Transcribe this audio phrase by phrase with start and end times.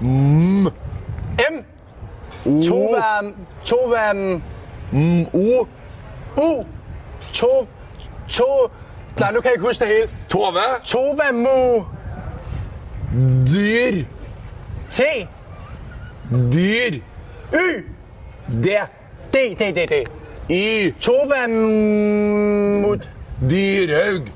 [0.00, 0.66] M.
[1.38, 1.64] M.
[2.44, 3.02] Tove
[3.64, 4.12] Tova...
[4.92, 5.26] M.
[5.34, 5.66] O.
[6.36, 6.64] U.
[7.32, 7.66] To...
[8.28, 8.70] To...
[9.18, 10.08] Nei, nå kan jeg ikke huske det hele.
[10.28, 10.66] Tove.
[10.84, 11.84] Tova mu...
[13.46, 14.04] Dyr.
[14.90, 15.02] T.
[16.30, 17.00] Dyr.
[17.52, 17.84] Y.
[18.48, 18.68] D.
[19.32, 20.04] D, D, D, D.
[20.48, 20.94] I.
[21.00, 23.08] Tova mut...
[23.50, 24.28] Dyrhaug.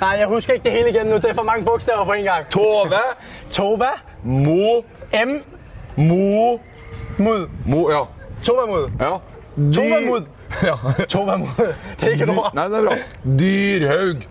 [0.00, 1.14] Nei, jeg husker ikke det hele igjen nu.
[1.14, 2.50] Det er for mange bokstaver på en gang.
[2.50, 3.02] Tove.
[3.50, 3.92] Tova.
[4.22, 4.84] Mo.
[5.12, 5.40] M.
[5.96, 6.60] Mo.
[7.18, 7.48] Mud.
[7.66, 8.04] Mo, ja.
[8.42, 8.90] Tova mud.
[9.00, 9.18] Ja.
[9.72, 10.00] Tova
[10.62, 10.76] Ja.
[11.08, 11.38] Tova.
[12.00, 12.50] Det er ikke noe.
[12.54, 12.94] Nei, det er bra.
[13.40, 14.22] Dyrhaug.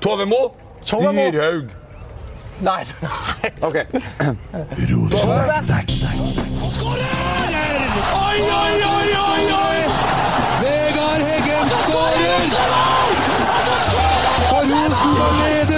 [0.00, 0.42] Tove Mo.
[0.86, 1.26] Tove Mo.
[1.30, 1.74] Dyrhaug.
[2.60, 3.50] Nei, nei.
[3.60, 3.76] OK.
[3.76, 3.84] Oi,
[8.50, 9.78] oi, oi, oi, oi!
[10.62, 12.42] Vegard Heggen skårer!
[14.48, 15.77] Og Rosenborg leder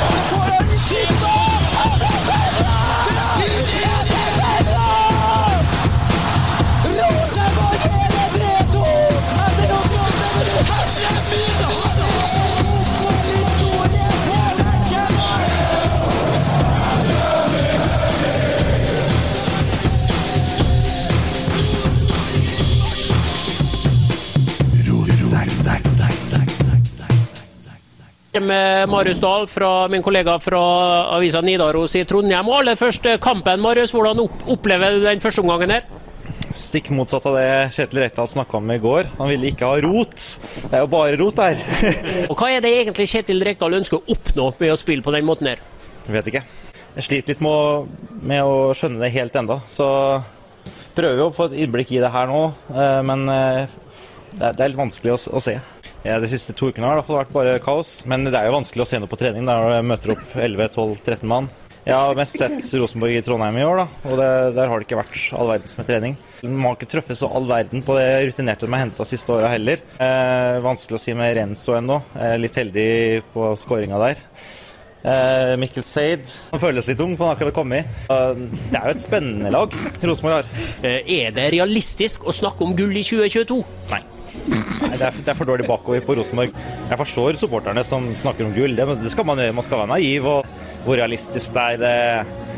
[28.39, 30.61] Med Marius Dahl, fra min kollega fra
[31.17, 32.47] avisa Nidaros i Trondheim.
[32.47, 33.91] Og aller først eh, kampen, Marius.
[33.91, 35.83] Hvordan opplever du den første omgangen her?
[36.55, 39.11] Stikk motsatt av det Kjetil Rekdal snakka om i går.
[39.19, 40.15] Han ville ikke ha rot.
[40.63, 41.59] Det er jo bare rot der.
[42.31, 45.27] Og Hva er det egentlig Kjetil Rekdal ønsker å oppnå med å spille på den
[45.27, 45.63] måten her?
[46.07, 46.43] Jeg vet ikke.
[46.95, 49.61] Jeg sliter litt med å, med å skjønne det helt enda.
[49.71, 49.87] Så
[50.95, 52.41] prøver vi å få et innblikk i det her nå,
[52.75, 53.77] eh, men eh,
[54.31, 55.55] det er, det er litt vanskelig å, å se.
[56.01, 57.99] Ja, de siste to ukene har det i vært bare kaos.
[58.09, 61.27] Men det er jo vanskelig å se noe på trening når du møter opp 11-12-13
[61.29, 61.49] mann.
[61.81, 64.85] Jeg har mest sett Rosenborg i Trondheim i år, da, og det, der har det
[64.85, 66.13] ikke vært all verdens med trening.
[66.45, 69.49] Man har ikke truffet så all verden på det rutinerte de har henta siste åra
[69.49, 69.81] heller.
[69.97, 71.97] Eh, vanskelig å si med Renzo ennå.
[72.21, 72.85] Eh, litt heldig
[73.33, 74.21] på skåringa der.
[75.01, 77.89] Eh, Mikkel Seid han føles litt ung, for han har akkurat kommet.
[78.13, 79.73] Eh, det er jo et spennende lag
[80.05, 80.53] Rosenborg har.
[80.85, 83.57] Eh, Er det realistisk å snakke om gull i 2022?
[83.89, 84.03] Nei.
[84.49, 86.55] Nei, det er, det er for dårlig bakover på Rosenborg.
[86.89, 88.73] Jeg forstår supporterne som snakker om gull.
[88.77, 89.57] Det, det skal man gjøre.
[89.57, 90.49] Man skal være naiv og
[90.85, 91.85] hvor realistisk det er.
[91.91, 92.49] Eh,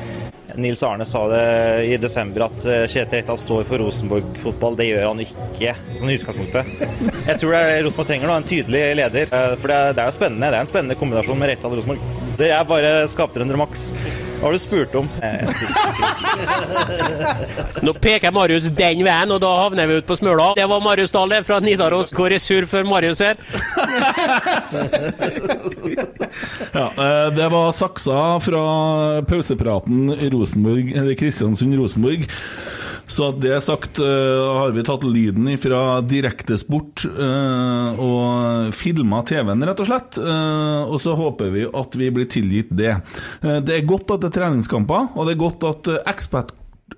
[0.55, 1.45] Nils Arne sa det
[1.89, 4.77] i desember at eh, Kjetil Rekdal står for Rosenborg-fotball.
[4.79, 7.12] Det gjør han ikke, sånn i utgangspunktet.
[7.23, 9.29] Jeg tror det er Rosenborg trenger nå, en tydelig leder.
[9.31, 10.49] eh, For det er, det er jo spennende.
[10.51, 11.99] Det er en spennende kombinasjon med Reitan og Rosenborg.
[12.39, 13.85] Det er bare skaptrøndere maks.
[14.41, 15.07] Hva har du spurt om?
[15.23, 15.39] Eh,
[17.85, 20.49] Nå peker Marius den veien, og da havner vi ute på Smøla.
[20.57, 22.11] Det var Marius Dahl fra Nidaros.
[22.17, 23.35] Går i sur for Marius her.
[26.73, 28.63] Ja, eh, det var saksa fra
[29.29, 32.25] pausepraten i Rosenborg, eller Kristiansund-Rosenborg.
[33.07, 39.81] Så det sagt, eh, har vi tatt lyden fra Direktesport uh, og filma TV-en, rett
[39.83, 40.19] og slett.
[40.21, 42.95] Eh, og så håper vi at vi blir tilgitt det.
[43.43, 46.53] Eh, det er godt at det er treningskamper, og det er godt at eh, ekspert,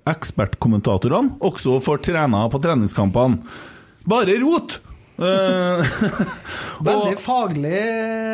[0.06, 3.40] ekspertkommentatorene også får trena på treningskampene.
[4.06, 4.80] Bare rot!
[5.16, 5.86] Eh,
[6.86, 7.78] Veldig faglig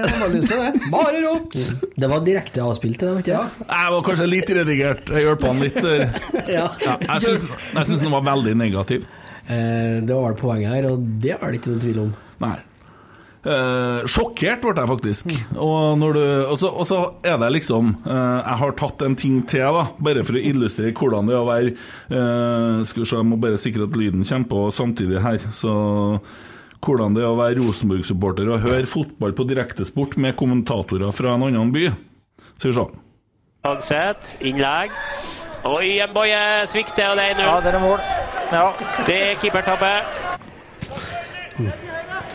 [0.08, 0.88] analyse, det.
[0.90, 1.54] Bare rått!
[2.02, 3.62] Det var direkte avspilt, det, vet du.
[3.68, 5.12] Jeg var kanskje litt redigert.
[5.14, 5.78] Jeg hjalp han litt.
[5.78, 6.08] der.
[6.58, 6.66] Ja.
[6.82, 9.06] Ja, jeg syns- jeg den var veldig negativ.
[9.46, 12.12] Eh, det var vel poenget her, og det er det ikke noen tvil om.
[12.42, 12.56] Nei.
[13.42, 15.32] Eh, sjokkert ble jeg faktisk.
[15.58, 16.20] Og, når du,
[16.52, 19.88] og, så, og så er det liksom eh, Jeg har tatt en ting til, da
[19.98, 23.40] bare for å illustrere hvordan det er å være eh, Skal vi se, jeg må
[23.42, 25.42] bare sikre at lyden kommer på samtidig her.
[25.58, 25.74] Så
[26.82, 31.46] hvordan det er å være Rosenborg-supporter og høre fotball på direktesport med kommentatorer fra en
[31.46, 31.88] annen by.
[32.62, 32.86] Sier se.
[33.62, 34.94] Hagseth, innlegg.
[35.70, 37.46] Oi, en boie svikter, og det er 1-0.
[37.46, 38.00] Ja, det er mål.
[38.52, 38.64] Ja.
[39.06, 39.92] Det er keepertabbe.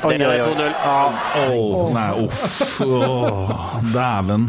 [0.08, 0.54] Oi, Den er det oi.
[0.56, 0.72] 2-0.
[1.44, 2.62] Åh, nei, uff.
[3.92, 4.48] Dæven.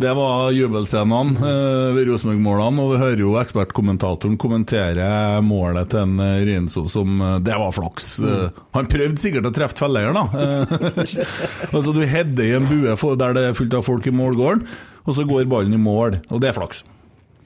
[0.00, 5.08] Det var jubelscenene eh, ved Rosenborg-målene, og vi hører jo ekspertkommentatoren kommentere
[5.44, 8.06] målet til en Rinso som eh, Det var flaks.
[8.24, 10.24] Eh, han prøvde sikkert å treffe felleieren, da.
[10.40, 11.12] Eh,
[11.74, 14.64] altså, du header i en bue der det er fullt av folk i målgården,
[15.04, 16.82] og så går ballen i mål, og det er flaks.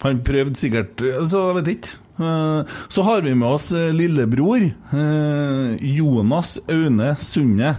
[0.03, 1.01] Han prøvde sikkert
[1.31, 1.93] Så Jeg vet ikke.
[2.23, 4.63] Eh, Så har vi med oss eh, lillebror.
[4.95, 7.77] eh, Jonas Aune Sunde.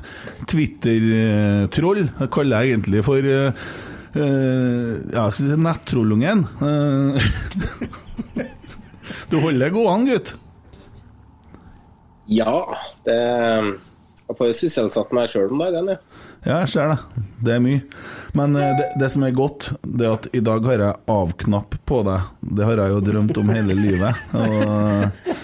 [0.50, 2.10] Twitter-troll.
[2.20, 3.22] Jeg kaller jeg egentlig for
[4.16, 6.46] eh, ja, skal vi si nettrollungen.
[6.62, 8.46] Eh,
[9.30, 10.34] Du holder gående, gutt.
[12.30, 12.62] Ja,
[13.06, 16.00] det Jeg får sysselsatt meg sjøl om dagen, jeg.
[16.46, 17.24] Ja, jeg ser det.
[17.46, 17.82] Det er mye.
[18.38, 21.78] Men eh, det, det som er godt, det er at i dag har jeg av-knapp
[21.90, 22.32] på deg.
[22.58, 24.24] Det har jeg jo drømt om hele livet.
[24.38, 25.35] Og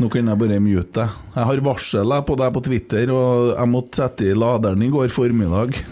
[0.00, 1.08] nå kan jeg bare mute deg.
[1.34, 5.12] Jeg har varsel på deg på Twitter, og jeg måtte sette i laderen i går
[5.14, 5.76] formiddag.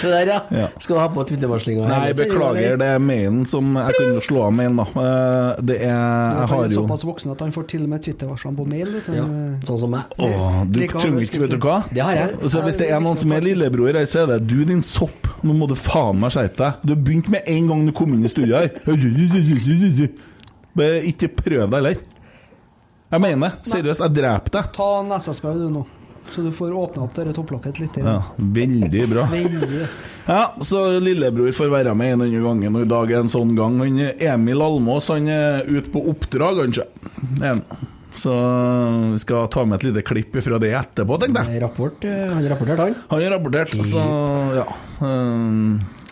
[0.00, 0.38] Se der, ja.
[0.54, 0.66] Ja.
[0.78, 1.86] Skal du ha på Twitter-varslinga?
[1.90, 4.86] Nei, beklager, det er mailen som Jeg kan jo slå av mailen, da.
[5.02, 7.90] Eh, Det er Jeg Han har er jo såpass voksen at han får til og
[7.94, 8.88] med Twitter-varslene på mail.
[8.96, 9.14] Vet du.
[9.18, 9.26] Ja,
[9.68, 10.02] sånn som meg.
[10.18, 11.76] Åh, du trenger ikke, vet du hva?
[11.90, 12.28] Det har jeg.
[12.52, 15.20] Så hvis det er noen som er lillebror her, så er det du, din sopp.
[15.46, 16.72] Nå må du faen meg skjerpe deg.
[16.86, 20.10] Du har begynt med en gang du kom inn i studioet her.
[21.12, 22.00] Ikke prøv deg heller.
[23.06, 23.70] Jeg mener det.
[23.70, 24.70] Seriøst, jeg dreper deg.
[24.74, 25.84] Ta nesespray du nå,
[26.32, 27.98] så du får åpna opp dette topplokket litt.
[28.02, 29.26] Ja, veldig bra.
[29.30, 29.82] Veldig.
[30.26, 33.52] Ja, så lillebror får være med en annen gang, og i dag er en sånn
[33.54, 33.78] gang.
[34.18, 36.88] Emil Almås han er ute på oppdrag, kanskje.
[37.46, 37.62] En.
[38.16, 38.32] Så
[39.12, 41.60] vi skal ta med et lite klipp fra det etterpå, tenkte jeg.
[41.62, 42.94] Rapport, eh, han rapporterte, han.
[43.10, 44.04] Han har rapportert, så
[44.56, 44.66] ja.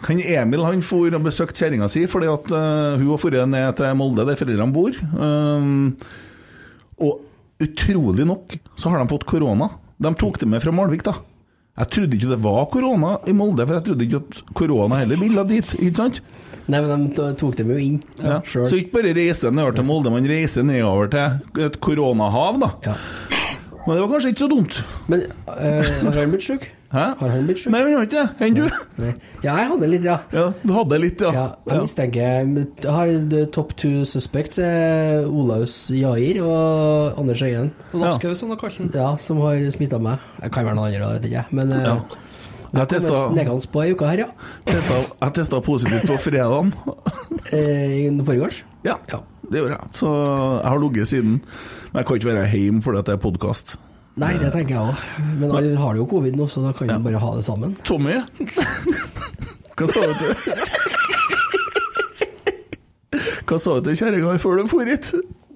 [0.04, 3.76] Han Emil han for og besøkte kjerringa si fordi at uh, hun var dratt ned
[3.78, 4.98] til Molde, der foreldrene bor.
[5.16, 5.94] Um,
[7.00, 7.22] og
[7.64, 9.70] utrolig nok så har de fått korona.
[10.02, 11.14] De tok det med fra Malvik, da.
[11.74, 15.18] Jeg trodde ikke det var korona i Molde, for jeg trodde ikke at korona heller
[15.18, 16.20] ville dit, ikke sant?
[16.70, 18.38] Nei, men de tok dem jo inn Ja.
[18.46, 18.64] sjøl.
[18.68, 22.70] Så ikke bare reise nedover til Molde, man reiser nedover til et koronahav, da.
[22.86, 22.94] Ja.
[23.84, 24.78] Men det var kanskje ikke så dumt.
[25.12, 26.68] Men øh, har han blitt sjuk?
[26.94, 27.04] Hæ?
[27.18, 27.72] Har han blitt sjuk?
[27.74, 28.46] Nei, han har ikke det.
[28.46, 28.64] Enn du?
[29.42, 30.18] Ja, jeg hadde litt, ja.
[30.30, 31.32] Ja, du hadde litt, ja.
[31.34, 37.72] ja jeg mistenker har top two suspects er Olaus Jair og Anders Øyen.
[37.92, 38.92] Lapskaus, som de kaller.
[38.94, 40.22] Ja, som har smitta meg.
[40.44, 41.44] Jeg kan være noen andre, vet ikke.
[41.50, 41.96] Men Ja.
[41.98, 42.20] uh,
[42.74, 44.26] Jeg jeg testa- kom på ei uke her, ja.
[44.66, 46.72] Testa, jeg testa positivt på fredagen.
[47.52, 48.62] Eh, I forgårs.
[48.84, 48.94] Ja,
[49.50, 49.88] det gjorde jeg.
[49.92, 50.08] Så
[50.62, 51.42] jeg har ligget siden.
[51.92, 53.76] Men jeg kan ikke være hjemme fordi det er podkast.
[54.16, 54.94] Nei, det tenker jeg òg.
[55.40, 57.72] Men alle har jo covid nå, så da kan vi bare ha det sammen.
[57.86, 58.14] Tommy,
[59.76, 60.32] hva sa du til
[63.44, 65.10] Hva sa du til kjerringa før du for hit?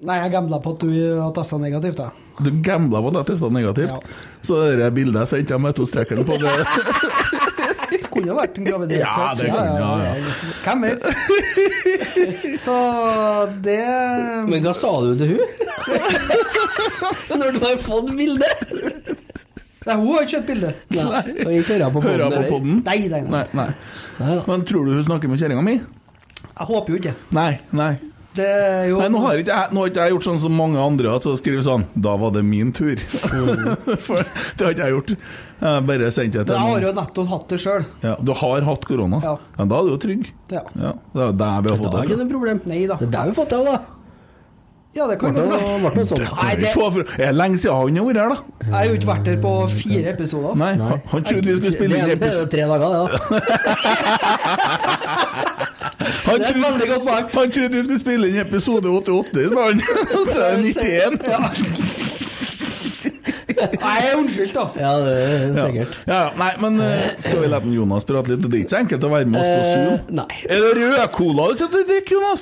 [0.05, 1.97] Nei, jeg gambla på at du har testa negativt.
[1.99, 2.09] Da.
[2.43, 3.95] Du gambla på at jeg testa negativt.
[3.95, 3.99] Ja.
[4.47, 6.53] Så det bildet jeg sendte med to strekkene på det
[7.89, 9.01] Det kunne vært en graviditet.
[9.01, 10.13] Ja, det kunne- ja, ja.
[10.65, 11.01] Hvem vet?
[12.65, 12.75] Så
[13.65, 13.79] det
[14.51, 15.68] Men hva sa du til hun?
[17.39, 18.49] Når du har fått bilde.
[19.87, 20.73] Nei, hun har ikke kjøpt bilde.
[20.91, 22.81] Hører på Hører podden, jeg på podden?
[22.85, 23.31] Nei, nei, nei.
[23.31, 23.69] Nei, nei.
[24.19, 24.37] Nei.
[24.51, 25.77] Men tror du hun snakker med kjerringa mi?
[25.79, 27.15] Jeg håper jo ikke.
[27.35, 27.93] Nei, nei.
[28.37, 30.53] Det er jo Nei, nå har ikke jeg, nå har ikke jeg gjort sånn som
[30.53, 33.01] mange andre, at så skriver sånn Da var det min tur.
[34.05, 35.13] For det har ikke jeg gjort.
[35.63, 37.87] Jeg bare sendte det til jeg har jo nettopp hatt det sjøl.
[38.05, 39.19] ja, Du har hatt korona?
[39.25, 39.33] Ja.
[39.57, 40.29] Men da er du jo trygg.
[40.53, 40.61] Ja.
[40.77, 42.21] Ja, det er jo der vi har fått er det ikke fra.
[42.21, 42.61] noe problem.
[42.69, 42.99] Nei da.
[43.01, 43.98] Det er der vi har fått det av, da.
[44.95, 45.89] Ja, det kan godt være.
[45.95, 46.23] det sånn?
[46.25, 48.37] Nei, det, Er det lenge siden han har vært her, da?
[48.63, 50.55] jeg har jo ikke vært her på fire episoder.
[50.57, 50.95] Nei, Nei.
[51.11, 52.95] han, trodde vi skulle spille inn det er jo episode tre dager, det,
[57.05, 57.29] poeng.
[57.35, 59.81] han trodde vi skulle spille inn episode 88 i stedet,
[60.17, 61.99] og så er det 91.
[63.59, 64.65] Nei, unnskyld, da.
[64.73, 64.81] da.
[64.81, 65.97] Ja, det er sikkert.
[66.07, 68.45] Ja, ja, nei, men eh, skal vi la Jonas prate litt?
[68.45, 69.95] Det er ikke så enkelt å være med oss på Zoom.
[69.97, 70.43] Eh, nei.
[70.47, 72.41] Er det rød cola du sitter og drikker, Jonas?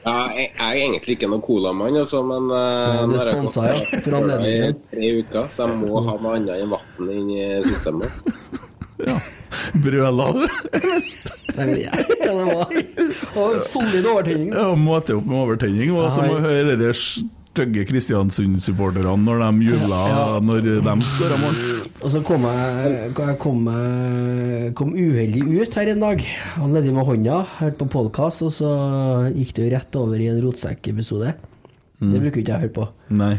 [0.00, 4.16] Ja, jeg, jeg er egentlig ikke noen colamann, altså, men uh, Det sponsa, ja, for
[4.16, 4.78] anledningen.
[4.78, 8.08] i tre uker, så jeg må ha noe annet enn vann inn i systemet.
[9.84, 10.42] Brøla du?
[11.60, 14.54] Jeg, det var en solid overtenning.
[14.54, 15.92] Ja, måte opp med overtenning.
[15.96, 16.92] Og så må høre de
[17.50, 20.00] stygge Kristiansund-supporterne når de jubla
[20.44, 21.60] når de skåra mål.
[22.00, 23.64] Og så kom jeg, jeg kom,
[24.78, 26.24] kom uheldig ut her en dag.
[26.56, 28.74] Han ledde med hånda, hørte på podkast, og så
[29.34, 31.34] gikk det jo rett over i en rotsekkepisode.
[32.00, 32.12] Mm.
[32.14, 32.86] Det bruker ikke jeg å høre på.
[33.18, 33.34] Nei.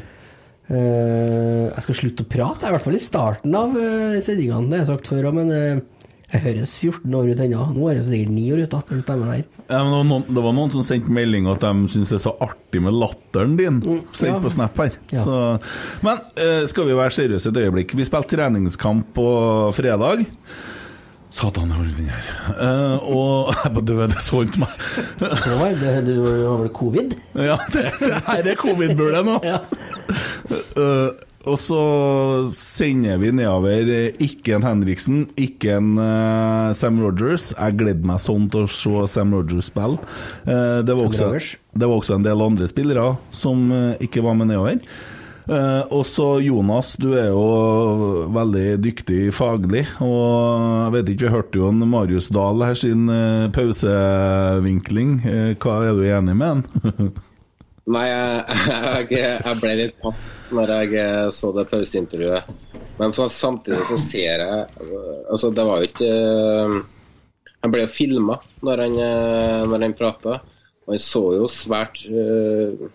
[0.72, 4.70] Eh, jeg skal slutte å prate, i hvert fall i starten av uh, sendingene.
[4.70, 5.82] Det har jeg sagt før òg, men eh,
[6.32, 7.64] jeg høres 14 år ut ennå.
[7.76, 9.44] Nå er jeg sikkert 9 år ut, da, stemmen her.
[9.68, 12.20] Ja, men det, var noen, det var noen som sendte melding at de syns det
[12.20, 13.80] er så artig med latteren din.
[14.16, 14.42] Sendt ja.
[14.44, 15.00] på Snap her.
[15.12, 15.24] Ja.
[15.26, 15.40] Så,
[16.06, 17.96] men eh, skal vi være seriøse et øyeblikk?
[18.00, 19.32] Vi spilte treningskamp på
[19.76, 20.24] fredag.
[21.32, 22.26] Satan, jeg har den her.
[22.60, 24.80] Uh, og jeg bare døde, det så ikke meg.
[25.20, 27.16] Så var det, Du har vel covid?
[27.40, 29.62] Ja, det, det her er covid-bulen, altså.
[30.52, 31.82] Eh, og så
[32.54, 37.50] sender vi nedover eh, ikke en Henriksen, ikke en uh, Sam Rogers.
[37.56, 39.98] Jeg gleder meg sånn til å se Sam Rogers spille.
[40.46, 41.32] Uh, det, var også,
[41.74, 44.84] det var også en del andre spillere som uh, ikke var med nedover.
[45.50, 49.88] Uh, og så Jonas, du er jo veldig dyktig faglig.
[50.06, 53.10] Og jeg vet ikke, vi hørte jo en Marius Dahl her sin
[53.56, 55.18] pausevinkling.
[55.58, 57.12] Hva er du enig med han?
[57.90, 58.06] Nei,
[59.10, 62.52] jeg, jeg, ble litt paff når jeg eh, så det pauseintervjuet.
[63.00, 64.66] Men så, samtidig så ser jeg
[65.32, 66.10] Altså, det var jo ikke
[67.64, 70.38] Han ble jo filma når han, øh, når han prata,
[70.86, 72.90] og han så jo svært uh,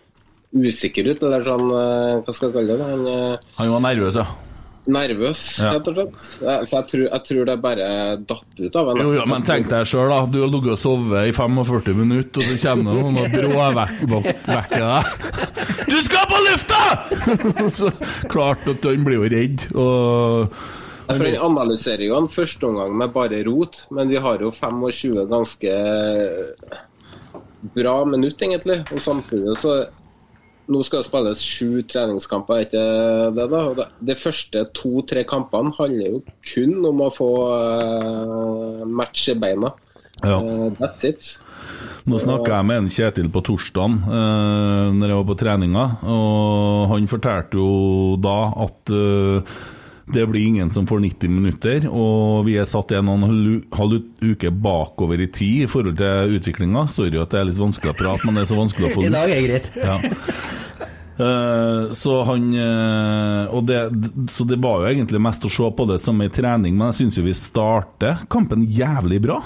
[0.54, 2.90] usikker ut, eller sånn Hva skal jeg kalle det?
[2.92, 4.45] Han, Han var nervøs, ja.
[4.86, 6.16] Nervøs, rett og slett.
[6.20, 7.88] Så jeg tror, jeg tror det bare
[8.28, 8.92] datt ut av.
[9.00, 10.22] Jo, jo, men tenk deg sjøl, da.
[10.30, 15.12] Du har ligget og sovet i 45 minutter, og så kjenner noen og bråvekker deg.
[15.86, 16.80] Du skal på lufta!
[17.78, 17.92] så
[18.30, 19.68] klart at han blir jo redd.
[19.78, 20.56] Og
[21.06, 25.28] for Han analyserer jo en første omgang med bare rot, men vi har jo 25
[25.30, 25.74] ganske
[27.76, 28.80] bra minutt, egentlig.
[28.90, 29.76] Og samtidig så
[30.66, 32.84] Nå skal det spilles sju treningskamper, er ikke
[33.36, 33.46] det?
[33.52, 33.62] da?
[33.70, 39.70] Og De første to-tre kampene handler jo kun om å få uh, matche beina.
[40.24, 40.40] Ja.
[40.40, 41.36] Uh, that's it.
[42.06, 46.92] Nå snakka jeg med en Kjetil på torsdagen uh, når jeg var på treninga, og
[46.92, 47.70] han fortalte jo
[48.22, 49.56] da at eh,
[50.06, 53.96] det blir ingen som får 90 minutter, og vi er satt en og en halv
[54.22, 56.86] uke bakover i tid i forhold til utviklinga.
[56.94, 59.02] Sorry at det er litt vanskelig å prate, men det er så vanskelig å få
[59.04, 59.08] ut.
[59.08, 59.72] I dag er det greit.
[59.82, 59.98] Ja.
[61.16, 63.78] Uh, så han uh, og det,
[64.28, 66.98] Så det var jo egentlig mest å se på det som ei trening, men jeg
[66.98, 69.40] syns jo vi starter kampen jævlig bra.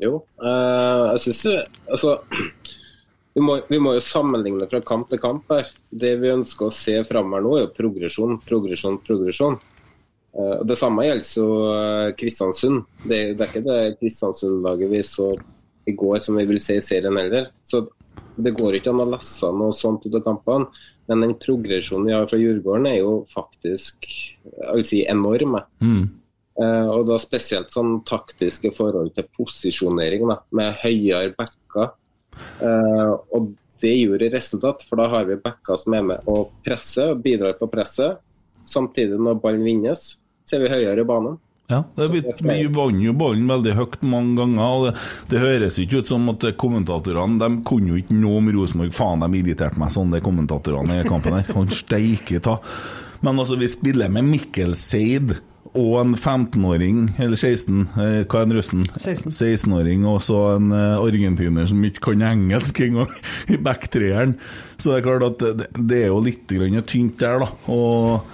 [0.00, 1.56] Jo, uh, jeg syns jo
[1.90, 2.14] Altså,
[3.34, 5.68] vi må, vi må jo sammenligne fra kamp til kamp her.
[5.90, 9.58] Det vi ønsker å se framover nå, er jo progresjon, progresjon, progresjon.
[10.34, 12.84] Uh, og det samme gjelder jo uh, Kristiansund.
[13.04, 15.30] Det, det er ikke det Kristiansund-laget vi så
[15.88, 17.50] i går som vi vil se i serien heller.
[17.66, 17.84] Så
[18.40, 20.70] det går ikke an å lese noe sånt ut av kampene.
[21.10, 25.56] Men den progresjonen vi har fra Djurgården er jo faktisk jeg vil si enorm.
[25.82, 26.02] Mm.
[26.60, 31.94] Uh, og da spesielt sånn taktiske forhold til posisjonering, da, med høyere backer.
[32.60, 37.14] Eh, og det gjorde resultat, for da har vi backer som er med og presser
[37.14, 38.20] og bidrar på presset.
[38.68, 40.12] Samtidig, når ballen vinnes,
[40.44, 41.38] så er vi høyere i banen.
[41.70, 44.62] Ja, det er blitt mye vann jo ballen veldig høyt mange ganger.
[44.64, 44.94] og Det,
[45.30, 48.94] det høres ikke ut som at kommentatorene De kunne jo ikke noe om Rosenborg.
[48.96, 51.46] Faen, de irriterte meg sånn, de kommentatorene i kampen her.
[51.54, 52.58] Han steike ta.
[53.22, 55.36] Men altså, vi spiller med Mikkel Seid
[55.78, 58.84] og en 15-åring, eller 16, eh, hva er en russen?
[58.96, 59.30] 16.
[59.30, 63.12] 16-åring, og så en eh, argentiner som ikke kan engelsk engang,
[63.54, 64.34] i backtreeren.
[64.80, 67.50] Så det er klart at det, det er jo litt tynt der, da.
[67.70, 68.24] Og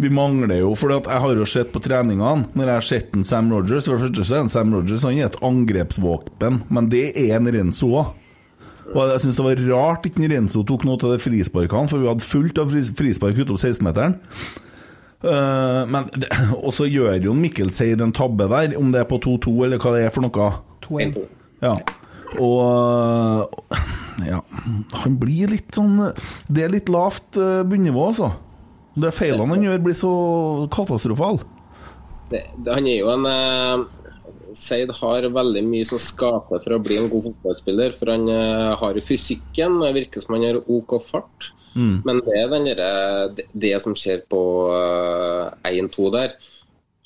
[0.00, 3.26] vi mangler jo, for jeg har jo sett på treningene Når jeg har sett en
[3.28, 6.88] Sam Rogers For det første så er en Sam Rogers Han er et angrepsvåpen, men
[6.88, 8.14] det er en Renzo òg.
[8.94, 12.00] Og jeg syns det var rart ikke en Renzo tok noe av det frisparkene, for
[12.00, 14.16] vi hadde fullt av fris- frispark utom 16-meteren.
[15.22, 16.30] Eh, men det-
[16.64, 19.78] Og så gjør jo Mikkel Seid en tabbe der, om det er på 2-2 eller
[19.82, 20.50] hva det er for noe.
[20.86, 21.20] 2-1.
[21.62, 21.74] Ja.
[22.40, 23.50] Og
[24.24, 24.38] ja,
[25.02, 25.96] han blir litt sånn
[26.46, 28.30] Det er litt lavt eh, bunnivå, altså.
[29.00, 30.10] Det feilene han gjør, blir så
[30.72, 31.42] katastrofale.
[32.30, 33.84] Han er jo en eh,
[34.58, 37.92] Seid har veldig mye som skaper for å bli en god fotballspiller.
[37.98, 41.50] For han eh, har jo fysikken, og det virker som han har OK fart.
[41.74, 42.00] Mm.
[42.06, 44.40] Men det er den der, det, det som skjer på
[44.74, 46.36] eh, 1-2 der.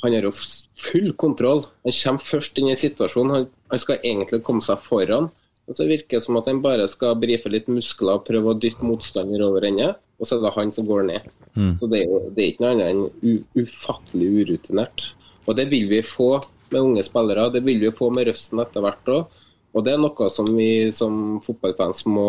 [0.04, 1.64] Han har jo full kontroll.
[1.84, 3.34] Han kommer først inn i situasjonen.
[3.34, 5.30] Han, han skal egentlig komme seg foran.
[5.64, 8.58] Og så virker det som at han bare skal brife litt muskler og prøve å
[8.60, 9.94] dytte motstander over ende.
[10.20, 11.30] Og så er det han som går ned.
[11.56, 11.72] Mm.
[11.80, 15.06] Så det er, det er ikke noe annet enn ufattelig urutinert.
[15.44, 16.36] Og det vil vi få
[16.72, 17.48] med unge spillere.
[17.54, 19.40] Det vil vi få med Røsten etter hvert òg.
[19.74, 22.28] Og det er noe som vi som fotballfans må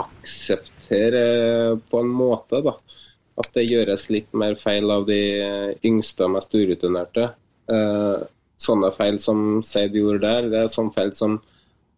[0.00, 2.62] akseptere på en måte.
[2.64, 2.76] da.
[3.40, 5.20] At det gjøres litt mer feil av de
[5.88, 7.30] yngste og mest urutinerte.
[7.72, 8.24] Eh,
[8.62, 11.38] sånne feil som Seid gjorde der, det er sånne feil som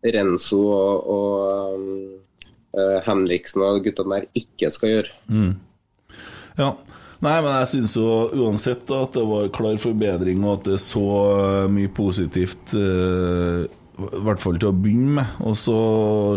[0.05, 5.15] Renzo og, og eh, Henriksen og guttene der ikke skal gjøre.
[5.29, 5.55] Mm.
[6.61, 6.75] Ja.
[7.25, 10.75] Nei, men jeg syns jo uansett da, at det var klar forbedring, og at det
[10.77, 12.75] er så eh, mye positivt.
[12.77, 15.35] eh, I hvert fall til å begynne med.
[15.47, 15.75] Og så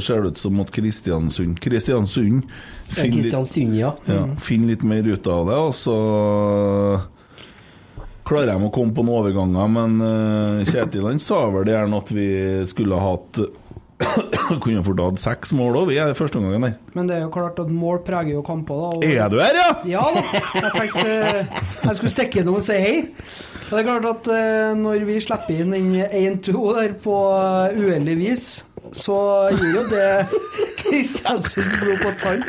[0.05, 3.93] ser det ut som at Kristiansund Kristiansund Ja, finner Kristiansund, ja.
[4.05, 4.35] ja, Mm.
[4.37, 5.95] finner litt mer ut av det, og så
[8.27, 9.69] klarer de å komme på noen overganger.
[9.71, 12.27] Men eh, Kjetil han sa vel det gjerne at vi
[12.67, 13.39] skulle ha hatt
[14.63, 16.75] Kunne fort hatt seks mål òg, vi er første omgangen der.
[16.93, 18.91] Men det er jo klart at mål preger jo kamper, da.
[18.97, 19.69] og- Er du her, ja?
[19.97, 20.23] Ja da.
[20.61, 22.95] Jeg tenkte eh, jeg skulle stikke innom og si hei.
[23.67, 28.17] Det er klart at eh, når vi slipper inn den 1-2 der på eh, uheldig
[28.21, 28.45] vis,
[28.95, 29.17] så
[29.51, 30.07] gir jo det
[30.85, 32.45] Kristiansund blod på tann.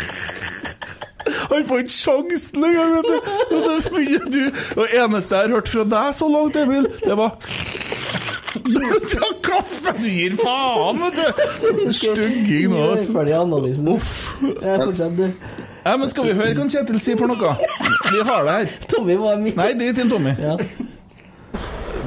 [1.48, 4.38] Han får ikke sjansen engang, vet du.
[4.78, 7.34] Det eneste jeg har hørt fra deg så langt, Emil, det var
[8.54, 9.92] Drakk kaffe!
[9.98, 11.86] Du gir faen, vet du!
[11.98, 13.12] Stygging nå, altså.
[13.16, 13.88] Ferdig analysen.
[13.94, 14.12] Uff.
[14.40, 15.26] Fortsett, du.
[15.84, 17.54] Ja, men skal vi høre hva Kjetil sier for noe?
[18.12, 18.72] Vi har det her.
[18.90, 20.34] Tommy var midt Nei, drit i Tommy.
[20.40, 20.56] Ja.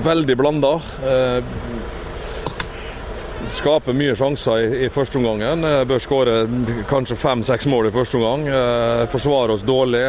[0.05, 0.75] Veldig blanda.
[1.05, 1.39] Eh,
[3.51, 5.65] skaper mye sjanser i, i første omgangen.
[5.67, 6.35] Eh, bør skåre
[6.89, 8.45] kanskje fem-seks mål i første omgang.
[8.49, 10.03] Eh, forsvarer oss dårlig.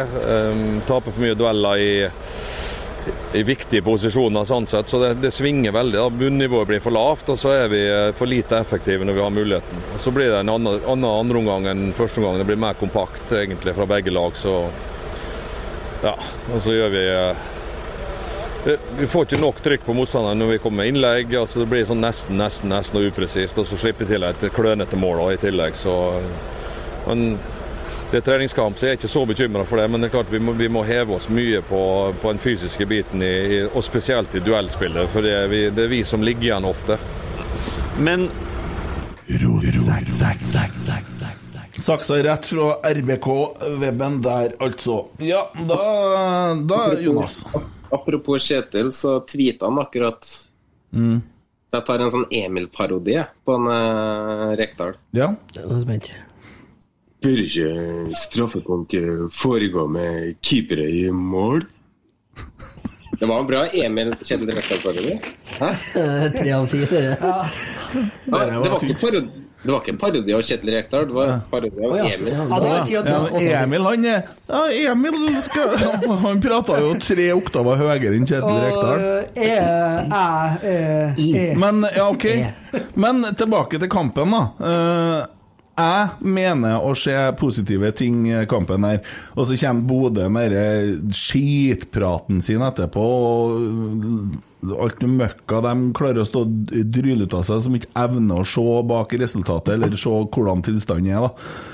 [0.89, 1.91] Taper for mye dueller i,
[3.33, 4.87] i viktige posisjoner, sånn sett.
[4.89, 5.97] Så det, det svinger veldig.
[5.99, 6.09] da.
[6.09, 9.33] Bunnivået blir for lavt, og så er vi eh, for lite effektive når vi har
[9.33, 9.81] muligheten.
[9.99, 12.37] Så blir det en annen, annen andre omgang enn første omgang.
[12.39, 14.37] Det blir mer kompakt egentlig fra begge lag.
[14.39, 14.55] Så
[16.03, 16.15] ja,
[16.53, 17.35] og så gjør eh,
[18.65, 21.33] vi- vi får ikke nok trykk på motstanderen når vi kommer med innlegg.
[21.35, 23.57] altså Det blir sånn nesten, nesten nesten og upresist.
[23.59, 25.75] Og så slipper vi til et klønete mål også i tillegg.
[25.75, 25.97] så
[27.03, 27.37] men
[28.13, 29.87] det er treningskamp, så jeg er ikke så bekymra for det.
[29.89, 31.81] Men det er klart vi må, vi må heve oss mye på,
[32.21, 35.09] på den fysiske biten, i, i, og spesielt i duellspillet.
[35.09, 36.99] For det er, vi, det er vi som ligger igjen ofte.
[37.97, 38.27] Men
[41.81, 44.99] Saksa rett fra RBK-weben der, altså.
[45.17, 45.79] Ja, da,
[46.69, 47.41] da Jonas.
[47.89, 50.29] Apropos Kjetil, så tweeta han akkurat
[50.93, 51.23] Mm.
[51.71, 54.93] Så jeg tar en sånn Emil-parodi på en uh, Rekdal.
[55.17, 55.31] Ja.
[55.55, 56.11] Det er spent.
[57.23, 57.67] Bør ikke
[58.19, 58.97] straffekonk
[59.31, 61.63] foregå med keepere i mål?
[63.19, 65.13] Det var en bra Emil Kjetil Rekdal-parodi.
[65.61, 67.15] Eh, Tre av ti, dere.
[67.93, 71.27] Ja, det, var ikke parodi, det var ikke en parodi av Kjetil Rekdal, det var
[71.29, 72.31] en parodi av ja, Emil.
[72.33, 73.11] ja.
[73.37, 75.75] Ja, Emil, han er ja, Emil skal
[76.25, 79.05] Han prata jo tre oktaver høyere enn Kjetil Rekdal.
[79.37, 79.53] E,
[80.73, 80.75] e,
[81.21, 81.45] e.
[81.61, 82.27] Men ja, OK.
[82.97, 85.29] Men tilbake til kampen, da.
[85.73, 88.99] Jeg mener å se positive ting i kampen her,
[89.33, 93.01] og så kommer Bodø med denne skitpraten sin etterpå.
[93.01, 97.89] og Alt det møkka de klarer å stå og dryle ut av seg, som ikke
[98.05, 101.25] evner å se bak resultatet eller se hvordan tilstanden er.
[101.25, 101.72] da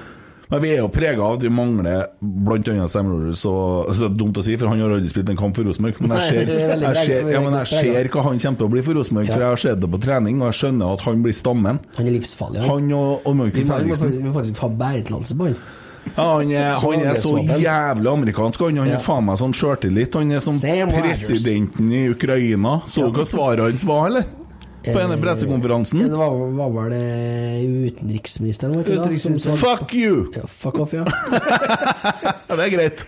[0.49, 2.87] men vi er jo prega av at vi mangler bl.a.
[2.89, 3.43] Sam Rogers.
[3.45, 5.69] Og, altså, det er dumt å si, for han har aldri spilt en kamp for
[5.69, 5.99] Rosenborg.
[6.01, 8.71] Men jeg ser, er jeg ser, ja, men jeg ser hva han kommer til å
[8.73, 11.21] bli for Rosenborg, for jeg har sett det på trening, og jeg skjønner at han
[11.25, 11.83] blir stammen.
[11.99, 12.63] Han er livsfarlig.
[12.65, 14.15] Han og, og Markus Henriksen.
[14.17, 15.61] vi må faktisk ha bæretillatelse på han.
[16.15, 18.65] Ja, han, er, han er så jævlig amerikansk.
[18.65, 20.15] Han, han er faen meg sånn sjøltillit.
[20.17, 20.57] Han er som
[20.95, 22.79] presidenten i Ukraina.
[22.89, 24.29] Så du hva svaret hans var, eller?
[24.85, 25.99] På ene Eh, pressekonferansen.
[26.09, 29.19] Det var, var vel det utenriksministeren, var ikke det?
[29.21, 30.25] Som sa- Fuck you!
[30.35, 31.03] Ja, fuck off, ja.
[32.47, 33.05] Ja, det er greit.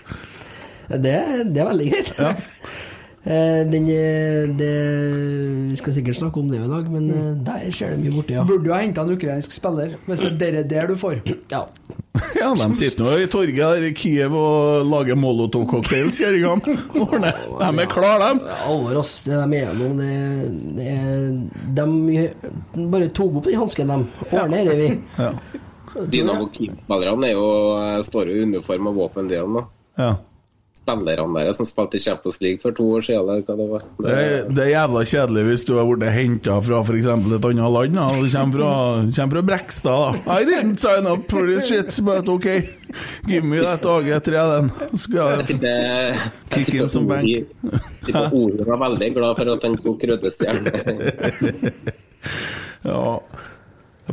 [0.91, 1.13] Det,
[1.53, 2.13] det er veldig greit.
[2.19, 2.33] Ja.
[3.23, 4.71] Eh, Den, eh, det,
[5.69, 7.43] vi skal sikkert snakke om det i dag, men mm.
[7.45, 8.45] der skjer det mye borti, ja.
[8.47, 11.21] Burde jo ha henta en ukrainsk spiller, hvis det er det der du får.
[11.51, 11.65] ja.
[12.35, 16.75] Ja, de sitter nå i torget her i Kiev og lager molotov-cocktails, kjerringene.
[16.93, 18.55] De er klare, de.
[18.67, 19.13] Alvor, ass.
[19.25, 19.95] Det de er gjennom,
[20.75, 20.89] det,
[21.77, 21.85] det
[22.75, 24.27] De bare tok opp den hansken, de.
[24.31, 24.89] Ordner det, vi.
[25.21, 25.31] Ja.
[26.11, 27.47] Dynamo Kiev-spillerne er jo,
[27.85, 29.61] eh, står jo i uniform og våpen, de òg
[29.99, 30.15] ja.
[30.81, 33.83] Spillerne deres som spilte i Champions League for to år siden, eller hva det var.
[34.01, 37.09] Det er, det er jævla kjedelig hvis du har blitt henta fra f.eks.
[37.11, 37.93] et annet land.
[37.99, 38.07] Da.
[38.17, 38.71] Du kommer fra,
[39.15, 40.19] kommer fra Brekstad.
[40.25, 40.39] da.
[40.41, 42.47] I didn't sign up for this shit, but OK.
[43.27, 44.71] Give me that AG3, den.
[44.97, 46.15] Skal Jeg
[46.51, 47.29] Kick in som bank.
[48.11, 50.71] Ori var veldig glad for at han tok Røde Stjerne.
[52.81, 53.19] Ja.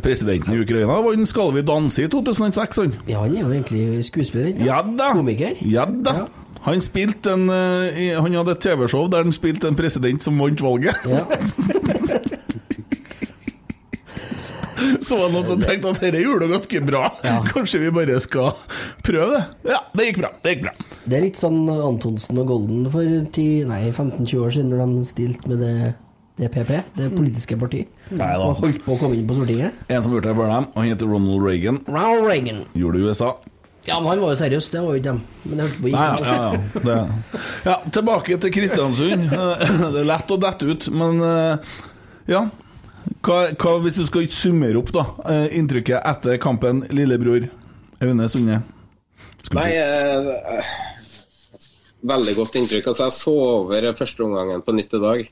[0.02, 2.92] Presidenten i Ukraina vant 'Skal vi danse' i 2006, han.
[3.08, 5.12] Ja, han er jo egentlig skuespiller, ikke Ja da!
[5.16, 5.56] Komiker.
[5.64, 6.12] Ja da.
[6.12, 6.26] Ja.
[6.66, 10.62] Han spilte en eh, Han hadde et TV-show der han spilte en president som vant
[10.64, 10.96] valget.
[11.08, 11.24] Ja.
[15.00, 17.04] Så var det noen som tenkte at dette gjorde det ganske bra.
[17.26, 17.38] Ja.
[17.48, 18.52] Kanskje vi bare skal
[19.06, 19.72] prøve det?
[19.72, 20.30] Ja, det gikk bra.
[20.44, 20.74] Det gikk bra.
[21.08, 25.62] Det er litt sånn Antonsen og Golden for 15-20 år siden, når de stilte med
[25.64, 25.72] det,
[26.38, 27.84] DPP, PP, det politiske parti.
[28.12, 28.46] Nei da.
[28.46, 29.78] Og holdt på å komme inn på Stortinget.
[29.90, 31.80] En som gjorde det før dem, han heter Ronald Reagan.
[31.88, 32.60] Ronald Reagan.
[32.78, 33.32] Gjorde det i USA.
[33.88, 35.20] Ja, men han var jo seriøs, det var jo ikke dem.
[35.48, 36.80] Men det hørte på Nei, ja, ja, ja.
[36.88, 37.42] Det.
[37.64, 39.28] ja, tilbake til Kristiansund.
[39.94, 41.76] Det er lett å dette ut, men eh,
[42.34, 42.42] ja.
[43.24, 47.48] Hva, hva hvis du skal summere opp da eh, inntrykket etter kampen, lillebror
[48.04, 48.60] Aune Sunde?
[49.56, 50.68] Nei, eh,
[52.12, 52.90] veldig godt inntrykk.
[52.92, 55.26] Altså, jeg så over første omgangen på nytt i dag.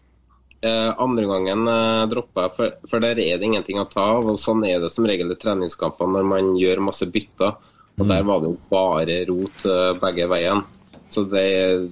[0.66, 4.30] Eh, andre gangen eh, droppa jeg, for, for der er det ingenting å ta av.
[4.32, 7.58] og Sånn er det som regel i treningskampene når man gjør masse bytter.
[7.96, 10.62] Og Der var det jo bare rot eh, begge veien.
[11.08, 11.44] Så det,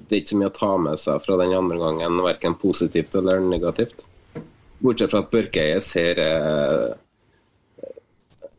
[0.09, 3.15] det er ikke så mye å ta med seg fra den andre gangen, verken positivt
[3.17, 4.03] eller negativt.
[4.85, 6.89] Bortsett fra at Børkeie ser eh,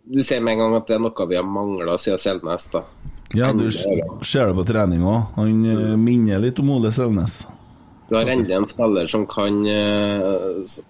[0.05, 2.69] Du ser med en gang at det er noe vi har mangla siden Selnes.
[2.73, 2.81] da.
[3.35, 5.35] Ja, du ser det på trening òg.
[5.37, 7.43] Han eh, minner litt om Ole Selnes.
[8.09, 9.55] Du har endelig en spiller som kan,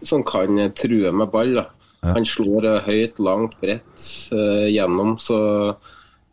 [0.04, 1.54] som kan true med ball.
[1.56, 1.64] Da.
[2.12, 4.08] Han slår høyt, langt, bredt
[4.68, 5.38] gjennom, så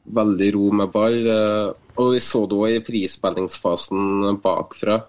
[0.04, 1.26] veldig ro med ball.
[1.26, 5.02] eh, og vi så det òg i frispillingsfasen bakfra,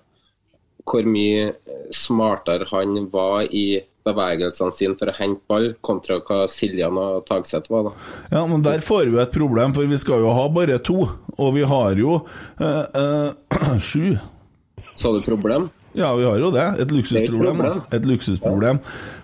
[0.83, 6.43] hvor mye eh, smartere han var i bevegelsene sine for å hente ball, kontra hva
[6.51, 7.87] Siljan og Tagseth var.
[7.87, 7.93] da.
[8.35, 11.07] Ja, men der får vi et problem, for vi skal jo ha bare to.
[11.37, 12.19] Og vi har jo
[12.59, 14.17] eh, eh, sju.
[14.93, 15.69] Så du problem?
[15.93, 16.65] Ja, vi har jo det.
[16.81, 17.57] Et luksusproblem.
[17.59, 17.81] problem.
[17.93, 18.79] Et luksusproblem.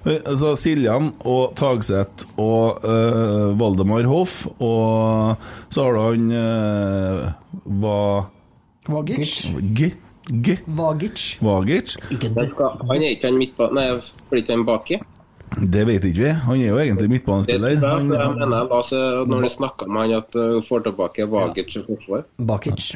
[0.05, 0.17] Ja.
[0.25, 5.35] Altså, Siljan og Tagseth og uh, Valdemar Hoff, og
[5.73, 7.31] så har du han uh,
[7.81, 7.97] Va...
[8.89, 9.49] Vagic.
[9.73, 9.91] G?
[10.29, 10.59] G?
[10.65, 11.37] Vagic.
[11.41, 11.95] Vagic?
[12.13, 12.49] Ikke det.
[12.57, 13.73] Han er ikke han midtbane...
[13.77, 13.87] Nei,
[14.29, 15.01] blir ikke han baki?
[15.49, 16.29] Det vet ikke vi.
[16.45, 17.79] Han er jo egentlig midtbanespiller.
[17.81, 21.83] Han, han, mener jeg når du snakka med han at du får tilbake Vagic i
[21.87, 22.23] forsvar.
[22.37, 22.91] Bakic.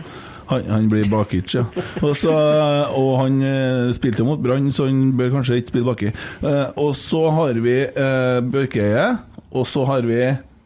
[0.51, 1.65] han, han blir Bakic, ja.
[2.01, 2.31] Også,
[3.01, 6.13] og han eh, spilte jo mot Brann, så han bør kanskje ikke spille baki.
[6.45, 9.07] Eh, og så har vi eh, Børkeøye,
[9.51, 10.23] og så har vi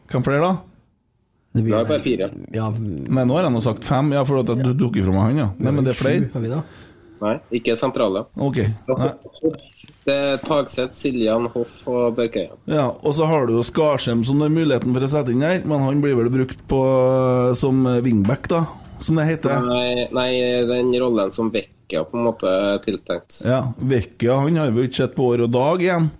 [0.08, 0.54] Hvem flere, da?
[1.52, 2.28] Det Vi blir har bare fire.
[2.54, 5.26] Ja, Nei, nå har jeg nå sagt fem, ja, for at du tok ifra meg
[5.26, 5.48] han, ja.
[5.58, 6.62] Nei, men det er flere?
[7.18, 8.24] Nei, ikke sentrale.
[8.38, 8.60] Ok.
[8.88, 9.08] Nei.
[10.06, 12.52] Det er Tagseth, Siljan, Hoff og Børkeie.
[12.70, 15.64] Ja, og så har du jo Skarsheim som har muligheten for å sette inn her,
[15.66, 16.82] men han blir vel brukt på
[17.58, 18.62] som wingback, da,
[19.02, 19.66] som det heter.
[19.66, 20.30] Nei, nei,
[20.70, 23.40] den rollen som Vecchia på en måte er tiltenkt.
[23.46, 26.10] Ja, Vecchia han har vi jo ikke sett på år og dag igjen.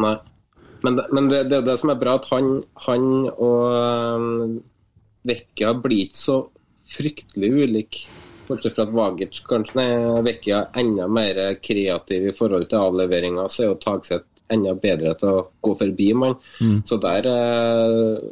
[0.00, 0.16] Nei.
[0.86, 4.60] Men, men det, det er det som er bra, at han, han og
[5.28, 6.38] Vecchia blir ikke så
[6.88, 8.00] fryktelig ulik.
[8.48, 13.70] Bortsett fra at Vagic kanskje er enda mer kreativ i forhold til avleveringa, så er
[13.72, 16.38] jo Tagseth enda bedre til å gå forbi mann.
[16.88, 18.28] Så der eh,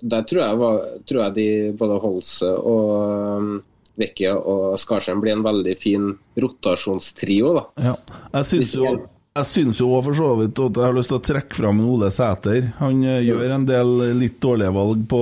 [0.00, 1.48] der tror jeg, var, tror jeg de
[1.78, 2.92] både Holse og
[3.40, 3.56] um,
[3.96, 7.54] og Skarsheim blir en veldig fin rotasjonstrio.
[7.56, 7.62] da.
[7.80, 7.94] Ja.
[8.34, 8.90] Jeg synes jo
[9.36, 11.80] jeg syns jo også for så vidt at jeg har lyst til å trekke fram
[11.80, 12.70] en Ole Sæter.
[12.78, 15.20] Han eh, gjør en del litt dårlige valg på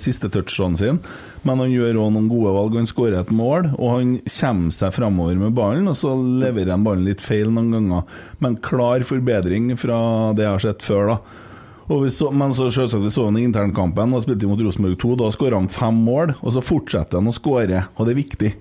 [0.00, 2.78] siste touchene sine, men han gjør òg noen gode valg.
[2.80, 6.86] Han skårer et mål, og han kommer seg framover med ballen, og så leverer han
[6.86, 8.20] ballen litt feil noen ganger.
[8.44, 9.98] Men klar forbedring fra
[10.36, 11.48] det jeg har sett før, da.
[11.92, 14.96] Og vi så, men så selvsagt, vi så han i internkampen og spilte mot Rosenborg
[15.02, 15.16] 2.
[15.20, 18.52] Da skåra han fem mål, og så fortsetter han å skåre, og det er viktig.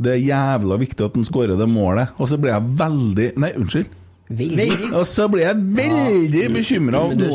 [0.00, 2.08] Det er jævla viktig at han skårer det målet.
[2.18, 3.86] Og så ble jeg veldig Nei, unnskyld.
[4.34, 4.92] Veldig.
[4.96, 6.48] Og så ble jeg veldig Ja.
[6.48, 7.02] bekymra.
[7.14, 7.28] Det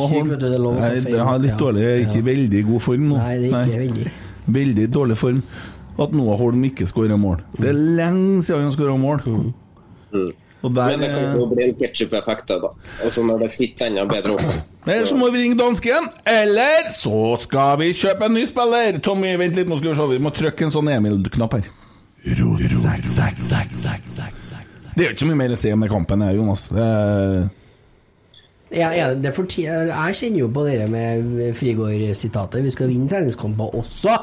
[1.05, 2.29] det har litt dårlig Jeg er ikke i Ja.
[2.33, 3.17] veldig god form nå.
[3.17, 4.11] Nei, det er ikke veldig.
[4.47, 5.43] Veldig dårlig form.
[5.99, 7.41] At Noah Holm ikke skårer mål.
[7.59, 9.53] Det er lenge siden han skåra mål.
[10.61, 12.69] Og der Men det kan jo bli en ketsjup-effekt, da.
[13.05, 14.55] Også når det sitter enda bedre oppe.
[14.87, 18.99] Eller så må vi ringe dansken, eller så skal vi kjøpe en ny spiller!
[18.99, 20.07] Tommy, vent litt, nå skal vi se.
[20.17, 21.63] Vi må trykke en sånn Emil-knapp her.
[24.95, 26.69] Det er ikke så mye mer å si om den kampen, Jonas.
[26.71, 27.49] Er-
[28.71, 32.61] Ja, ja, det for ti- jeg kjenner jo på det med Frigård-sitatet.
[32.63, 34.13] Vi skal vinne treningskamper også.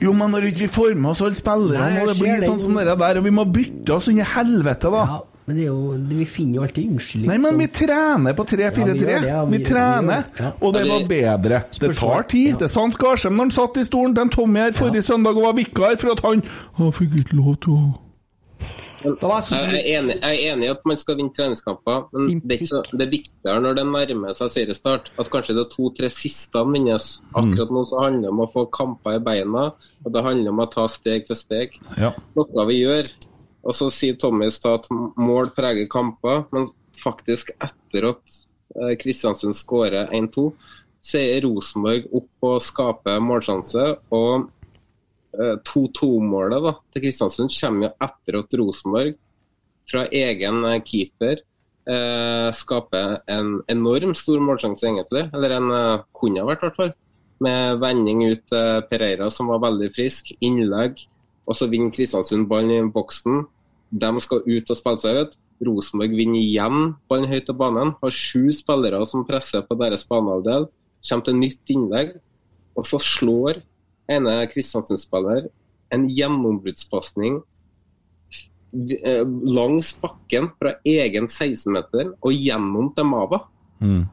[0.00, 2.40] Jo, men når vi ikke får med oss alle spillerne, Må og det bli blir
[2.40, 2.48] det.
[2.48, 5.04] sånn som det der, og vi må bytte oss i helvete, da.
[5.04, 7.32] Ja, men det er jo, det- vi finner jo alltid unnskyldninger.
[7.32, 9.10] Nei, men vi trener på 3-4-3.
[9.10, 10.52] Ja, vi ja, vi, vi- trener, vi ja.
[10.60, 11.64] og det var bedre.
[11.80, 12.58] Det tar tid.
[12.58, 15.42] Det sa han Skarsheim når han satt i stolen til Tommy her forrige søndag og
[15.48, 16.42] var vikar for at han
[16.78, 17.82] Han fikk ikke lov til å
[19.02, 22.60] Jeg er, enig, jeg er enig i at man skal vinne treningskamper, men det er,
[22.60, 26.10] ikke så, det er viktigere når det nærmer seg seriestart, at kanskje det er to-tre
[26.14, 27.08] siste vinnes.
[27.34, 29.64] Akkurat nå så handler det om å få kamper i beina,
[30.04, 31.74] og det handler om å ta steg for steg.
[31.98, 32.12] Ja.
[32.38, 33.10] Noe vi gjør.
[33.62, 38.38] Og så sier Tommy i stad at mål preger kamper, men faktisk etter at
[38.76, 40.48] eh, Kristiansund skårer 1-2,
[41.02, 43.86] så er Rosenborg opp og skaper målsjanse.
[44.14, 44.48] og
[45.38, 49.14] eh, 2-2-målet da, til Kristiansund kommer jo etter at Rosenborg
[49.90, 51.42] fra egen eh, keeper
[51.88, 55.28] eh, skaper en enorm stor målsjanse, egentlig.
[55.34, 56.94] Eller en eh, kunne ha vært, i hvert fall.
[57.42, 60.30] Med vending ut til Pereira, som var veldig frisk.
[60.44, 61.02] Innlegg.
[61.48, 63.46] Og så vinner Kristiansund ballen i boksen.
[63.90, 65.34] De skal ut og spille seg ut.
[65.62, 67.94] Rosenborg vinner igjen ballen høyt på banen.
[68.02, 70.68] Har sju spillere som presser på deres banehalvdel.
[71.02, 72.14] Kommer til nytt innlegg.
[72.78, 73.60] Og så slår
[74.10, 75.50] ene Kristiansund-spiller
[75.92, 77.42] en gjennombruddspasning
[79.04, 83.42] eh, langs bakken fra egen 16-meter og gjennom til Mava.
[83.82, 84.06] Mm.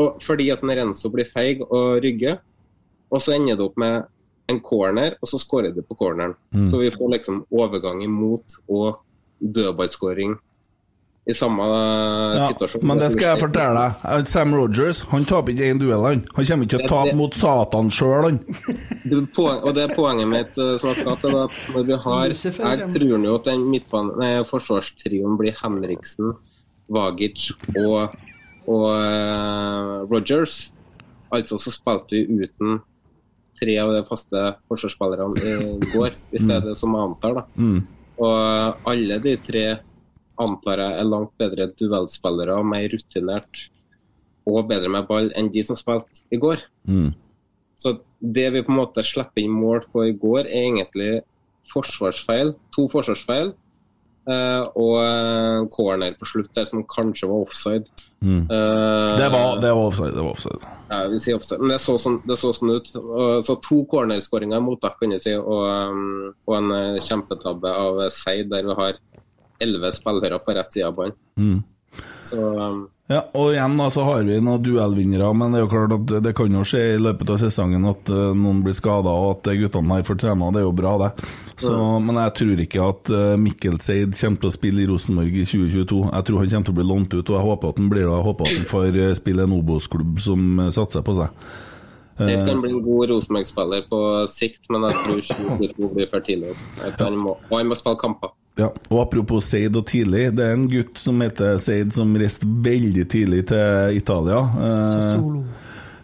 [0.00, 2.40] Og fordi at Renzo blir feig og rygger,
[3.12, 4.08] og så ender det opp med
[4.46, 6.34] en corner, og så skårer de på corneren.
[6.52, 6.68] Mm.
[6.70, 9.00] Så vi får liksom overgang imot og
[9.40, 10.36] dødballskåring
[11.24, 12.84] i samme eh, Ja, situasjon.
[12.86, 14.02] men det skal jeg fortelle deg.
[14.10, 16.24] Eh, Sam Rogers han taper ikke én duell, han.
[16.36, 18.40] Han kommer ikke til å tape mot Satan sjøl, han.
[19.04, 21.38] Det og det er poenget mitt eh, som jeg skal til.
[21.74, 26.34] Når vi har, jeg tror jo at den midtbanen, nei, forsvarstrioen blir Henriksen,
[26.92, 28.16] Vagic og,
[28.68, 30.72] og uh, Rogers.
[31.32, 32.82] Altså så spilte vi uten
[33.58, 37.40] tre av de faste forsvarsspillerne i går, hvis det er det som jeg antar.
[37.40, 37.44] da.
[37.56, 37.80] Mm.
[38.24, 39.64] Og alle de tre
[40.40, 43.68] antar jeg er langt bedre duellspillere, mer rutinert
[44.44, 46.62] og bedre med ball enn de som spilte i går.
[46.90, 47.12] Mm.
[47.80, 51.12] Så det vi på en måte slipper inn mål på i går, er egentlig
[51.72, 52.54] forsvarsfeil.
[52.76, 53.54] To forsvarsfeil.
[54.24, 57.84] eh, og corner på slutt der som kanskje var offside.
[58.24, 58.44] Mm.
[58.48, 60.14] Eh, Det var, det var offside.
[60.14, 60.70] Det var offside.
[60.88, 61.60] ja, jeg vil si offside.
[61.60, 62.88] Men det så sånn, det så sånn ut.
[63.44, 68.00] Så to cornerskåringer mot mottak, kan jeg si, og, um, og en eh, kjempetabbe av
[68.14, 68.98] Seid, der vi har
[69.60, 71.18] elleve spillere på rett side av banen.
[71.36, 71.60] Mm.
[72.24, 75.72] Så um, Ja, og igjen da, så har vi noen duellvinnere, men det er jo
[75.74, 79.12] klart at det kan jo skje i løpet av sesongen at uh, noen blir skada,
[79.12, 80.48] og at guttene her får trena.
[80.54, 81.10] Det er jo bra, det.
[81.60, 85.36] Så, Men jeg tror ikke at uh, Mikkel Seid kommer til å spille i Rosenborg
[85.36, 86.00] i 2022.
[86.08, 88.06] Jeg tror han kommer til å bli lånt ut, og jeg håper at han blir
[88.06, 88.08] det.
[88.08, 91.44] Jeg håper at han får eh, spille en Obos-klubb som eh, satser på seg.
[92.16, 96.24] Sikkert Eh, kan bli en god Rosenborg-spiller på sikt, men jeg tror 2022 blir for
[96.24, 96.56] tidlig.
[96.80, 98.32] han må, og han må spille kamper.
[98.54, 102.46] Ja, og Apropos Seid og tidlig, det er en gutt som heter Seid som reiste
[102.46, 104.44] veldig tidlig til Italia.
[104.62, 105.40] Eh, Solo.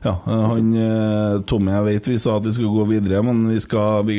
[0.03, 3.45] ja, eh, han, eh, Tommy, jeg vet vi sa at vi skulle gå videre, men
[3.53, 4.19] vi skal vi,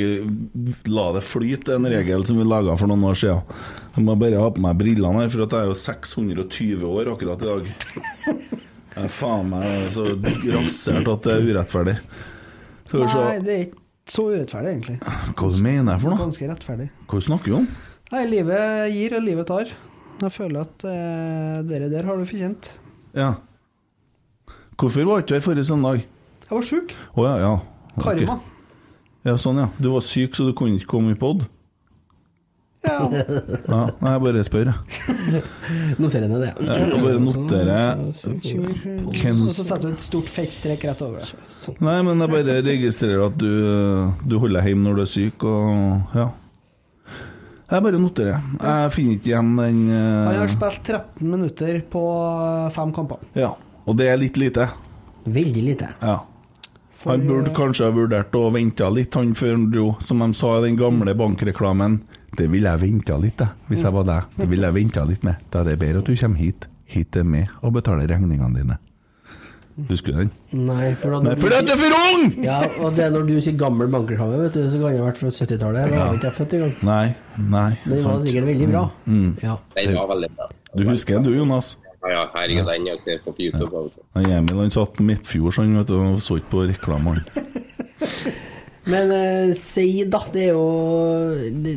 [0.88, 3.60] la det flyte, en regel som vi laga for noen år siden.
[3.98, 7.14] Jeg må bare ha på meg brillene her, for at jeg er jo 620 år
[7.18, 7.72] akkurat i dag.
[8.92, 10.04] Jeg er faen meg så
[10.52, 11.94] rasert at det er urettferdig.
[12.92, 14.98] Nei, det er ikke så urettferdig, egentlig.
[15.40, 16.20] Hva du mener jeg for noe?
[16.26, 16.88] Ganske rettferdig.
[17.08, 17.70] Hva snakker du om?
[18.12, 19.70] Nei, livet gir, og livet tar.
[20.22, 22.74] Jeg føler at eh, dere der har du fortjent.
[23.18, 23.34] Ja.
[24.76, 26.04] Hvorfor var du ikke her forrige søndag?
[26.50, 26.92] Jeg var sjuk.
[27.16, 27.54] Å ja, ja.
[27.96, 28.04] Ok.
[28.04, 28.36] Karma.
[29.28, 29.70] Ja, sånn ja.
[29.80, 31.48] Du var syk, så du kunne ikke komme i pod?
[32.82, 32.98] Ja.
[33.72, 35.42] Ja, nei, jeg bare spør, jeg.
[36.02, 36.52] Nå ser jeg ned det.
[36.66, 41.30] Ja, Jeg bare noterer Og så setter du et stort fake strek rett over.
[41.80, 43.52] Nei, men jeg bare registrerer at du,
[44.26, 46.28] du holder deg hjemme når du er syk, og ja.
[47.72, 48.42] Jeg bare noterer.
[48.60, 52.02] Jeg finner ikke igjen den Han har eh, spilt 13 minutter på
[52.76, 53.22] fem kamper.
[53.38, 53.54] Ja.
[53.88, 54.68] Og det er litt lite.
[55.24, 55.94] Veldig lite.
[56.02, 56.18] Ja.
[57.02, 59.88] For, Han burde kanskje ha vurdert å vente litt, han før han dro.
[60.04, 62.02] Som de sa i den gamle bankreklamen.
[62.38, 64.38] Det ville jeg venta litt, da, hvis jeg var deg.
[64.38, 65.42] Det ville jeg venta litt med.
[65.52, 66.68] Da er det bedre at du kommer hit.
[66.92, 68.78] Hit er med og betaler regningene dine.
[69.90, 70.32] Husker du den?
[70.68, 72.34] Nei, for Nei, fordi at du er for ung!
[72.44, 75.06] Ja, og det er når du sier gammel bankerkame, vet du, så kan det ha
[75.08, 75.94] vært fra 70-tallet.
[75.94, 76.74] Da var ikke jeg født engang.
[76.90, 77.06] Nei,
[77.38, 77.70] nei.
[77.86, 78.84] Men det var sikkert veldig bra.
[79.06, 79.32] Mm.
[79.44, 79.56] Ja.
[79.78, 80.52] Den var veldig bra.
[80.76, 81.74] Du husker den du, Jonas?
[82.02, 83.72] Ja, ja, herregud, den jeg ser på YouTube.
[83.78, 84.06] altså.
[84.18, 87.24] Han Emil han satt midtfjords, han vet du, og så ikke på reklamene.
[88.92, 90.70] Men uh, si da, det er jo
[91.54, 91.74] Det,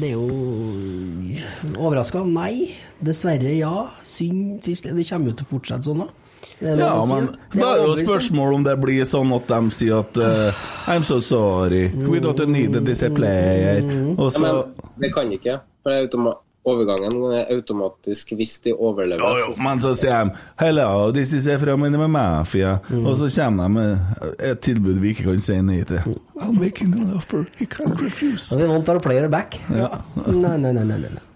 [0.00, 2.24] det er jo Overraska?
[2.26, 2.74] Nei.
[3.00, 3.86] Dessverre, ja.
[4.04, 4.88] Synd, trist.
[4.90, 6.29] Det kommer jo til å fortsette sånn, da.
[6.60, 7.70] Det er Ja, men da.
[7.74, 8.64] Er jo spørsmålet om.
[8.64, 13.00] det blir sånn at de sier at uh, I'm so sorry, we don't need this
[13.00, 13.80] player.
[14.18, 14.62] Og Ja, men
[15.00, 15.60] det kan ikke.
[15.82, 16.36] For det er automa
[16.68, 19.22] overgangen er automatisk hvis de overlever.
[19.24, 23.62] Jo, jo, men så sier de 'Hello, this is from the mafia', og så kommer
[23.62, 23.98] de med
[24.38, 26.02] et tilbud vi ikke kan si nei til.
[26.40, 28.52] I'm making an offer you can't refuse.
[28.54, 29.60] Og vi want our player back.
[29.70, 29.88] Ja.
[30.26, 30.84] Nei, nei, nei.
[30.84, 31.29] nei, nei.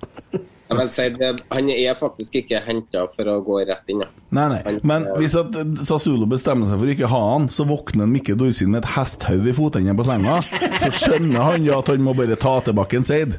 [0.90, 4.02] Si det, han er faktisk ikke henta for å gå rett inn.
[4.04, 4.08] Ja.
[4.34, 5.56] Nei, nei, men hvis at
[5.87, 9.52] Sassulo bestemmer seg for ikke å ha han, så våkner Mikke Dorsin med et hestehode
[9.52, 10.40] i fotenden på senga,
[10.82, 13.38] så skjønner han jo at han må bare ta tilbake en Seid.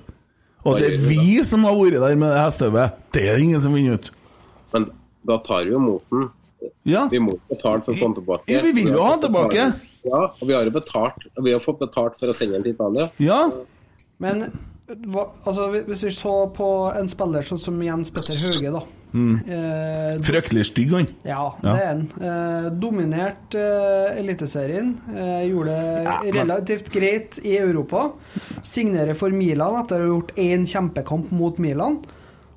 [0.65, 2.87] Og det er vi som har vært der med det hestehodet.
[3.13, 4.09] Det er ingen som vinner ut.
[4.73, 4.87] Men
[5.29, 6.29] da tar vi jo moten.
[6.89, 7.05] Ja.
[7.11, 8.49] Vi må betale for å få tilbake.
[8.49, 9.67] Ja, vi vil jo ha han tilbake.
[10.05, 11.27] Ja, og vi har jo betalt.
[11.37, 13.09] Vi har fått betalt for å sende den til Italia.
[13.21, 13.39] Ja.
[14.21, 14.47] Men
[14.89, 18.83] altså, hvis vi så på en spiller sånn som Jens Petter Høge, da.
[19.15, 19.35] Mm.
[19.47, 21.05] Eh, Fryktelig stygg, han.
[21.23, 21.71] ja, Ja.
[21.73, 22.01] det er han.
[22.19, 24.89] Eh, dominert eh, Eliteserien.
[25.15, 28.09] Eh, gjorde det relativt greit i Europa.
[28.67, 32.01] Signerer for Milan etter å ha gjort én kjempekamp mot Milan.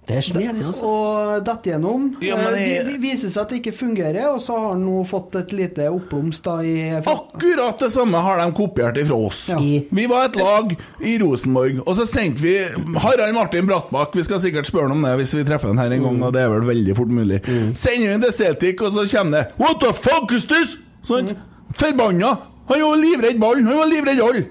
[0.08, 0.82] Det er snedig, altså.
[0.88, 2.04] Og detter gjennom.
[2.24, 4.70] Ja, men Eh, det- vi- vi- viser seg at det ikke fungerer, og så har
[4.72, 9.18] han nå fått et lite oppblomst da i Akkurat det samme har de kopiert ifra
[9.26, 9.48] oss.
[9.48, 9.56] Ja.
[9.58, 10.72] Vi var et lag
[11.04, 12.54] i Rosenborg, og så sendte vi
[12.98, 14.14] Harald Martin Brattbakk.
[14.14, 16.32] Vi skal sikkert spørre ham om det hvis vi treffer han her en gang, og
[16.32, 17.42] det er vel veldig fort mulig.
[17.76, 20.78] Sender vi en til Celtic, og så kommer det What the fuck is this?!
[21.06, 21.36] Sånn.
[21.76, 22.38] Forbanna!
[22.68, 23.66] Han var livredd ballen!
[23.66, 24.46] Han var livredd alle!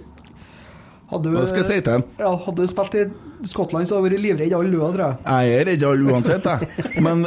[1.08, 2.02] Hadde Hva skal jeg si til?
[2.20, 3.04] Ja, hadde du spilt i
[3.48, 5.20] Skottland, så hadde du vært livredd alle du, tror jeg.
[5.24, 6.90] Jeg er redd alle uansett, jeg.
[7.06, 7.24] Men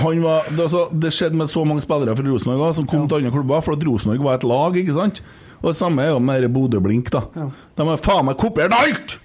[0.00, 3.20] han var, det, altså, det skjedde med så mange spillere fra Rosenborg som kom til
[3.20, 5.20] andre klubber, for at Rosenborg var et lag, ikke sant?
[5.58, 7.26] Og det samme er jo med Bodø-Blink, da.
[7.36, 7.50] Ja.
[7.76, 9.18] De har faen meg kopiert alt!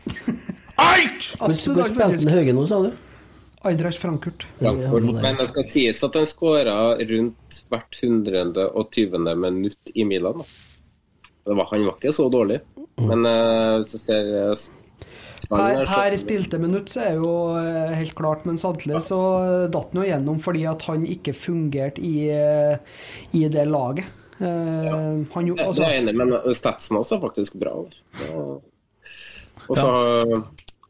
[0.82, 1.30] Alt!
[1.40, 2.92] Hvordan spilte han Hauge nå, sa du?
[3.64, 4.44] Eintracht Frankfurt.
[4.60, 5.08] Frankfurt.
[5.24, 9.16] Men det skal sies at han skåra rundt hvert 120.
[9.40, 10.44] minutt i Milan.
[10.44, 11.30] Da.
[11.48, 12.60] Det var, han var ikke så dårlig.
[13.02, 14.66] Men eh, hvis du ser eh,
[15.54, 19.20] her, per spilte minutt så er jo eh, helt klart, men samtidig så
[19.74, 22.30] datt han jo gjennom fordi at han ikke fungerte i,
[23.34, 24.20] i det laget.
[24.40, 24.50] Ja.
[24.50, 27.76] Han Det gjorde det altså, er jeg enig i, men statsen også er faktisk bra.
[29.70, 29.92] Og så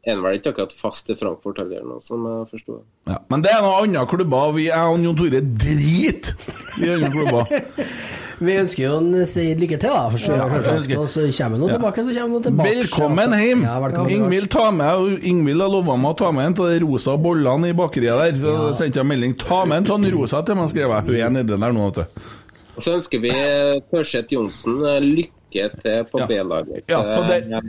[0.06, 2.80] er han vel ikke akkurat fast i Frankfurt heller, noe, som jeg forsto.
[3.08, 4.52] Ja, men det er noen andre klubber.
[4.56, 6.34] Vi er og Jon Tore drit
[6.82, 7.48] i andre klubber.
[8.44, 10.08] Vi ønsker jo en si lykke til, da.
[10.10, 11.76] For så, Ja, kanskje, og så kommer han Ja.
[11.78, 12.72] tilbake, så kommer han tilbake.
[12.80, 13.62] Velkommen hjem!
[13.62, 14.10] Ja, velkommen.
[14.10, 17.70] Ingvild ta med Ingvild har lova meg å ta med en av de rosa bollene
[17.70, 18.40] i bakeriet der.
[18.42, 19.36] Så sendte jeg melding.
[19.38, 21.06] Ta med en sånn rosa til meg, skrev jeg.
[21.06, 22.26] Hun er nedi der nå, vet du.
[22.74, 23.30] Og så ønsker vi
[23.94, 26.26] Tørseth Johnsen eh, lykke til på Ja.
[26.26, 26.84] B-laget.
[26.90, 27.62] Ja, og det-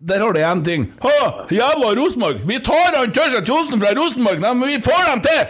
[0.00, 0.86] Der har du én ting.
[1.02, 1.46] Ha!
[1.52, 2.40] Jævla Rosenborg!
[2.48, 5.42] Vi tar han Tørseth Johnsen fra Rosenborg, men vi får dem til!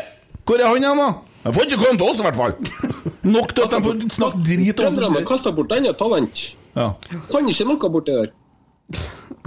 [0.45, 1.11] Hvor er han igjen, da?
[1.45, 2.57] Han får ikke komme til oss, i hvert fall.
[3.37, 5.21] Nok til at de får snakke drit om oss.
[5.29, 6.43] kasta bort enda talent.
[6.75, 6.89] Ja.
[7.31, 8.35] Kan ikke noe borti der.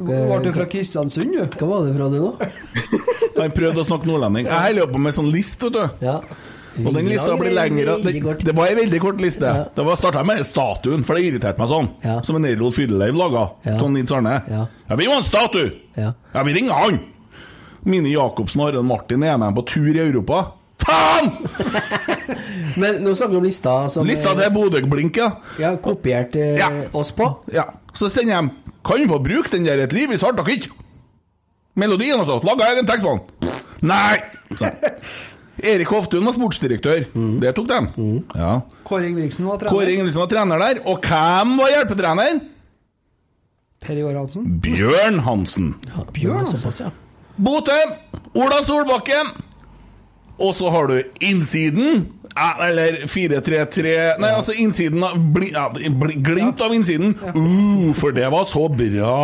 [0.04, 1.60] Var du fra Kristiansund, du?
[1.60, 2.32] Hva var det fra du nå?
[3.42, 4.48] Han prøvde å snakke nordlending.
[4.48, 5.84] Jeg holder på med sånn list, vet du.
[6.08, 6.22] Ja.
[6.82, 7.98] Og den lista blir lengre.
[8.02, 8.14] Det,
[8.48, 9.52] det var ei veldig kort liste.
[9.76, 11.90] Det var starta med statuen, for det irriterte meg sånn.
[12.26, 13.48] Som en Eirolf Fyrleiv laga.
[13.68, 13.78] Ja.
[13.94, 14.40] Nils Arne.
[14.50, 14.66] Ja.
[14.90, 15.70] Ja, vi må ha en statue!
[16.00, 16.14] Ja.
[16.34, 17.00] Ja, vi ringer han!
[17.84, 20.46] Mine Jacobsen og Arild Martin er med på tur i Europa.
[20.84, 21.32] Faen!
[22.82, 25.30] Men nå snakker vi om lista som Lista til Bodø-blink, ja.
[25.62, 26.64] Ja, kopiert eh,
[26.96, 27.30] oss på.
[27.54, 27.68] ja.
[27.94, 30.66] Så sender jeg Kan få bruke den der Et liv i svart og hvitt?
[31.78, 32.40] Melodien, altså.
[32.44, 33.54] Laga egen tekst på den.
[33.86, 34.18] Nei!
[34.58, 34.72] Så.
[35.62, 37.06] Erik Hoftun var sportsdirektør.
[37.42, 37.92] Det tok dem.
[38.34, 38.56] Ja.
[38.88, 39.76] Kåre Ingebrigtsen var trener.
[39.76, 40.82] Kåre Ingebrigtsen var trener der.
[40.90, 42.42] Og hvem var hjelpetrener?
[43.84, 44.50] Per Ivar Hansen.
[44.64, 45.74] Bjørn Hansen.
[46.16, 46.86] Bjørn, Hansen.
[46.88, 46.92] Ja.
[47.38, 47.78] Bote.
[48.34, 49.34] Ola Solbakken.
[50.42, 52.08] Og så har du innsiden.
[52.34, 57.14] Eller 4-3-3 Nei, altså innsiden av bli, ja, bli, Glimt av innsiden.
[57.22, 59.18] Uh, for det var så bra!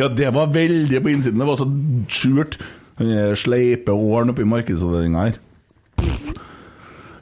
[0.00, 1.42] Ja, det var veldig på innsiden.
[1.42, 1.68] Det var så
[2.08, 2.56] skjult.
[2.98, 5.40] Der sleipe åren oppi markedsavdelinga her.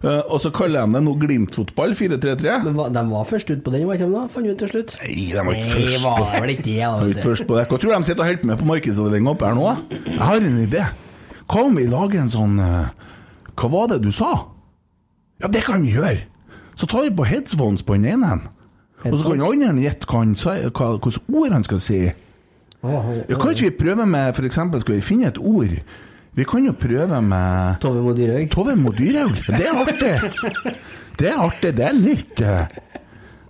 [0.00, 2.54] Uh, og så kaller de det nå Glimt-fotball 4-3-3.
[2.64, 4.22] Men hva, de var først ut på den, var ikke de da?
[4.32, 4.94] Fant vi ut til slutt?
[5.02, 7.58] Nei, de var ikke først var på vel ikke det, da, De var først på
[7.58, 7.64] det.
[7.68, 9.66] Hva tror du de sitter og holder på med på markedsavdelinga oppe her nå?
[10.06, 10.86] Jeg har en idé.
[11.50, 13.12] Hva om vi lager en sånn eh,
[13.60, 14.30] Hva var det du sa?
[15.42, 16.24] Ja, det kan vi gjøre.
[16.80, 18.38] Så tar vi på headsphones på den ene,
[19.04, 22.00] og så kan den andre gjette han hvilke ord han skal si.
[22.82, 25.74] Ja, kan ikke vi prøve med eksempel, skal vi finne et ord?
[26.38, 28.50] Vi kan jo prøve med Tove Mo Dyrhaug.
[28.50, 29.34] Tove Mo Dyrhaug.
[29.46, 30.74] Det er artig.
[31.18, 31.72] Det er artig.
[31.76, 32.42] Det er nytt.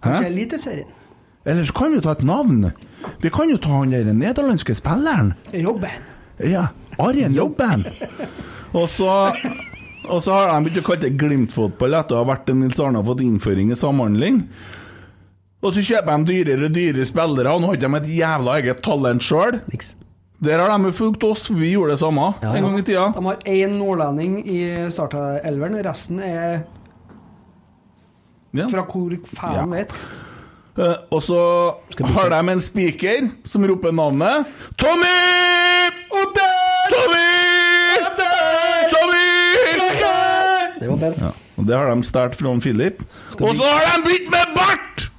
[0.03, 0.27] Kanskje?
[0.27, 0.89] Eliteserien.
[1.45, 2.71] Eller så kan vi jo ta et navn.
[3.21, 5.35] Vi kan jo ta han der nederlandske spilleren.
[5.55, 6.09] Robben.
[6.41, 6.67] Ja,
[6.99, 7.85] Arjen Jobben.
[8.73, 9.13] Og så
[10.11, 12.81] og så har de begynt å kalle det Glimt-fotball etter å ha vært en Nils
[12.83, 14.41] Arne har fått innføring i samhandling.
[15.61, 18.55] Og så kjøper de dyrere og dyrere spillere, og nå har ikke de et jævla
[18.61, 19.59] eget talent sjøl.
[20.41, 23.11] Der har de fulgt oss, for vi gjorde det samme en gang i tida.
[23.13, 26.63] De har én nordlending i startelveren, resten er
[28.53, 28.67] Ja.
[28.67, 29.93] fra hvor faen vet.
[30.79, 31.75] Uh, og så
[32.15, 34.47] har de en speaker som roper navnet
[34.79, 35.19] Tommy!
[36.91, 37.29] Tommy!
[38.91, 39.23] Tommy!
[40.81, 41.21] Det var Bent.
[41.23, 43.03] Ja, og det har de stjålet fra Philip.
[43.41, 45.10] Og så har de begynt med bart!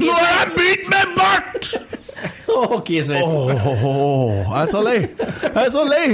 [0.00, 1.70] Nå har jeg begynt med bart!
[2.50, 3.24] Hockeysveis.
[3.24, 4.98] Åh, jeg er så lei.
[5.20, 6.06] Jeg er så lei.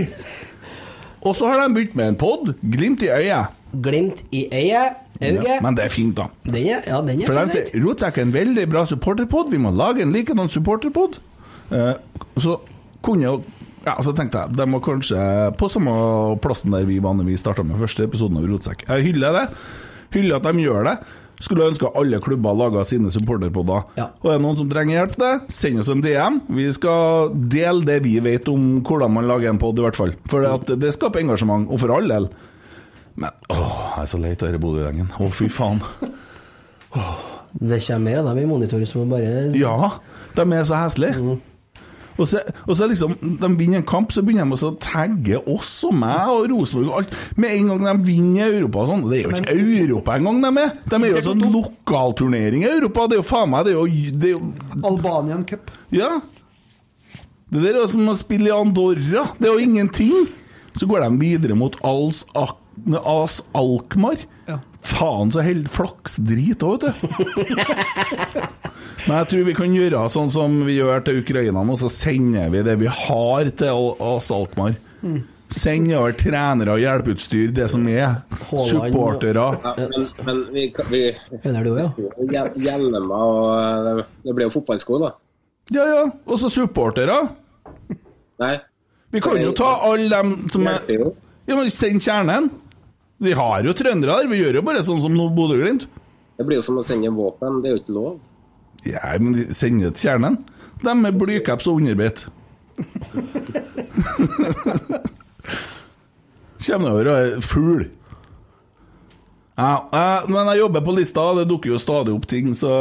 [1.26, 2.52] Og så har de begynt med en pod.
[2.62, 3.54] Glimt i øyet.
[3.82, 4.46] Glimt i.
[4.52, 5.02] Øyet.
[5.20, 6.26] Ja, men det er fint, da.
[6.44, 9.48] Den er, ja, den er For de sier Rotsekk er en veldig bra supporterpod.
[9.50, 11.16] Vi må lage en likedan supporterpod.
[11.72, 11.94] Eh,
[12.42, 12.58] så
[13.04, 13.38] kunne jo
[13.86, 15.18] ja, så tenkte jeg, De var kanskje
[15.58, 15.92] på samme
[16.42, 18.82] plassen der vi vanligvis starta med første episoden av Rotsekk.
[18.88, 19.44] Jeg hyller det.
[20.16, 20.96] Hyller at de gjør det.
[21.44, 23.82] Skulle ønske alle klubber laga sine supporterpodder.
[24.00, 26.38] Og er det noen som trenger hjelp til det, send oss en DM.
[26.56, 30.14] Vi skal dele det vi vet om hvordan man lager en pod, i hvert fall.
[30.32, 32.30] For det, at det skaper engasjement, og for all del.
[33.20, 35.12] Men åh, jeg er så lei av denne Bodø-gjengen.
[35.20, 35.82] Å, fy faen.
[37.56, 39.76] Det kommer mer av dem i monitor som bare Ja,
[40.36, 41.36] de er så heslige.
[42.16, 45.72] Og så, og så liksom, De vinner en kamp, så begynner de å tagge oss
[45.86, 47.16] og meg og Rosenborg og alt.
[47.36, 49.04] Med en gang de vinner Europa og sånn.
[49.10, 50.72] Det er jo ikke Europa engang de er!
[50.86, 53.06] De er jo sånn lokalturnering i Europa.
[53.10, 55.72] Det er jo faen meg det er jo, det er jo Albanian Cup.
[55.94, 56.14] Ja.
[57.52, 59.28] Det der er jo som å spille i Andorra.
[59.38, 60.30] Det er jo ingenting.
[60.76, 62.58] Så går de videre mot Als, Ak
[63.06, 64.20] As Alkmaar.
[64.48, 64.58] Ja.
[64.86, 68.40] Faen så held flaksdrit òg, vet du.
[69.06, 72.50] Men jeg tror vi kan gjøre sånn som vi gjør til Ukraina nå, så sender
[72.50, 73.70] vi det vi har til
[74.02, 74.74] oss As Alkmaar.
[75.46, 78.16] Send over trenere og hjelpeutstyr, det som er.
[78.50, 79.44] Supportere.
[79.62, 81.02] Ja, men, men vi, vi,
[81.38, 85.12] vi Hjelmer og det, det blir jo fotballsko, da.
[85.70, 86.02] Ja, ja.
[86.26, 87.20] Og så supportere.
[88.42, 88.56] Nei.
[89.14, 92.50] Vi kan jo ta alle dem som er Ja, men Send kjernen.
[93.22, 94.26] Vi har jo trøndere her.
[94.28, 95.86] Vi gjør jo bare sånn som Bodø-Glimt.
[96.36, 97.62] Det blir jo som å sende våpen.
[97.62, 98.16] Det er jo ikke lov.
[98.84, 100.36] Ja, men de sender til kjernen.
[100.84, 102.26] De med blycaps og underbeit.
[106.66, 107.84] Kjem over og er fugl.
[109.56, 112.72] Ja, eh, men jeg jobber på lista, det dukker jo stadig opp ting, så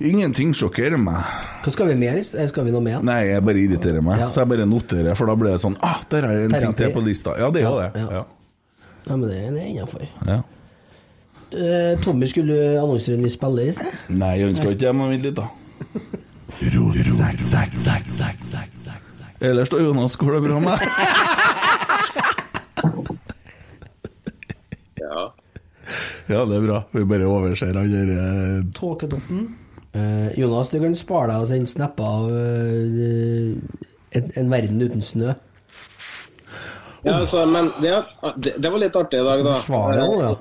[0.00, 1.26] Ingenting sjokkerer meg.
[1.60, 2.14] Hva skal vi mer?
[2.16, 3.02] eller Skal vi noe mer?
[3.04, 4.22] Nei, jeg bare irriterer meg.
[4.22, 4.28] Ja.
[4.32, 6.94] Så jeg bare noterer, for da blir det sånn Ah, der er en ting til
[6.94, 7.34] på lista.
[7.36, 8.00] Ja, det er jo Ja, det.
[8.00, 8.20] ja.
[8.20, 8.24] Ja.
[9.10, 10.06] Men det er innafor.
[10.24, 10.38] Ja.
[11.50, 13.94] Eh, Tommy skulle annonsere en ny spiller i sted.
[14.14, 15.48] Nei, jeg ønsker ikke det, men vent litt, da.
[19.40, 20.78] Ellers da, Jonas, går det bra med
[25.00, 25.22] Ja.
[26.30, 26.82] Ja, det er bra.
[26.92, 29.46] Vi bare overser han der eh, Tåkedotten.
[29.96, 33.56] Eh, Jonas, du kan spare deg å sende snapper av eh,
[34.20, 35.32] en, en verden uten snø.
[37.02, 37.96] ja altså, men det,
[38.36, 39.56] det, det var litt artig i dag, da.
[39.64, 40.36] Forsvar deg ja.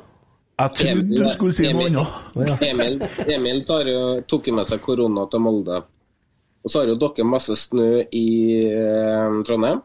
[0.60, 2.64] Jeg trodde du skulle si noe Emil- annet.
[2.70, 2.98] Emil,
[3.32, 5.80] Emil tar jo, tok jo med seg korona til Molde.
[6.60, 8.26] Og så har jo dere masse snø i
[8.68, 9.80] eh, Trondheim.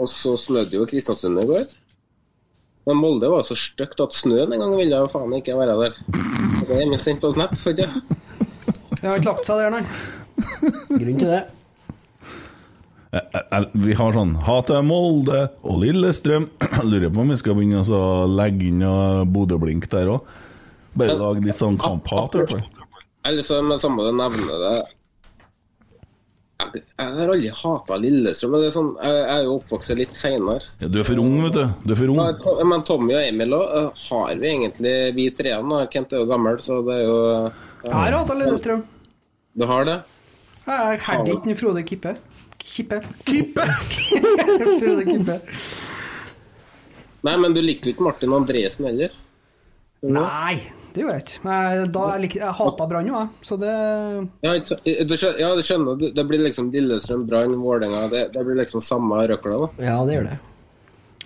[0.00, 1.66] Og så snødde jo Kristiansund i går.
[2.88, 5.98] Men Molde var så stygt at snøen en gang ville jo faen ikke være der.
[6.62, 8.00] Og Det er mitt sendt på Snap, vet du.
[8.96, 9.84] Det har ikke lagt seg der, nei.
[10.96, 11.42] Grunn til det.
[13.12, 16.46] Eh, eh, Vi har sånn Hater Molde og Lillestrøm.
[16.62, 18.84] Jeg lurer på om vi skal begynne å legge inn
[19.34, 20.30] Bodø-blink der òg.
[20.98, 22.88] Bare lage litt sånn kamphat, i hvert fall.
[23.28, 24.78] Eller så med samme du nevner det
[26.60, 28.52] jeg, jeg har aldri hata Lillestrøm.
[28.52, 30.68] Men det er sånn, jeg, jeg er jo oppvokst litt seinere.
[30.82, 31.62] Ja, du er for ung, vet du.
[31.86, 32.68] Du er for ung.
[32.68, 35.82] Men Tommy og Emil òg har vi egentlig, vi treene.
[35.92, 37.18] Kent er jo gammel, så det er jo
[37.86, 38.84] Jeg har hata Lillestrøm.
[39.56, 39.98] Du har det?
[40.68, 42.14] Jeg herder ikke Frode Kippe.
[42.60, 43.00] Kippe.
[43.24, 43.64] Kippe!
[45.04, 45.40] Kippe.
[47.26, 49.12] Nei, men du likte ikke Martin Andresen heller?
[50.00, 50.54] Nei,
[50.94, 51.40] det gjorde jeg ikke.
[51.92, 53.28] Da jeg, lik, jeg hata Brann jo, jeg.
[53.44, 53.72] Så det
[54.46, 55.98] Ja, ikke du skjønner, ja, du skjønner.
[56.00, 58.08] Det- Det blir liksom Lillestrøm, Brann, Vålerenga.
[58.10, 59.84] Det, det blir liksom samme røkla, da.
[59.84, 60.38] Ja, det gjør det.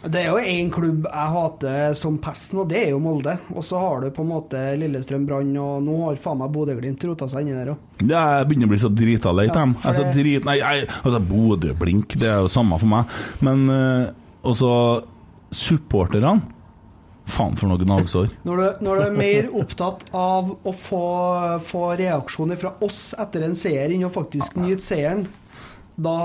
[0.04, 3.38] Det er jo én klubb jeg hater som pesten, og det er jo Molde.
[3.54, 7.06] Og så har du på en måte Lillestrøm, Brann, og nå har faen meg Bodø-Glimt
[7.08, 8.02] rota seg inni der òg.
[8.04, 9.76] Jeg begynner å bli så drita lei av dem.
[9.80, 13.14] Altså, drit, nei, jeg, altså Bodø-blink, det er jo samme for meg.
[13.46, 14.10] Men uh,
[14.44, 14.74] også
[15.54, 16.36] supporterne.
[17.24, 18.28] Faen for noe gnagsår.
[18.44, 21.04] Når du, når du er mer opptatt av å få,
[21.64, 25.24] få reaksjoner fra oss etter en seier enn å faktisk nyte seieren,
[25.96, 26.18] da,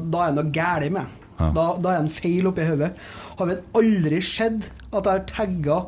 [0.00, 1.22] da er det noe galt med.
[1.38, 2.92] Da, da er det en feil oppi hodet.
[3.38, 5.78] Har vel aldri skjedd at jeg har tagga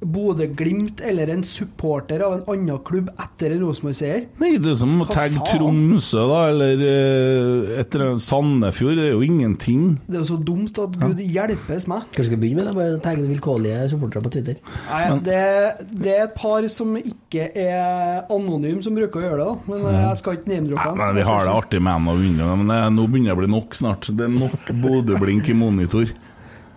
[0.00, 4.26] Bodø-Glimt eller en supporter av en annen klubb etter en Rosenborg-seier?
[4.40, 5.42] Nei, det er som å tagge?
[5.50, 8.96] Tromsø, da, eller uh, etter en Sandefjord.
[8.96, 9.84] Det er jo ingenting.
[10.06, 12.06] Det er jo så dumt at Gud hjelpes meg.
[12.14, 12.76] Kanskje skal begynne med det?
[12.78, 14.60] Bare tagge vilkårlige supportere på Twitter.
[14.88, 15.42] Nei, det,
[15.90, 19.74] det er et par som ikke er anonyme som bruker å gjøre det, da.
[19.74, 20.98] Men eh, jeg skal ikke Nei, dem.
[21.00, 23.40] men vi har det artig med dem og vinner men det, nå begynner det å
[23.42, 24.10] bli nok snart.
[24.16, 26.12] Det er nok Bodø-blink i monitor.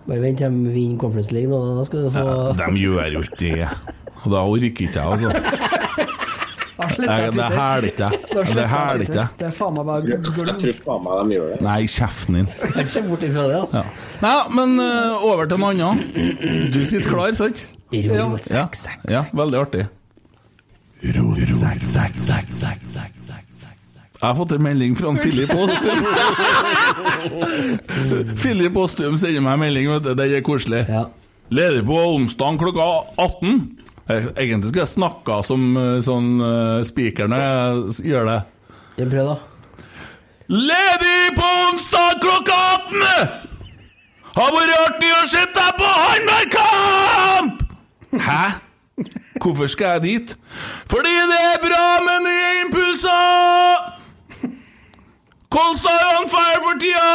[0.04, 3.06] Bare vent til de vinner Conference League nå, da skal du få Ja, de gjør
[3.14, 3.68] jo ikke det.
[4.24, 5.30] Og da orker ikke jeg, altså.
[6.74, 8.18] Jeg det hæler ikke jeg.
[8.32, 9.26] Det jeg hæler ikke.
[9.38, 10.48] Det er faen meg bare Jeg tror
[10.84, 11.60] faen meg de gjør det.
[11.64, 12.48] Nei, kjeften din.
[12.72, 13.84] Ikke se bort ifra det, altså.
[14.24, 15.98] Nei, men uh, over til noe annet.
[16.74, 17.66] Du sitter klar, sant?
[17.94, 18.28] Ja.
[18.50, 18.66] Ja,
[19.10, 19.86] ja veldig artig.
[24.24, 26.06] Jeg har fått en melding fra en Filip Åstum.
[28.40, 30.14] Filip Åstum sender meg en melding, vet du.
[30.16, 30.78] Den er koselig.
[30.88, 31.02] Ja.
[31.52, 32.86] Leder på onsdag klokka
[33.20, 33.58] 18.
[34.08, 38.38] Eh, Egentlig skal jeg snakke som eh, sånn uh, speaker når jeg gjør det.
[39.02, 39.36] Jeg Prøv, da.
[40.48, 43.40] Ledig på onsdag klokka 18!
[44.40, 47.66] Har vært artig å se deg på håndballkamp!
[48.24, 48.44] Hæ?
[49.44, 50.38] Hvorfor skal jeg dit?
[50.88, 53.93] Fordi det er bra med nye impulser!
[55.54, 57.10] Kolstad er on fire for tida!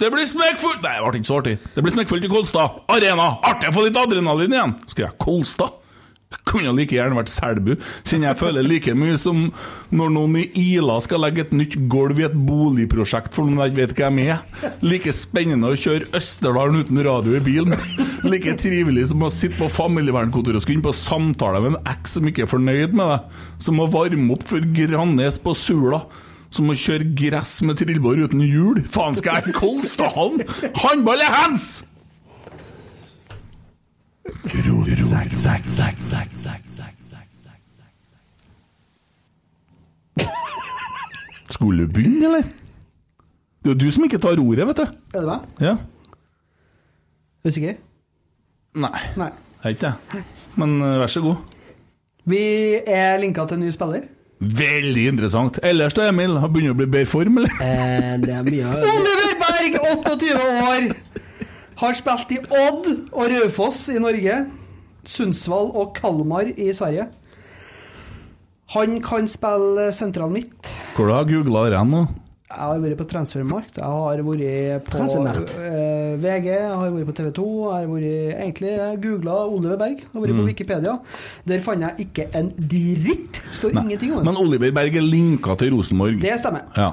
[0.00, 1.58] Det blir smekkfullt Nei, det ble ikke så artig.
[1.74, 2.78] Det blir smekkfullt i Kolstad.
[2.88, 3.26] Arena!
[3.44, 4.72] Artig å få litt adrenalin igjen!
[4.88, 5.74] Skrev jeg Kolstad?
[6.48, 7.74] Kunne like gjerne vært Selbu.
[8.06, 9.42] Kjenner jeg føler like mye som
[9.92, 13.76] når noen i Ila skal legge et nytt gulv i et boligprosjekt for noen jeg
[13.76, 14.40] vet hvem er.
[14.80, 17.76] Like spennende å kjøre Østerdalen uten radio i bilen.
[18.24, 22.16] Like trivelig som å sitte på familievernkontoret og skulle inn på samtale med en eks
[22.16, 23.38] som ikke er fornøyd med deg.
[23.68, 26.06] Som å varme opp for Grannes på Sula.
[26.50, 28.82] Som å kjøre gress med trillebår uten hjul.
[28.90, 30.42] Faen, skal jeg Kolstadhallen?
[30.80, 31.68] Håndball er hands!
[41.50, 42.42] Skulle du begynne, eller?
[43.64, 44.86] Det er du som ikke tar ordet, vet du.
[45.14, 45.48] Er det meg?
[45.60, 45.74] Ja.
[47.44, 47.74] Usikker?
[48.80, 49.30] Nei, Nei.
[49.60, 50.22] Jeg er ikke det.
[50.56, 51.36] Men eh, vær så god.
[52.30, 52.40] Vi
[52.86, 54.06] er linka til en ny spiller.
[54.40, 55.58] Veldig interessant.
[55.62, 56.38] Ellers da, Emil?
[56.40, 57.52] Har begynt å bli bedre form, eller?
[57.60, 59.76] Eh, det er mye Oliver Berg,
[60.06, 60.86] 28 år,
[61.82, 64.38] har spilt i Odd og Raufoss i Norge,
[65.04, 67.10] Sundsvall og Kalmar i Sverige.
[68.76, 70.72] Han kan spille sentral midt.
[70.96, 72.04] Hvor har du googla det nå?
[72.50, 75.52] Jeg har vært på Transfermarkt, jeg har vært på Transfermarkt.
[75.54, 78.72] eh, VG, jeg har vært på TV 2, jeg har vært egentlig
[79.04, 80.94] googla Oliver Berg, jeg har vært på Wikipedia.
[81.46, 83.38] Der fant jeg ikke en dritt.
[83.54, 84.24] Står ingenting om det.
[84.26, 86.18] Men Oliver Berg er linka til Rosenborg.
[86.20, 86.66] Det stemmer.
[86.76, 86.90] Ja.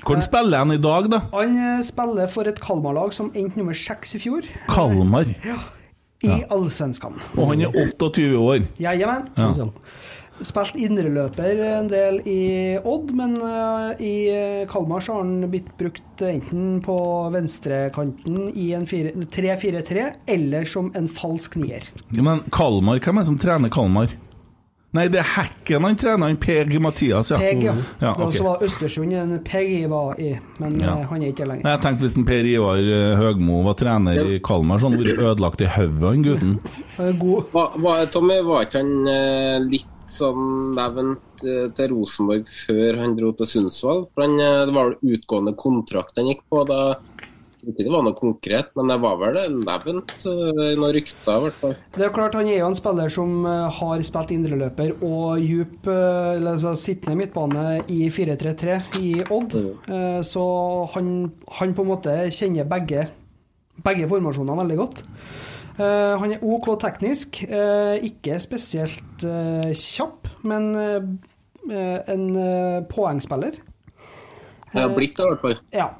[0.00, 1.20] Hvordan spiller han i dag, da?
[1.36, 5.30] Han eh, spiller for et Kalmar-lag som endte nummer seks i fjor, Kalmar.
[5.46, 5.60] Ja.
[6.26, 7.14] i Allsvenskan.
[7.38, 8.66] Og han er 28 år.
[8.80, 9.28] Jajamän.
[9.38, 9.68] Ja.
[10.46, 12.38] Spilt indreløper en del i
[12.80, 14.14] Odd, men eh, i
[14.70, 16.96] Kalmar så har han blitt brukt enten på
[17.34, 21.90] venstrekanten i en 3-4-3, eller som en falsk nier.
[22.16, 24.16] Ja, men Kalmar, hvem er det som trener Kalmar?
[24.90, 27.36] Nei, det er Hekken han trener, han Peg Mathias, ja.
[27.38, 27.76] Peg, ja.
[28.00, 28.32] Ja, Det ok.
[28.32, 30.96] også var Østersund en Peg Ivar i, men Ja.
[30.96, 31.62] eh, han er ikke lenger.
[31.62, 34.96] Nei, Jeg tenkte hvis en Per Ivar eh, Høgmo var trener i Kalmar, så hadde
[34.98, 36.58] han vært ødelagt i hodet, han gutten.
[37.20, 38.10] God.
[38.10, 39.78] Tommy, var ikke han eh,
[40.10, 44.08] litt sånn eh, til Rosenborg før han dro til Sundsvall?
[44.18, 46.98] Han, eh, Det var vel utgående kontrakt han gikk på da?
[47.60, 51.58] Ikke det var noe konkret, men det var vel nevnt I noen rykter, i hvert
[51.60, 51.74] fall.
[51.92, 55.86] Det er klart Han er jo en spiller som eh, har spilt indreløper og djup
[55.86, 59.54] eh, eller altså sittende midtbane i 4-3-3 i Odd.
[59.54, 60.24] Mm.
[60.24, 60.42] Så
[60.94, 61.30] han,
[61.60, 63.06] han på en måte kjenner begge,
[63.84, 65.04] begge formasjonene veldig godt.
[65.80, 70.72] Eh, Han er OK teknisk, eh, ikke spesielt eh, kjapp, men
[71.70, 72.22] en
[72.88, 73.58] poengspiller.
[74.72, 75.58] Det har blitt det, i hvert fall.
[75.76, 75.90] Ja.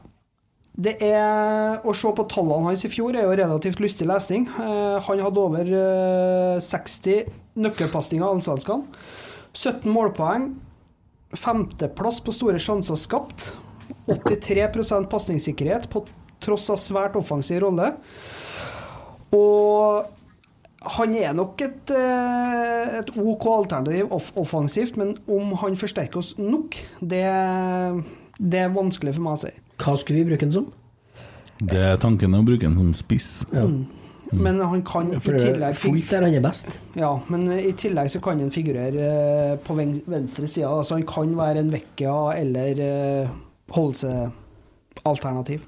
[0.81, 4.47] Det er Å se på tallene hans i fjor er jo relativt lystig lesning.
[4.57, 7.29] Han hadde over eh, 60
[7.61, 9.05] nøkkelpasninger av allsvenskene.
[9.53, 10.55] 17 målpoeng.
[11.37, 13.51] Femteplass på store sjanser skapt.
[14.09, 16.07] 83% pasningssikkerhet på
[16.41, 17.93] tross av svært offensiv rolle.
[19.37, 20.07] Og
[20.97, 26.35] han er nok et, eh, et OK alternativ off offensivt, men om han forsterker oss
[26.39, 27.25] nok, det,
[28.41, 29.55] det er vanskelig for meg å si.
[29.81, 30.71] Hva skulle vi bruke den som?
[31.61, 33.31] Det er tanken å bruke den som spiss.
[33.53, 33.67] Ja.
[34.31, 36.79] Men han kan i tillegg fullt der han er best.
[36.97, 40.69] Ja, men i tillegg så kan han figurere eh, på venstre side.
[40.69, 42.81] Altså han kan være en Vecchia eller
[43.75, 44.31] holde
[45.05, 45.67] Holse-alternativ.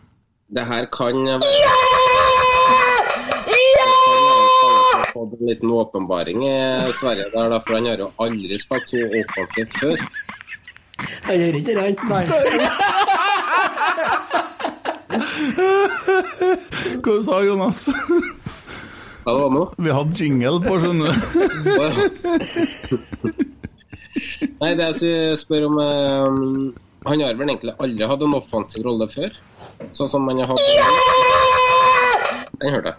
[0.52, 1.92] Det her kan være
[3.52, 8.58] Han har fått en liten åpenbaring i Sverige, der, da, for han har jo aldri
[8.60, 9.96] spilt så offensivt før.
[11.28, 11.96] Han gjør ikke det, han.
[17.02, 17.78] Hva sa Jonas?
[19.22, 19.64] Hva var det nå?
[19.86, 21.14] Vi hadde jingle på, skjønner du.
[24.62, 26.26] Nei, det jeg spør om eh,
[27.08, 29.30] Han har vel egentlig aldri hatt en offensiv rolle før?
[29.96, 30.62] Sånn som han har hatt
[32.60, 32.98] Den hørte jeg.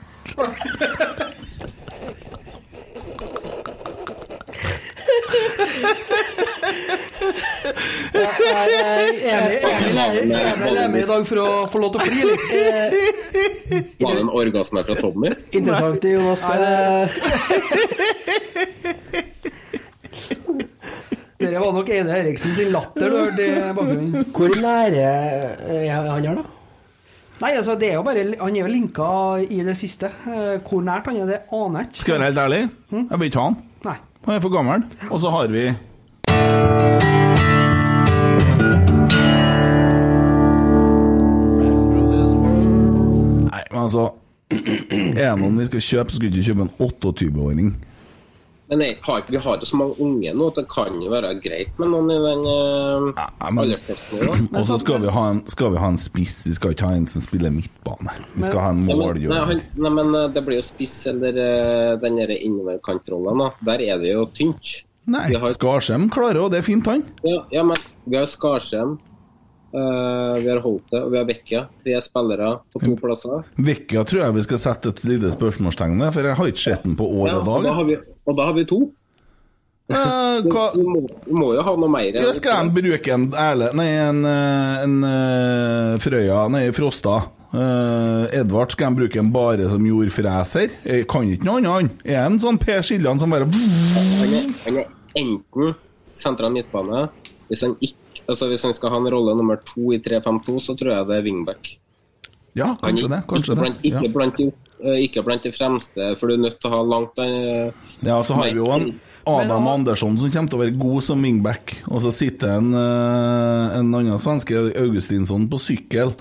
[8.63, 12.49] Emil Emil- Emil er med i dag for å få lov til å fly litt.
[14.03, 15.29] Var det en orgasme fra Tommy?
[15.55, 16.43] Interessant, Jonas.
[16.53, 17.05] Eh,
[21.43, 24.11] Dere var nok Eide Eriksen sin latter du hørte i bakgrunnen.
[24.31, 25.07] Hvor nære
[25.75, 26.43] er han her, da?
[27.43, 29.07] Nei, altså det er jo bare Han er jo linka
[29.51, 30.07] i det siste.
[30.29, 31.99] Eh, Hvor nært han er, det aner jeg ikke.
[32.05, 32.61] Skal jeg være helt ærlig?
[32.93, 33.57] Jeg vil ikke ha han.
[33.89, 33.97] Nei.
[34.25, 34.83] Han er for gammel.
[35.11, 35.63] Og så har vi
[43.43, 44.13] Nei, men altså
[44.53, 47.73] Er det noen vi skal kjøpe, så skal vi ikke kjøpe en 28-åring.
[48.73, 51.09] Men nei, har, ikke- vi har jo så mange unge nå at det kan jo
[51.13, 54.47] være greit med noen i den uh, men- aldersklassen.
[54.57, 56.95] Og så skal vi, ha en, skal vi ha en spiss, vi skal ikke ha
[56.97, 58.15] en som spiller midtbane.
[58.33, 61.37] Vi skal ha en Ja, men, nei, nei, men eh, det blir jo spiss eller
[61.37, 63.37] uh, den innoverkantrollen.
[63.45, 63.51] da.
[63.69, 64.73] Der er det jo tynt.
[65.05, 67.03] Nei, har- Skarsheim klarer jo, det er fint, han.
[67.27, 68.97] Ja, ja, men vi har Skarsheim,
[69.73, 71.61] eh, vi har holdt det, og vi har Vekka.
[71.83, 73.45] Tre spillere på to plasser.
[73.69, 76.87] Vekka tror jeg vi skal sette et lite spørsmålstegn ved, for jeg har ikke sett
[76.87, 77.79] den på år Ja, og og, da dag.
[77.79, 78.81] har og da har vi to.
[79.91, 82.15] Eh, du, vi, må, du, må jo ha noe mer.
[82.15, 87.21] Jeg skal jeg bruke en Erle Nei, en, en, en eh, Frøya Nei, Frosta.
[87.53, 90.71] Uh, Edvard, skal jeg bruke en bare som jordfreser?
[90.89, 91.99] Jeg kan ikke noe annet.
[92.01, 94.79] Er en sånn Per Siljan som bare Han han
[95.13, 95.75] enten
[96.17, 97.07] sentral midtbane
[97.49, 100.75] hvis han, ikke, altså hvis han skal ha en rolle nummer to i 3-5-2, så
[100.79, 101.73] tror jeg det er wingback.
[102.53, 103.21] Ja, Han kanskje det.
[103.29, 103.87] Kanskje ikke, det.
[103.89, 104.51] ikke, blant de,
[104.83, 108.19] eh, ikke blant de fremste, for du er nødt til å ha langt eh, Ja,
[108.21, 108.93] så har vi jo en
[109.25, 111.77] Adam Andersson som kommer til å være god som wingback.
[111.87, 116.13] Og så sitter en, eh, en annen svenske, Augustinsson, på sykkel.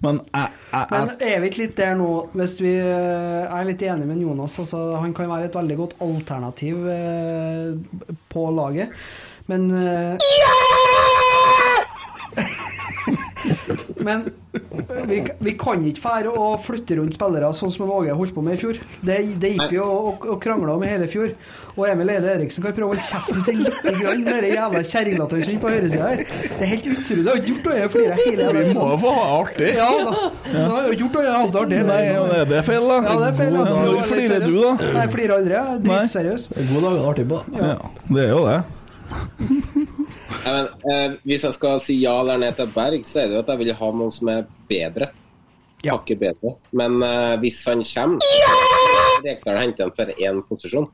[0.00, 3.82] Men jeg, jeg, Men er vi ikke litt der nå, hvis vi eh, er litt
[3.84, 4.56] enig med Jonas?
[4.62, 7.74] Altså, han kan være et veldig godt alternativ eh,
[8.32, 8.94] på laget,
[9.50, 10.16] men eh,
[14.00, 14.22] Men
[15.06, 18.56] vi, vi kan ikke fære å flytte rundt spillere sånn som Åge holdt på med
[18.56, 18.78] i fjor.
[19.04, 21.34] Det, det gikk vi og, og, og krangla om i hele fjor.
[21.76, 24.82] Og Emil Eide Eriksen kan prøve å holde kjeften sin litt grann med den jævla
[24.88, 26.24] kjerringlatteren sin på høyresida her.
[26.24, 27.20] Det er helt utrolig.
[27.20, 29.70] Det har ikke gjort noe å flire hele Vi må jo få ha det artig.
[29.76, 30.26] Ja da.
[30.48, 32.90] Det har jo ikke gjort noe å ha det Nei, ja, det er det feil,
[32.90, 32.98] da.
[33.04, 33.56] Ja, det er feil.
[33.60, 33.78] da.
[33.78, 34.74] Når flirer du, da?
[34.80, 35.56] Nei, jeg flirer aldri.
[35.56, 36.50] Jeg er dritseriøs.
[36.72, 37.40] God dag, artig på.
[37.60, 37.74] Ja,
[38.10, 38.60] det er jo det.
[40.40, 43.36] Ja, men, eh, hvis jeg skal si ja eller nei til Berg, så er det
[43.36, 45.10] jo at jeg vil ha noen som er bedre.
[45.84, 46.54] Hakket bedre.
[46.76, 50.88] Men eh, hvis han kommer, så Rekdal henter han for én posisjon.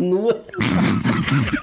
[0.00, 0.30] Nå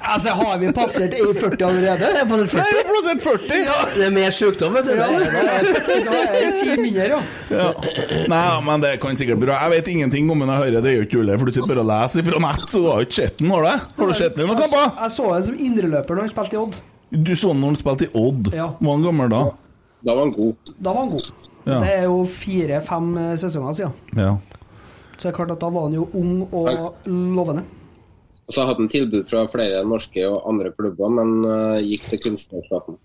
[0.07, 2.05] Altså, har vi passert E40 allerede?
[2.07, 2.61] er jeg på den 40.
[2.63, 3.57] Nei, plassert 40!
[3.67, 4.93] Ja, det er mer sykdom, vet du.
[4.95, 7.19] Ja, da er det ti mindre, ja.
[7.51, 7.65] Ja.
[8.31, 9.57] Nei, men det kan sikkert bra.
[9.65, 11.73] Jeg vet ingenting om den jeg hører, det er jo ikke Ulle, for du sitter
[11.73, 13.87] bare og leser fra nett, så du har jo ikke sett den, har du?
[13.99, 14.87] Har du sett den i noen kamper?
[15.03, 16.79] jeg så han som indreløper når han spilte i Odd.
[17.27, 18.51] Du så den når han spilte i Odd.
[18.55, 18.69] Ja.
[18.79, 19.43] Var han gammel da?
[20.07, 20.75] Da var han god.
[20.77, 21.31] Da var han god.
[21.67, 21.79] Ja.
[21.83, 23.09] Det er jo fire-fem
[23.43, 23.97] sesonger siden.
[24.15, 24.37] Ja.
[25.17, 27.65] Så det er klart at da var han jo ung og lovende.
[28.47, 32.21] Og så hadde han tilbud fra flere norske og andre klubber, men uh, gikk til
[32.29, 32.95] kunstnerstaten.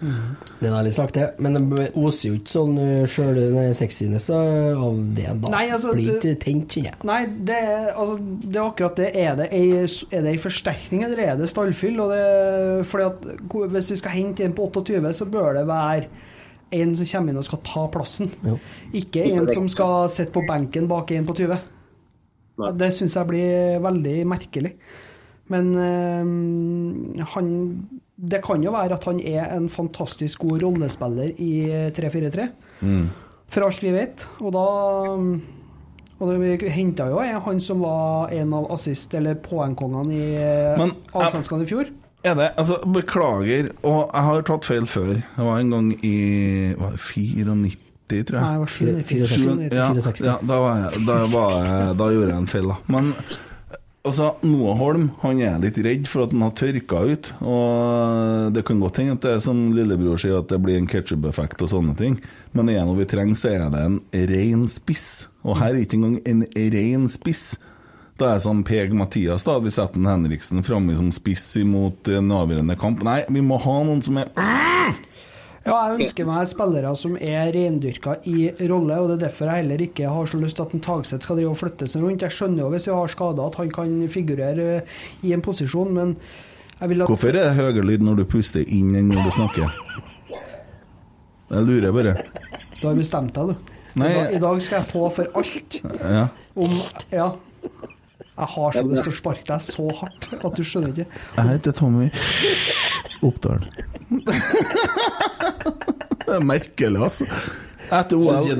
[0.00, 1.24] Det er ærlig sagt, det.
[1.42, 2.76] Men det oser jo ikke sånn
[3.10, 3.40] sjøl
[3.76, 4.38] sexiness da,
[4.78, 5.50] av det, da.
[5.52, 7.04] Nei, altså, Blir det- ikke tent, kjenner jeg.
[7.10, 7.18] Nei,
[7.50, 8.16] det er, altså,
[8.46, 9.10] det er akkurat det.
[9.16, 12.00] Er det ei, er det ei forsterkning, eller er det stallfyll?
[12.00, 13.26] Og det, fordi at
[13.74, 16.06] Hvis vi skal hente en på 28, så bør det være
[16.72, 18.30] en som kommer inn og skal ta plassen.
[18.46, 18.56] Jo.
[18.94, 21.58] Ikke en som skal sitte på benken bak en på 20.
[22.60, 22.72] Nei.
[22.80, 24.74] Det syns jeg blir veldig merkelig.
[25.50, 27.48] Men øh, han
[28.20, 31.64] Det kan jo være at han er en fantastisk god rollespiller i
[31.96, 32.44] 3-4-3,
[33.48, 34.26] for alt vi vet.
[34.44, 34.66] Og da
[36.20, 40.34] og det, Vi henta jo er han som var en av assist- eller poengkongene i
[40.36, 40.82] eh,
[41.16, 41.88] Allsvenskan i fjor.
[42.22, 45.14] Er det, altså, Beklager, og jeg har tatt feil før.
[45.14, 47.78] Det var en gang i var det 94,
[48.26, 48.42] tror jeg.
[48.42, 49.20] Nei, det var 97.
[49.30, 49.78] 64.
[49.78, 50.26] Ja, 64.
[50.26, 52.76] ja da, var jeg, da, var jeg, da gjorde jeg en feil, da.
[52.90, 53.12] Men
[54.10, 57.32] altså, Noah Holm han er litt redd for at han har tørka ut.
[57.40, 60.90] Og Det kan godt hende at det er som lillebror sier, at det blir en
[60.90, 62.20] ketsjup-effekt og sånne ting.
[62.56, 63.98] Men er det noe vi trenger, så er det en
[64.34, 65.08] ren spiss.
[65.46, 66.46] Og her er ikke engang en
[66.76, 67.52] ren spiss.
[68.20, 69.54] Da er det sånn Peg Mathias, da.
[69.64, 73.00] Vi setter en Henriksen framme som spiss imot en avgjørende kamp.
[73.06, 74.28] Nei, vi må ha noen som er
[75.60, 79.60] Ja, jeg ønsker meg spillere som er rendyrka i rolle, og det er derfor jeg
[79.60, 82.24] heller ikke har så lyst til at en Tagseth skal drive og flytte seg rundt.
[82.24, 84.94] Jeg skjønner jo hvis vi har skader at han kan figurere eh,
[85.28, 86.14] i en posisjon, men
[86.80, 89.34] jeg vil at Hvorfor er det høyere lyd når du puster inn enn når du
[89.36, 89.76] snakker?
[91.50, 92.16] Jeg lurer bare.
[92.80, 93.76] Du har bestemt deg, du.
[94.00, 94.08] Nei.
[94.08, 96.26] I, dag, I dag skal jeg få for alt Ja.
[96.56, 96.76] om
[97.12, 97.32] Ja.
[98.40, 101.04] Jeg har så lyst til å sparke deg så hardt at du skjønner ikke.
[101.36, 102.06] Jeg heter Tommy
[103.26, 103.66] Oppdal.
[106.26, 107.24] Det er merkelig, altså.
[107.90, 108.54] Etter OL Jeg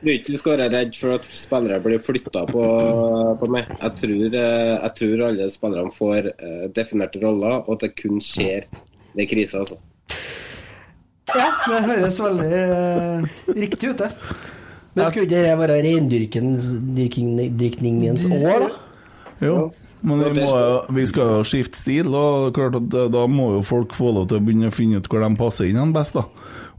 [0.00, 2.62] tror ikke du skal være redd for at spillere blir flytta på,
[3.40, 3.64] på meg.
[3.74, 8.16] Jeg tror, eh, jeg tror alle spillerne får eh, definerte roller, og at det kun
[8.24, 8.62] skjer
[9.16, 9.54] ved krise.
[9.64, 9.76] Altså.
[11.36, 13.18] Ja, det høres veldig eh,
[13.58, 14.10] riktig ut, det.
[14.96, 18.70] Men skulle ikke det være reindyrkningens år, da?
[19.44, 19.54] Jo.
[20.02, 23.62] Men vi, må, vi skal jo skifte stil, og klart at da- da må jo
[23.66, 26.14] folk få lov til å begynne å finne ut hvor de passer inn best.
[26.14, 26.22] da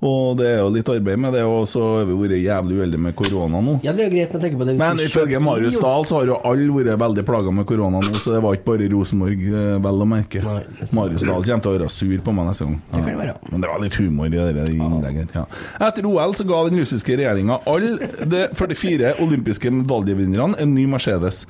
[0.02, 3.02] Og det er jo litt arbeid med det, og så har vi vært jævlig uheldige
[3.04, 3.74] med korona nå.
[3.84, 4.78] Ja, det er greit med å tenke på det.
[4.80, 5.76] Men ifølge Marius.
[5.84, 8.64] Dahl så har jo alle vært veldig plaga med korona nå, så det var ikke
[8.72, 10.42] bare Rosenborg, eh, vel å merke.
[10.46, 10.64] Nei.
[10.96, 12.80] Marius Dahl kommer til å være sur på meg neste gang.
[12.94, 13.36] Det kan være.
[13.52, 15.36] Men det var litt humor i det innlegget.
[15.36, 15.46] Ja.
[15.90, 21.46] Etter OL så ga den russiske regjeringa alle de 44 olympiske medaljevinnerne en ny Mercedes.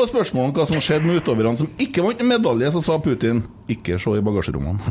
[0.00, 3.42] På spørsmålet om hva som skjedde med utøverne som ikke vant medalje, så sa Putin
[3.68, 4.80] ikke se i bagasjerommene.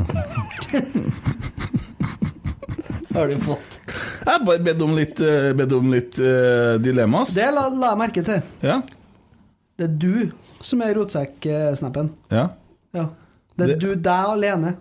[3.10, 7.32] Har du fått Jeg har bare bedt om litt, eh, bedt om litt uh, dilemmas.
[7.34, 8.38] Det la, la jeg merke til.
[8.62, 8.76] Ja.
[9.80, 10.30] Det er du
[10.62, 12.12] som er rotsekk-snappen.
[12.30, 12.46] ja.
[12.94, 13.08] Ja.
[13.56, 14.76] Det er Det- du, deg alene.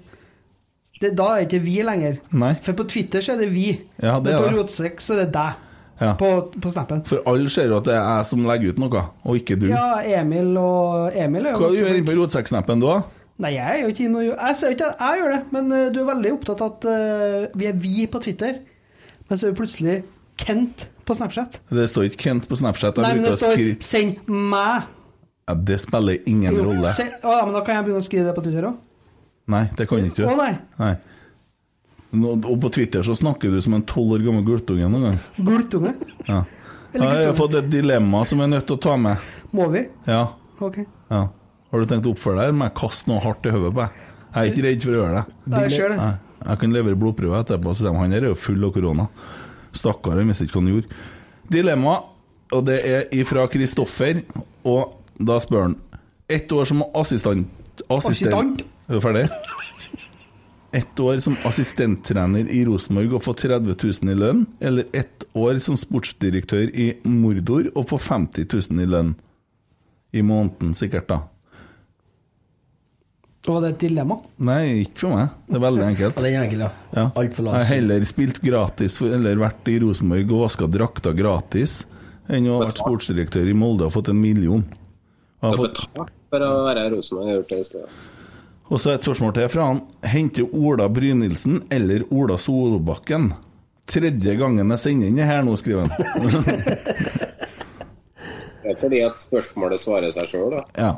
[1.01, 2.19] Det, da er ikke vi lenger.
[2.31, 2.53] Nei.
[2.61, 3.71] For på Twitter så er det vi.
[3.97, 5.53] Ja, det Men på rotsekk så er det deg.
[5.99, 6.13] Ja.
[6.15, 6.27] På,
[6.61, 7.01] på snappen.
[7.09, 9.65] For alle ser jo at det er jeg som legger ut noe, og ikke du.
[9.67, 13.01] Ja, Emil og Emil er jo Hva gjør du inne på rotsekksnappen da?
[13.39, 15.41] Nei, jeg er jo ikke inne og gjør Jeg ser ikke at jeg gjør det,
[15.55, 18.57] men eh, du er veldig opptatt av at uh, vi er vi på Twitter.
[19.29, 19.97] Men så er vi plutselig
[20.39, 21.59] Kent på Snapchat.
[21.69, 22.99] Det står ikke Kent på Snapchat.
[23.03, 24.87] Nei, men det står 'send meg'.
[25.49, 26.93] ja, Det spiller ingen Jo, rolle.
[26.95, 28.75] se- Å, men da kan jeg begynne å skrive det på Twitter òg.
[29.47, 30.27] Nei, det kan ikke du.
[30.29, 30.57] Å nei.
[30.79, 30.95] Nei.
[32.09, 35.19] Og på Twitter så snakker du som en tolv år gammel gultunge noen gang.
[35.37, 35.93] Gultunge.
[36.25, 36.43] Ja.
[36.95, 39.27] Jeg har fått et dilemma som jeg er nødt til å ta med.
[39.53, 39.83] Må vi?
[40.09, 40.23] Ja.
[40.59, 40.79] Ok.
[40.81, 41.27] ja.
[41.69, 43.83] Har du tenkt å oppføre deg, eller må jeg kaste noe hardt i hodet på
[43.83, 43.99] deg?
[44.29, 45.37] Jeg er ikke redd for å gjøre det.
[45.53, 45.97] Nei, jeg ser det.
[45.99, 49.05] Nei, jeg kan levere blodprøve etterpå, så han her er jo full av korona.
[49.77, 50.99] Stakkar, han visste ikke hva han gjorde.
[51.53, 51.95] Dilemma,
[52.57, 54.23] og det er ifra Kristoffer,
[54.65, 55.77] og da spør han
[56.29, 57.47] Ett år som assistent...
[57.89, 58.61] Assistent?
[58.85, 59.23] Er du ferdig?
[60.71, 65.57] Ett år som assistenttrener i Rosenborg og få 30 000 i lønn, eller ett år
[65.65, 69.15] som sportsdirektør i Mordor og få 50 000 i lønn?
[70.13, 71.19] I måneden, sikkert, da.
[73.49, 74.17] Var det et dilemma?
[74.45, 75.31] Nei, ikke for meg.
[75.47, 76.17] Det er veldig enkelt.
[76.19, 76.71] Ja, den er enkelt, ja.
[76.99, 77.05] Ja.
[77.21, 81.85] Altfor Jeg har heller spilt gratis, for- eller vært i Rosenborg og vaska drakter gratis,
[82.29, 84.61] enn å ha vært sportsdirektør i Molde og fått en million.
[85.41, 87.25] Og, jeg har fått, betalt for å være i Rosenborg.
[87.25, 87.89] Jeg har gjort det i stedet.
[88.69, 89.79] Og så et spørsmål til fra han.
[90.05, 93.31] Henter Ola Brynildsen eller Ola Solbakken?
[93.89, 95.93] Tredje gangen jeg sender inn det her nå, skriver han.
[98.59, 100.59] Det er fordi at spørsmålet svarer seg sjøl, da.
[100.77, 100.89] Ja.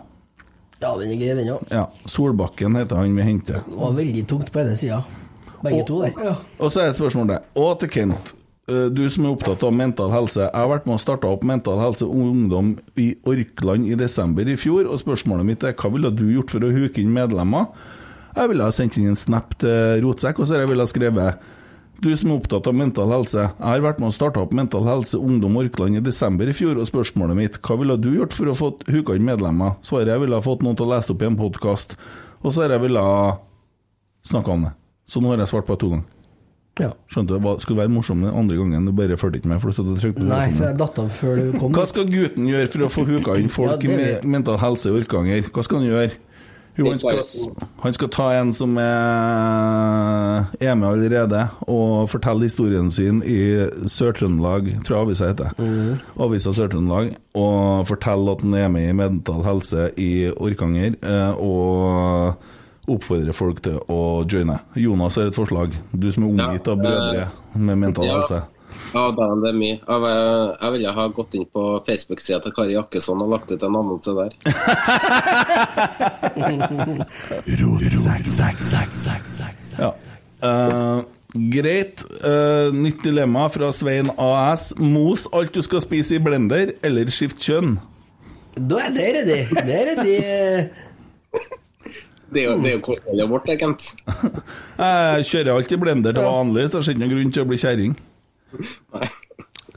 [0.81, 1.61] Ja, den er grei, den òg.
[1.71, 1.85] ja.
[2.09, 3.61] Solbakken heter han vi henter.
[3.67, 4.97] Det var veldig tungt på ene sida.
[5.61, 6.17] Begge to der.
[6.25, 6.33] Ja.
[6.57, 7.45] Og så er et spørsmål der.
[7.61, 8.33] Og til Kent.
[8.69, 10.43] Eh, Du som er opptatt av mental helse.
[10.45, 14.57] Jeg har vært med og starta opp Mental Helse Ungdom i Orkland i desember i
[14.59, 14.85] fjor.
[14.87, 17.71] Og spørsmålet mitt er hva ville du gjort for å huke inn medlemmer?
[18.35, 21.41] Jeg ville ha sendt inn en snap til Rotsekk, og så har jeg ville skrevet
[22.01, 23.41] du som er opptatt av mental helse.
[23.43, 26.79] Jeg har vært med og starta opp Mental Helse Ungdom Orkland i desember i fjor,
[26.79, 29.75] og spørsmålet mitt hva ville du gjort for å få huka inn medlemmer?
[29.85, 31.93] Svaret jeg ville ha fått noen til å lese opp i en podkast,
[32.41, 33.37] og så har jeg ville ha
[34.31, 34.73] snakka om det.
[35.05, 36.20] Så nå har jeg svart på det to ganger.
[36.79, 36.93] Ja.
[37.11, 39.59] Skjønte du, det skulle være morsomt den andre gangen, du bare fulgte ikke med.
[39.59, 41.75] for du trykte Nei, for jeg datt av før du kom.
[41.75, 44.95] Hva skal gutten gjøre for å få huka inn folk Ja, i mental helse i
[45.01, 45.49] Orkanger?
[45.51, 46.11] Hva skal han gjøre?
[46.79, 47.19] Jo, han skal,
[47.83, 54.69] han skal ta en som er, er med allerede, og fortelle historien sin i Sør-Trøndelag,
[54.87, 55.51] tror jeg avisa heter.
[56.15, 62.39] Avisa Sør-Trøndelag, og fortelle at han er med i Mental Helse i Orkanger, eh, og
[62.89, 64.57] oppfordre folk til å joine.
[64.79, 65.75] Jonas har et forslag.
[65.91, 67.29] Du som er omgitt av brødre
[67.59, 68.17] med mental ja.
[68.19, 68.41] helse.
[68.91, 69.77] Ja, det er mye.
[69.77, 70.15] Jeg,
[70.61, 74.11] jeg ville ha gått inn på Facebook-sida til Kari Jakkesson og lagt ut en annonse
[74.17, 74.31] der.
[79.81, 79.87] Ja.
[80.41, 80.99] Uh,
[81.53, 82.03] greit.
[82.21, 84.71] Uh, nytt dilemma fra Svein AS.
[84.77, 87.77] Mos alt du skal spise i blender, eller skift kjønn?
[88.57, 89.41] Da er det ryddig.
[89.55, 91.51] Det er ryddig.
[92.31, 93.89] Det er jo, det er jo kostholdet vårt, det, Kent.
[94.79, 97.59] Jeg kjører alltid blender til vanlig, så det er ikke noen grunn til å bli
[97.59, 97.95] kjerring.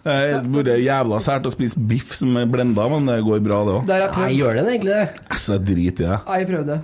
[0.05, 3.62] Det har vært jævla sært å spise biff som er blenda, men det går bra,
[3.66, 3.86] det òg.
[3.88, 5.07] Det har jeg Nei, gjør den egentlig det?
[5.30, 6.18] Altså, jeg driter i det.
[6.28, 6.80] Jeg prøvde.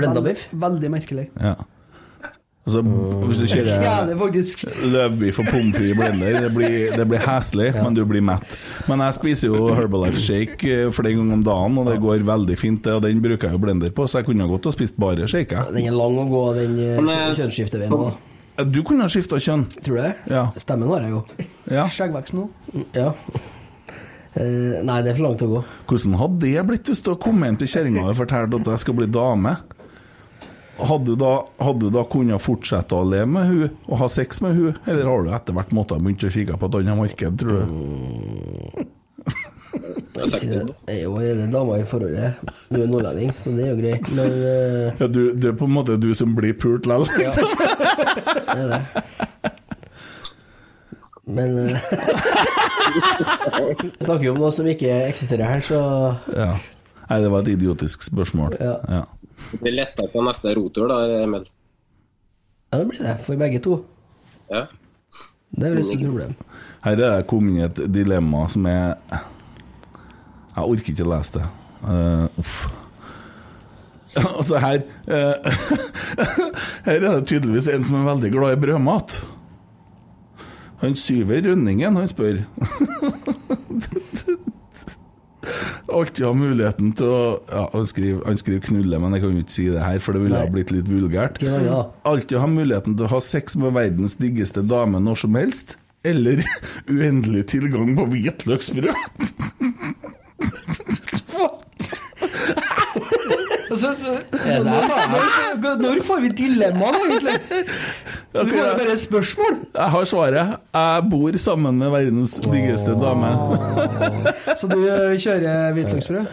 [0.00, 0.44] Blenda biff?
[0.64, 1.28] Veldig merkelig.
[1.40, 1.54] Ja.
[2.62, 2.78] Altså,
[3.26, 7.24] hvis du kjører løvbi for løvbiff og pommes frites i blender, det blir, det blir
[7.24, 8.54] heslig, men du blir mett.
[8.86, 12.58] Men jeg spiser jo Herbalife shake eh, flere ganger om dagen, og det går veldig
[12.60, 15.26] fint, og den bruker jeg jo blender på, så jeg kunne godt ha spist bare
[15.26, 15.58] shake.
[15.58, 18.12] Ja, Den er lang å gå, den eh, uh, kjønnsskifteveien nå.
[18.70, 19.66] Du kunne ha skifta kjønn.
[19.80, 20.14] Tror du det?
[20.30, 20.44] Ja.
[20.62, 21.24] Stemmen har jeg jo.
[21.80, 21.88] ja.
[21.90, 22.46] skjeggvekst nå.
[22.94, 23.10] Ja.
[24.32, 25.66] Uh, nei, det er for langt å gå.
[25.90, 28.84] Hvordan hadde det blitt hvis du hadde kommet hjem til kjerringa og fortalt at jeg
[28.86, 29.58] skal bli dame?
[30.78, 34.56] Hadde du da, hadde da kunnet fortsette å leve med hun og ha sex med
[34.56, 37.52] hun, eller har du etter hvert måttet begynt å kikke på et annet marked, tror
[37.52, 37.62] du?
[37.62, 38.88] Det.
[40.12, 42.34] Jeg er jo allerede dama i forholdet.
[42.68, 44.10] Du er nordlending, så det er jo greit.
[44.12, 45.00] Men uh...
[45.00, 47.48] Ja, du, det er på en måte du som blir pult likevel, liksom.
[48.52, 48.82] det er det.
[51.24, 51.72] Men uh...
[52.92, 55.80] Vi snakker jo om noe som ikke eksisterer her, så
[56.36, 56.52] Ja.
[57.08, 58.56] Nei, det var et idiotisk spørsmål.
[58.60, 58.76] Ja.
[58.88, 59.02] Ja.
[59.50, 61.44] Det blir lettere på neste rotur, da, Emil.
[62.72, 63.80] Ja, det blir det for begge to.
[64.52, 64.66] Ja.
[65.52, 66.36] Det er ikke noe problem.
[66.82, 71.38] Her er jeg kommet inn i et dilemma som er Jeg orker ikke å lese
[71.38, 71.46] det.
[71.82, 72.56] Uh, uff.
[74.12, 75.52] Altså, her uh,
[76.86, 79.08] Her er det tydeligvis en som er veldig glad i brødmat.
[80.82, 82.42] Han Syver Rønningen, han spør
[85.92, 89.44] Alltid ha muligheten til å ja, han, skriver, han skriver 'knulle', men jeg kan jo
[89.44, 91.42] ikke si det her, for det ville ha blitt litt vulgært.
[92.08, 96.42] Alltid ha muligheten til å ha sex med verdens diggeste dame når som helst, eller
[96.94, 98.94] uendelig tilgang på hvitløksbrød.
[103.72, 103.92] Altså,
[104.44, 105.56] her?
[105.62, 107.36] når, når får vi dilemmaen, egentlig?
[108.32, 109.58] Vi får jo bare spørsmål.
[109.74, 110.54] Jeg har svaret.
[110.76, 113.32] Jeg bor sammen med verdens diggeste dame.
[114.60, 116.32] Så du eh, kjører hvitløksbrød?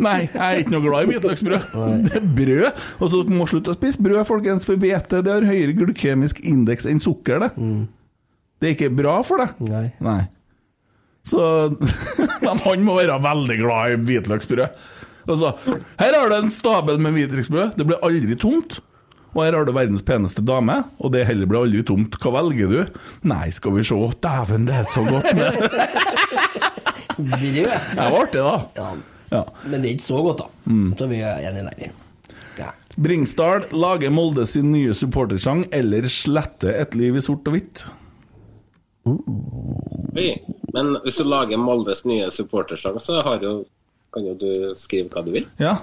[0.00, 1.70] Nei, jeg er ikke noe glad i hvitløksbrød.
[2.08, 2.84] Det er brød.
[3.00, 6.88] Og så må slutte å spise brød, folkens, for hvete det har høyere glykemisk indeks
[6.90, 7.46] enn sukker.
[7.46, 7.50] Det
[8.60, 9.60] Det er ikke bra for deg.
[9.68, 9.86] Nei.
[10.04, 10.20] Nei.
[11.26, 11.42] Så
[12.44, 14.80] Men han må være veldig glad i hvitløksbrød.
[15.30, 15.54] Altså,
[16.00, 17.76] her har du en stabel med hvitløksbrød.
[17.78, 18.80] Det blir aldri tomt.
[19.30, 22.16] Og her har du verdens peneste dame, og det heller blir aldri tomt.
[22.18, 23.02] Hva velger du?
[23.30, 23.98] Nei, skal vi se.
[24.24, 25.60] Dæven, det er så godt med
[27.20, 27.38] Brød.
[27.38, 27.66] Det
[27.96, 28.56] var artig, da.
[28.78, 28.90] Ja.
[29.30, 29.44] Ja.
[29.62, 30.74] Men det er ikke så godt, da.
[30.98, 31.92] Så vi er enige der.
[32.58, 32.72] Ja.
[33.00, 37.84] Bringsdal lager Molde sin nye supportersang eller slette et liv i sort og hvitt.
[39.06, 40.30] Oi.
[40.74, 43.60] Men hvis du lager Moldes nye supportersang, så har jo,
[44.14, 45.46] kan jo du skrive hva du vil.
[45.60, 45.76] Ja.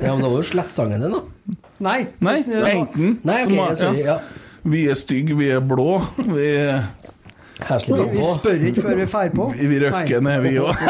[0.00, 1.56] ja, men da må du slette sangen din, da.
[1.84, 1.98] Nei.
[2.24, 2.62] Nei, ja.
[2.72, 4.04] enten Nei, okay, sorry.
[4.06, 4.20] Ja.
[4.66, 6.00] Vi er stygge, vi er blå.
[6.18, 9.50] Vi, er vi Vi spør ikke før vi drar på.
[9.54, 10.82] vi, vi røkker ned, vi òg.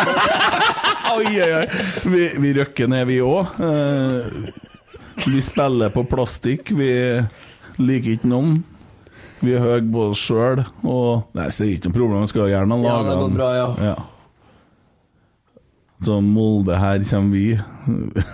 [1.17, 1.67] oi, oi, oi.
[2.09, 3.53] Vi, vi røkker ned, vi òg.
[5.27, 6.73] vi spiller på plastikk.
[6.79, 6.91] Vi
[7.83, 8.63] liker ikke noen.
[9.45, 10.65] Vi er høye på oss sjøl.
[10.89, 12.25] Og Nei, så er det ikke noe problem.
[12.25, 13.67] Vi skal gjerne Ja, lage det går bra, ja.
[13.93, 13.97] ja.
[16.05, 17.59] Så Molde, her kommer vi.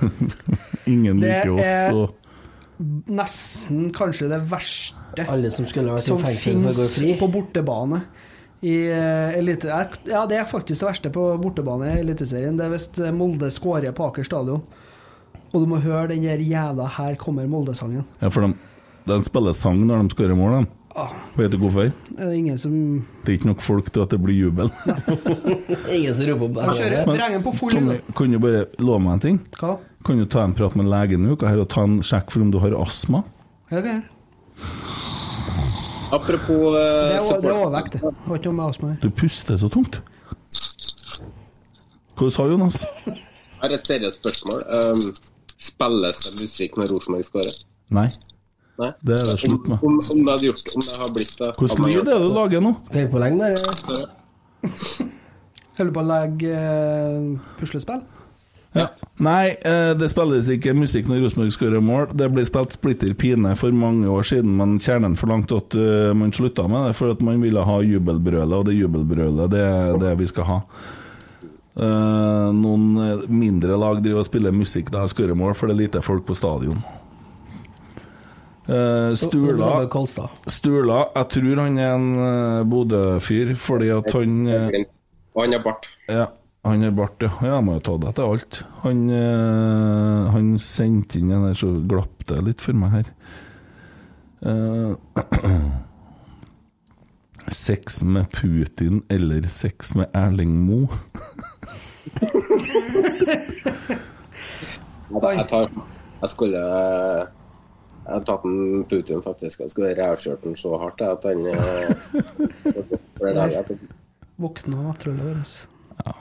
[0.93, 1.67] Ingen Det liker oss.
[1.67, 2.19] er- Og
[3.13, 6.95] Nesten kanskje det verste Alle som skulle vært i som fengsel for å gå finnes
[6.99, 7.11] fri.
[7.21, 8.01] på bortebane.
[8.63, 9.69] I eh, elite...
[10.11, 12.57] Ja, det er faktisk det verste på bortebane i Eliteserien.
[12.59, 14.63] Det er hvis eh, Molde skårer på Aker stadion.
[15.53, 18.05] Og du må høre den der jævla 'Her kommer Molde'-sangen.
[18.23, 18.55] ja, for de,
[19.07, 20.71] de spiller sang når de skårer mål, de.
[20.95, 21.88] Ah, Vet du hvorfor?
[22.11, 22.72] det er ingen som
[23.24, 24.68] Det er ikke nok folk til at det blir jubel.
[25.97, 29.14] Ingen som roper på kjører Men- strengen på full Tommy, kan du bare love meg
[29.14, 29.38] en ting?
[29.57, 29.78] Hva?
[30.05, 32.59] Kan du ta en prat med legen i og ta en sjekk for om du
[32.61, 33.22] har astma?
[33.70, 33.88] Ja, ok.
[36.12, 38.01] Apropos eh, Det er, er overvekt, det.
[38.26, 39.01] Har ikke noe med astma å gjøre.
[39.07, 40.01] Du puster så tungt.
[42.20, 42.82] Hva sa Jonas?
[43.07, 43.16] Jeg
[43.62, 44.61] har et seriøst spørsmål.
[44.68, 45.07] Um,
[45.62, 47.57] spilles det musikk når Rosenborg skårer?
[47.97, 48.09] Nei,
[48.81, 48.89] Nei?
[49.05, 49.83] det er det slutt med.
[49.85, 52.31] Om, om det hadde gjort Om det har blitt det Hvordan lyd er det du
[52.33, 52.73] lager nå?
[52.95, 54.07] Helt på lenge, der,
[55.77, 57.29] Holder på å legge eh,
[57.61, 58.01] puslespill?
[58.73, 58.87] Ja.
[59.20, 62.07] Nei, eh, det spilles ikke musikk når Rosenborg skårer mål.
[62.16, 66.33] Det ble spilt splitter pine for mange år siden, men kjernen forlangte at eh, man
[66.33, 70.14] slutta med det, for at man ville ha jubelbrølet, og det jubelbrølet det er det
[70.23, 70.59] vi skal ha.
[71.73, 75.85] Eh, noen mindre lag driver og spiller musikk da de skårer mål, for det er
[75.87, 76.81] lite folk på stadion.
[78.63, 79.89] Eh, Sturla
[80.47, 84.37] Sturla, jeg tror han er en uh, Bodø-fyr, fordi at han
[85.35, 85.89] Og han har bart.
[86.07, 86.27] ja,
[86.69, 87.33] han har bart, ja.
[87.43, 88.61] Ja, jeg må jo ta det til alt.
[88.85, 89.07] Han,
[90.35, 93.11] han sendte inn en der, så glapp det litt for meg her.
[94.43, 94.95] Eh,
[97.53, 100.89] sex med Putin eller sex med Erling Moe?
[105.11, 105.71] Jeg, jeg, tar,
[106.23, 106.63] jeg skulle
[108.03, 109.61] Jeg har tatt en Putin, faktisk.
[109.63, 113.79] Jeg skulle rævkjørt den så hardt at han Våkna for det jeg,
[114.43, 115.53] Våkna nattrollet vårt.
[116.03, 116.15] Ja,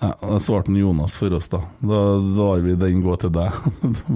[0.00, 1.60] Da svarte Jonas for oss, da.
[1.84, 3.54] Da lar vi den gå til deg.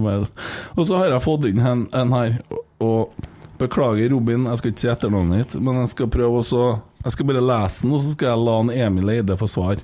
[0.75, 2.39] Og så har jeg fått inn en, en her.
[2.83, 3.15] Og
[3.61, 6.63] beklager, Robin, jeg skal ikke si etternavnet ditt, men jeg skal prøve også
[7.05, 9.79] Jeg skal bare lese den, og så skal jeg la en Emil Eide få svar.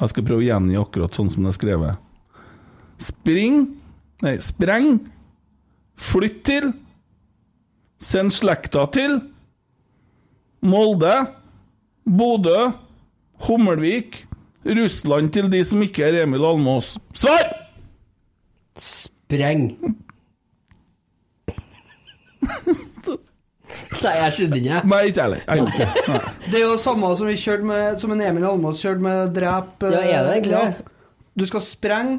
[0.00, 2.08] Jeg skal prøve å gjengi akkurat sånn som det er skrevet.
[3.00, 3.62] Spring
[4.20, 4.98] Nei, spreng.
[6.00, 6.72] Flytt til.
[8.00, 9.20] Send slekta til.
[10.64, 11.14] Molde.
[12.08, 12.70] Bodø.
[13.46, 14.24] Hummelvik.
[14.64, 16.94] Russland til de som ikke er Emil Almås.
[17.16, 17.48] Svar!
[18.80, 19.70] Spreng.
[24.00, 24.80] Nei, jeg skjønner ikke.
[24.88, 25.40] Nei, ikke heller.
[26.48, 26.56] Det.
[26.56, 29.84] Er jo det samme som vi kjørte med Som en Emil Almås kjørte med drep
[29.86, 30.92] eh, Ja, er det egentlig det?
[31.38, 32.16] Du skal sprenge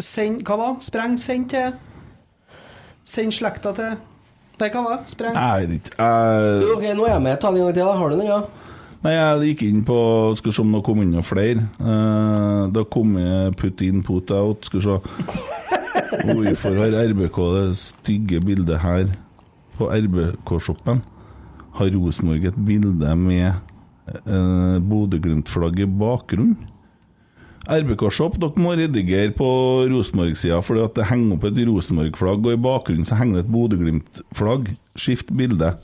[0.00, 0.68] Send Hva da?
[0.86, 1.74] Spreng, send til
[3.10, 3.98] Send slekta til
[4.60, 5.08] Nei, hva var det?
[5.14, 5.36] Spreng.
[5.36, 5.94] Jeg vet ikke.
[5.96, 7.38] Jeg, Ok, nå er jeg med.
[7.40, 7.86] Ta den en gang til.
[7.86, 7.94] da.
[7.96, 8.40] Har du den, ja?
[9.00, 9.96] nei, jeg gikk inn på
[10.36, 11.62] Skal vi se om det kom inn noen flere.
[11.80, 14.68] Uh, da kom jeg put in, put out.
[14.68, 14.98] Skal vi se.
[16.28, 19.08] Hvorfor har RBK det stygge bildet her
[19.78, 21.00] på RBK-shoppen?
[21.78, 23.54] Har Rosenborg et bilde med
[24.26, 26.58] uh, Bodø-Glimt-flagg i bakgrunnen?
[27.70, 29.46] RBK-shop, dere må redigere på
[29.90, 34.72] Rosenborg-sida, at det henger opp et Rosenborg-flagg, og i bakgrunnen så henger det et Bodø-Glimt-flagg.
[34.98, 35.74] Skift bilde.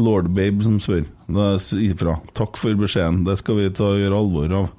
[0.00, 1.04] Lord Babe som spør.
[1.28, 2.16] Da Si ifra.
[2.36, 3.24] Takk for beskjeden.
[3.26, 4.72] Det skal vi ta og gjøre alvor av.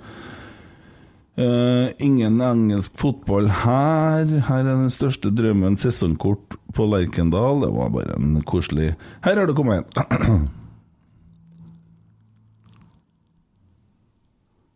[1.41, 4.25] Uh, ingen engelsk fotball her.
[4.47, 7.63] Her er den største drømmen sesongkort på Lerkendal.
[7.65, 10.49] Det var bare en koselig Her har det kommet en.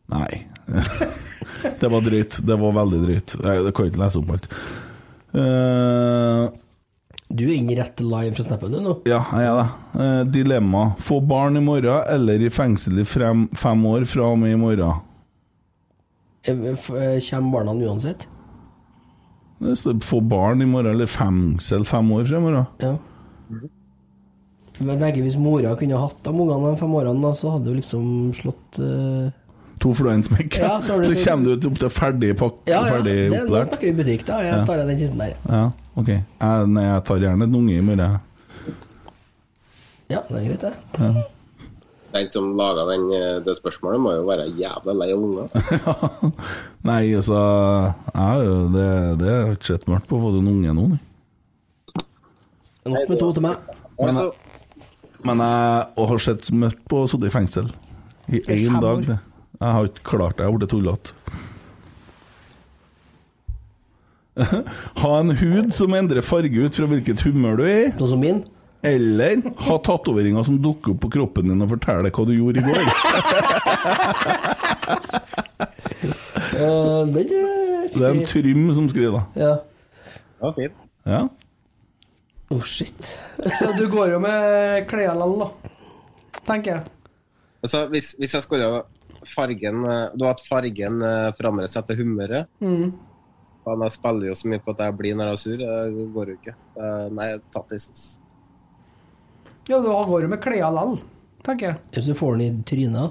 [0.15, 0.45] Nei.
[1.81, 2.39] det var drøyt.
[2.45, 3.35] Det var veldig drøyt.
[3.41, 4.47] Jeg, jeg kan ikke lese opp alt.
[5.35, 6.47] Uh,
[7.35, 8.91] Du er inne rett live fra snappen du nå.
[9.09, 9.67] ja, jeg er det.
[10.03, 10.83] Eh, dilemma.
[11.01, 14.59] Få barn i morgen eller i fengsel i frem, fem år fra og med i
[14.61, 15.01] morgen?
[16.45, 18.27] Eh, eh, Kommer barna uansett?
[20.05, 22.65] Få barn i morgen eller fengsel fem år fra i morgen.
[22.83, 22.93] Ja.
[24.75, 27.79] Men jeg tenker Hvis mora kunne hatt de ungene de fem årene, så hadde hun
[27.79, 28.07] liksom
[28.37, 29.33] slått eh,
[29.83, 30.55] To flå i en smekk.
[30.61, 32.93] Ja, så så så- kommer du opp til ferdig pakk, Ja, ja.
[32.95, 33.67] ferdig opplært.
[33.73, 34.39] snakker vi butikk, da.
[34.45, 35.33] Jeg tar den kisten der.
[35.49, 35.63] Ja,
[35.95, 36.07] ok.
[36.15, 38.19] Jeg, nei, jeg tar gjerne en unge i morgen.
[40.09, 40.73] Ja, det er greit, det.
[41.01, 41.23] Ja.
[42.15, 45.49] Den som laga den, eh, det spørsmålet, må jo være jævla lei av unger.
[46.89, 47.39] Nei, altså
[48.15, 48.85] jeg det,
[49.19, 50.85] det har ikke sett mørkt på å få en unge nå.
[50.93, 50.99] nei.
[52.93, 53.57] Nok med to til meg.
[53.99, 54.31] Men, Altså,
[55.25, 57.67] men jeg har sett mørkt på å sitte i fengsel
[58.31, 59.03] i én dag.
[59.09, 59.17] Det.
[59.59, 60.45] Jeg har ikke klart det.
[60.45, 61.13] Jeg har blitt tullete.
[65.01, 67.93] ha en hud som endrer farge ut fra hvilket humør du er i.
[67.95, 68.41] Sånn som min.
[68.85, 72.65] Eller ha tatoveringer som dukker opp på kroppen din og forteller hva du gjorde i
[72.67, 72.83] går.
[76.55, 79.23] Uh, det, er Det er en Trym som skriver, da.
[79.39, 79.53] Ja.
[80.43, 80.83] ja, fint.
[81.05, 81.23] Ja.
[82.53, 83.15] Oh, shit.
[83.59, 85.71] Så du går jo med klær likevel, da.
[86.45, 86.83] Tenker jeg.
[87.65, 88.83] Altså, hvis, hvis jeg skulle
[89.29, 92.49] fargen eh, Du at fargen uh, forandret seg til humøret.
[92.63, 92.93] Mm.
[93.65, 95.57] Jeg spiller jo så mye på at jeg blir når jeg er sur.
[95.57, 96.55] Det går jo ikke.
[96.77, 97.83] Eh, nei, tattis.
[99.65, 100.99] Ja, du går jo med klær likevel,
[101.45, 101.77] tenker jeg.
[101.95, 103.09] Hvis du får den i trynet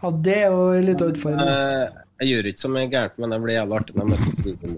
[0.00, 1.46] Ja, det er jo en liten utfordring.
[1.46, 4.34] Jeg, jeg gjør ikke så mye gærent, men det blir jævlig artig når jeg møter
[4.40, 4.72] Skulpen.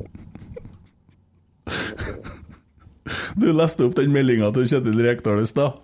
[3.40, 5.80] Du leste opp den meldinga til Kjetil Rekdal i stad.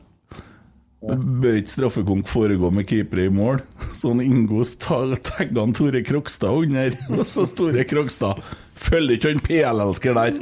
[0.99, 3.61] Bør ikke straffekonk foregå med keepere i mål?
[3.95, 8.41] Sånn Ingos tagga han Tore Krokstad under, og så Tore Krokstad
[8.79, 10.41] Følger ikke han PL-elsker der?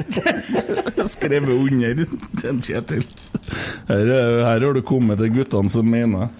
[1.12, 2.00] Skrevet under
[2.40, 3.04] den Kjetil.
[3.88, 6.32] Her, er- her har du kommet til guttene som mener.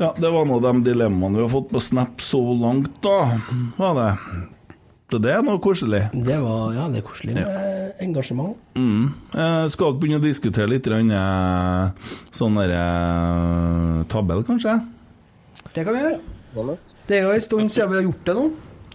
[0.00, 3.38] Ja, det var nå de dilemmaene vi har fått på Snap så langt, da.
[3.78, 4.08] Var det.
[5.12, 6.06] Så det er noe koselig.
[6.12, 8.56] Det var, ja, det er koselig med engasjement.
[8.74, 9.12] Mm.
[9.34, 14.78] Eh, skal dere begynne å diskutere litt eh, sånn derre eh, tabell, kanskje?
[15.74, 16.22] Det kan vi gjøre.
[17.08, 18.46] Det er jo en stund siden vi har gjort det nå.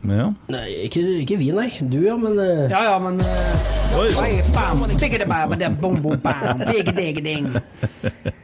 [0.07, 0.29] Ja.
[0.47, 1.67] Nei, ikke, ikke vi, nei.
[1.91, 2.69] Du, ja, men uh...
[2.71, 4.07] Ja ja, men eh, Oi.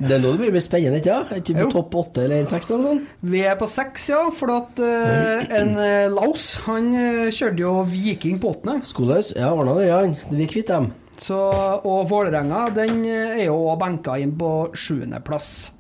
[0.10, 1.32] det lå er blir mer spennende, ikke sant?
[1.32, 1.40] Ja?
[1.40, 3.14] Ikke på topp åtte eller seks eller sånt?
[3.32, 6.92] Vi er på seks, ja, for at uh, en uh, Laus han
[7.32, 8.84] kjørte jo Viking på åttende.
[8.90, 9.32] Skoløs?
[9.38, 10.02] Ja, ordna det, ja.
[10.32, 10.92] Vi er kvitt dem.
[11.16, 11.40] Så,
[11.88, 15.72] og Vålerenga den er jo benka inn på sjuendeplass.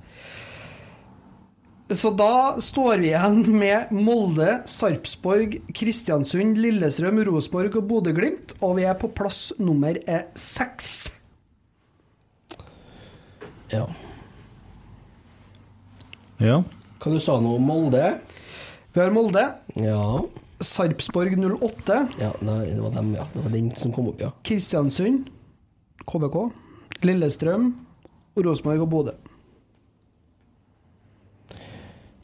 [1.93, 8.87] Så da står vi igjen med Molde, Sarpsborg, Kristiansund, Lillestrøm, Rosenborg og Bodø-Glimt, og vi
[8.89, 10.95] er på plass nummer eh, seks.
[13.69, 13.83] Ja.
[16.41, 16.57] ja.
[17.01, 18.15] Hva du sa nå om Molde?
[18.95, 19.45] Vi har Molde,
[19.77, 19.99] Ja.
[20.65, 23.25] Sarpsborg 08, ja nei, det var dem, ja.
[23.33, 24.29] Det var den som kom opp, ja.
[24.47, 25.27] Kristiansund,
[26.07, 26.37] KBK,
[27.05, 27.73] Lillestrøm,
[28.39, 29.15] Rosenborg og Bodø.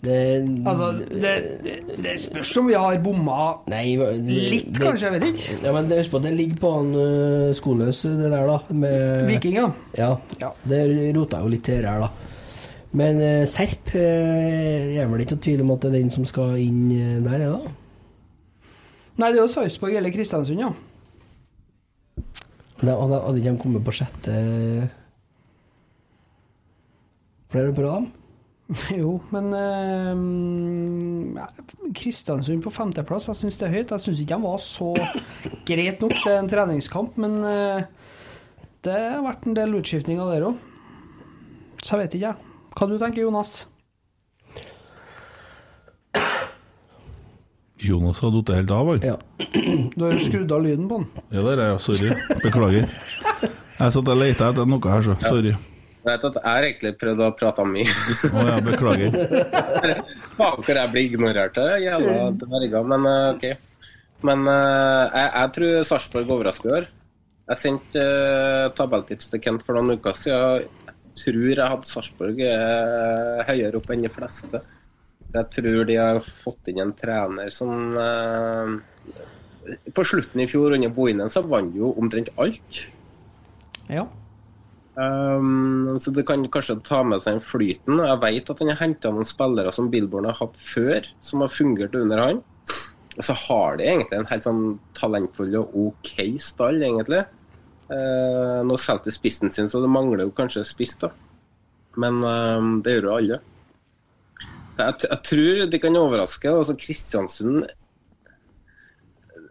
[0.01, 0.17] Det,
[0.65, 1.31] Altså, det,
[1.61, 3.35] det, det spørs om vi har bomma
[3.69, 3.93] Nei,
[4.25, 5.57] litt, kanskje, jeg vet ikke.
[5.61, 8.55] Ja, men det, husk på at det ligger på han uh, Skoløs, det der, da.
[8.73, 9.67] Med Viking, ja.
[10.41, 10.49] Ja.
[10.65, 10.79] Det
[11.13, 12.09] rota jo litt til her, da.
[12.97, 16.25] Men uh, Serp Jeg er vel ikke noen tvil om at det er den som
[16.25, 17.75] skal inn uh, der, er det?
[19.21, 20.71] Nei, det er jo Sarpsborg eller Kristiansund, ja.
[22.81, 24.39] Da hadde hadde ikke de kommet på sjette
[27.51, 28.09] Flere på rad?
[29.01, 30.15] Jo, men eh,
[31.97, 33.91] Kristiansund på femteplass, jeg syns det er høyt.
[33.95, 34.89] Jeg syns ikke de var så
[35.67, 37.81] greit nok til en treningskamp, men eh,
[38.87, 40.55] det har vært en del utskiftninger der òg.
[41.81, 42.37] Så jeg vet ikke, jeg.
[42.77, 43.51] Hva du tenker Jonas?
[47.81, 49.01] Jonas har datt helt av, han.
[49.03, 49.17] Ja.
[49.97, 51.07] Du har jo skrudd av lyden på den.
[51.33, 51.79] Ja, der er jeg.
[51.83, 52.09] Sorry.
[52.43, 52.85] Beklager.
[53.81, 55.55] Jeg satt og leita etter noe her, så sorry.
[56.01, 57.97] Jeg vet at jeg har egentlig prøvd å prate mye.
[58.25, 59.17] Å ja, beklager.
[60.37, 62.87] Faen, hvor jeg blir ignorert her, jævla dverger.
[62.89, 63.45] Men eh, OK.
[64.25, 66.89] Men eh, jeg, jeg tror Sarpsborg overrasker i år.
[67.51, 70.69] Jeg sendte uh, tabelltips til Kent for noen uker siden.
[70.87, 74.61] Jeg tror jeg hadde Sarpsborg uh, høyere opp enn de fleste.
[75.31, 78.71] Jeg tror de har fått inn en trener som uh,
[79.95, 82.81] På slutten i fjor, under Bohinen, så vant jo omtrent alt.
[83.91, 84.07] Ja.
[84.95, 88.01] Um, så det kan kanskje ta med seg den flyten.
[88.03, 91.53] Jeg vet at han har henta noen spillere som Billborn har hatt før, som har
[91.53, 92.41] fungert under han.
[93.17, 94.65] Og så har de egentlig en helt sånn
[94.97, 96.13] talentfull og OK
[96.43, 97.23] stall, egentlig.
[97.91, 101.11] Uh, nå solgte de spissen sin, så det mangler jo kanskje spiss, da.
[101.99, 103.41] Men um, det gjør jo alle.
[104.77, 106.51] Jeg, jeg tror de kan overraske.
[106.51, 107.65] Altså Kristiansund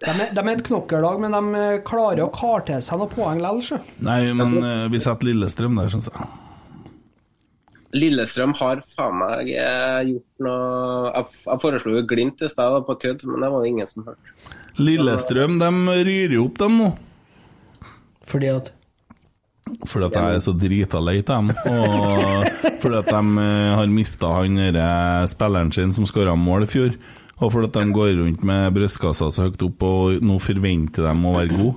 [0.01, 3.11] De er, de er et knokkellag, men de eh, klarer å kare til seg noen
[3.13, 3.83] poeng likevel.
[4.07, 6.31] Nei, men eh, vi setter Lillestrøm der, syns jeg.
[8.01, 12.97] Lillestrøm har faen meg eh, gjort noe Jeg, jeg foreslo jo Glimt i stad, på
[13.03, 14.35] kødd, men det var det ingen som hørte.
[14.81, 15.71] Lillestrøm de
[16.07, 16.91] ryrer jo opp dem nå.
[18.31, 18.71] Fordi at
[19.91, 21.51] Fordi at jeg er så drita lei av dem.
[21.75, 26.95] Og fordi at de har mista han derre spilleren sin som skåra mål i fjor.
[27.41, 31.37] Og fordi de går rundt med brystkassa så høyt opp, og nå forventer de å
[31.39, 31.77] være gode.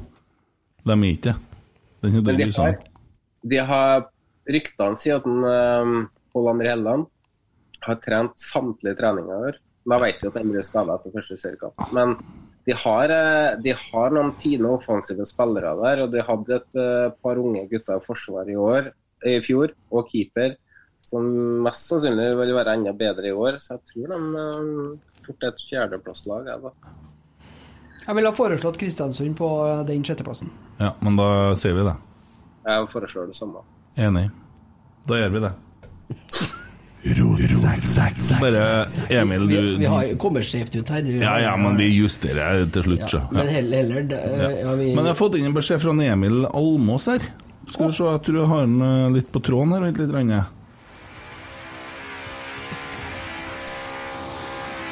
[0.84, 1.36] De er ikke det.
[2.04, 2.80] Den er de dårlig har,
[3.48, 4.10] de har
[4.44, 6.00] Ryktene sier at en, um,
[6.34, 7.06] Pål André Helland
[7.86, 9.60] har trent samtlige treninger i år.
[9.88, 11.80] Da vet vi at han blir skada etter første seriekamp.
[11.96, 12.18] Men
[12.68, 17.10] de har, eh, de har noen fine offensive spillere der, og de hadde et eh,
[17.24, 18.92] par unge gutter i forsvar i år,
[19.28, 20.56] i fjor, og keeper,
[21.04, 21.28] som
[21.66, 23.60] mest sannsynlig vil være enda bedre i år.
[23.60, 26.46] Så jeg tror de eh, fort et fjerdeplasslag.
[26.48, 26.72] jeg, da.
[28.08, 30.50] Jeg ville ha foreslått Kristiansund på eh, den sjetteplassen.
[30.80, 31.28] Ja, men da
[31.60, 31.96] sier vi det.
[32.68, 33.64] Jeg foreslår det samme.
[34.00, 34.30] Enig.
[35.08, 35.54] Da gjør vi det.
[38.40, 41.04] Bare Emil, vi, du vi har kommer skjevt ut her.
[41.20, 43.20] Ja, ja, men vi justerer til slutt, så.
[43.26, 44.50] Ja, men heller, heller det- Ja.
[44.70, 47.20] ja, vi, Men jeg har fått inn en beskjed fra Emil Almås her.
[47.68, 49.82] Skal vi se, jeg tror jeg har eh, litt på tråden her.
[49.82, 50.14] Vent litt.
[50.16, 50.46] Rande.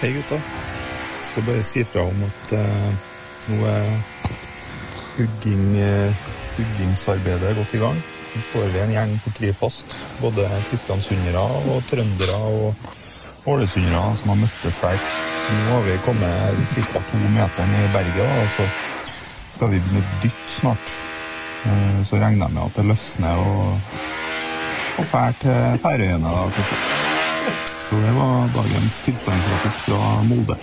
[0.02, 0.42] Hei gutta.
[1.22, 2.94] Skal bare si fra om at eh,
[3.52, 3.90] nå er
[5.20, 6.24] hugging, eh,
[6.56, 8.00] huggingsarbeidet godt i gang.
[8.32, 9.94] Nå står vi en gjeng på Krifast,
[10.24, 15.06] både kristiansundere og trøndere og ålesundere som har møttes der.
[15.52, 17.06] Nå har vi kommet ca.
[17.12, 18.68] to meter ned i berget, og så
[19.54, 20.98] skal vi begynne å dytte snart.
[21.70, 23.96] Eh, Så regner jeg med at det løsner og,
[24.98, 27.11] og fær til Færøyene da, kanskje.
[27.92, 30.58] Så det var dagens tilstandsrapport fra Molde.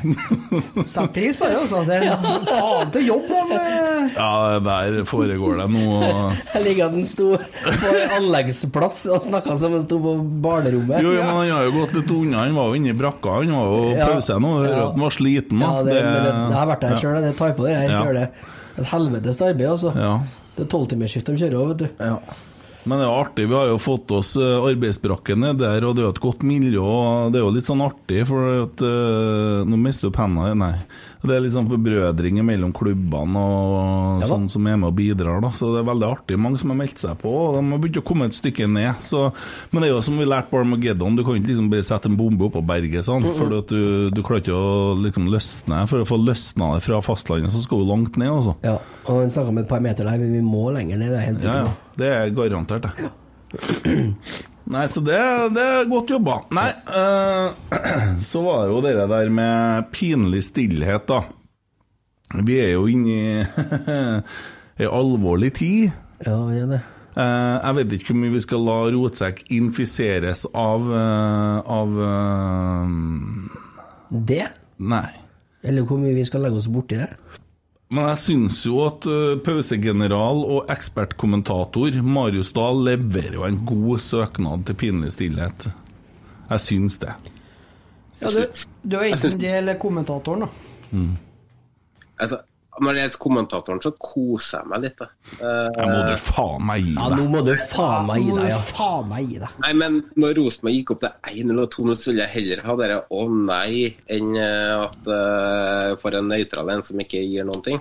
[0.00, 1.80] Setter pris på det, altså.
[1.88, 2.16] Det er
[2.48, 3.58] faen til jobb, de.
[3.58, 4.06] eh.
[4.16, 6.10] Ja, der foregår det noe
[6.54, 11.02] Jeg liker at han sto på anleggsplass og snakka som han sto på barnerommet.
[11.04, 12.44] Jo, jo, men han har jo gått litt unna.
[12.46, 13.36] Han var jo inne i brakka.
[13.40, 14.06] Han var jo Ja.
[14.14, 14.52] pause nå.
[14.60, 14.84] Hører Ja.
[14.88, 15.60] at han var sliten.
[15.64, 17.90] Ja, det, det, jeg har vært der sjøl, det tar på det her.
[17.90, 18.04] Ja.
[18.04, 18.28] Gjør det.
[18.80, 19.92] Et helvetes arbeid, altså.
[19.96, 20.12] Ja.
[20.56, 22.04] Det er tolvtimersskift de kjører òg, vet du.
[22.04, 22.16] Ja.
[22.88, 23.46] Men det er artig.
[23.50, 26.44] Vi har jo fått oss eh, arbeidsbrakken ned der, og det er jo et godt
[26.46, 26.80] miljø.
[26.80, 30.74] og Det er jo litt sånn artig, for at uh, Nå mister du penna nei.
[31.20, 35.42] Det er litt sånn forbrødring mellom klubbene og Ja sånn som er med og bidrar.
[35.44, 36.38] da, Så det er veldig artig.
[36.40, 39.02] Mange som har meldt seg på, og de har begynt å komme et stykke ned.
[39.04, 39.26] Så,
[39.72, 42.08] men det er jo som vi lærte på Armageddon, du kan ikke liksom bare sette
[42.08, 43.36] en bombe oppå berget, sånn, Mm, mm.
[43.36, 43.82] for at du,
[44.16, 45.82] du klarer ikke å liksom løsne.
[45.90, 48.56] For å få løsna det fra fastlandet, så skal du langt ned, altså.
[48.64, 51.20] Ja, og han snakka om et par meter der, men vi må lenger ned, det
[51.20, 51.72] er helt helt Ja, ja.
[51.98, 53.10] Det er garantert, det.
[54.70, 55.18] Nei, så det,
[55.56, 56.36] det er godt jobba.
[56.54, 61.24] Nei, eh, så var det jo det der med pinlig stillhet, da.
[62.46, 63.22] Vi er jo inne i
[64.80, 65.90] ei alvorlig tid.
[66.22, 66.80] Ja, vi er det.
[67.18, 71.98] Eh, jeg vet ikke hvor mye vi skal la rotsekk infiseres av, eh, av
[74.30, 74.44] Det?
[74.78, 75.08] Nei.
[75.66, 77.10] Eller hvor mye vi skal legge oss borti det.
[77.90, 84.02] Men jeg syns jo at eh, pausegeneral og ekspertkommentator Marius Dahl leverer jo en god
[84.04, 85.66] søknad til pinlig stillhet.
[86.50, 87.16] Jeg syns det.
[88.20, 90.78] Ja, du, du er ikke en del kommentatoren, da.
[90.90, 91.10] Mm.
[92.20, 92.40] Altså,
[92.80, 95.00] når det gjelder kommentatoren, så koser jeg meg litt.
[95.00, 95.06] Da.
[95.40, 97.18] Uh, Jeg må du faen meg gi Ja, deg.
[97.18, 98.58] nå må du faen meg gi deg, ja.
[98.70, 99.56] faen meg gi deg.
[99.64, 101.12] Nei, men når Rosenborg gikk opp til
[101.44, 105.96] 1-0 og 2-0, så ville jeg heller ha dere 'å nei' enn eh, at uh,
[106.00, 107.80] for en nøytral en som ikke gir noen ting.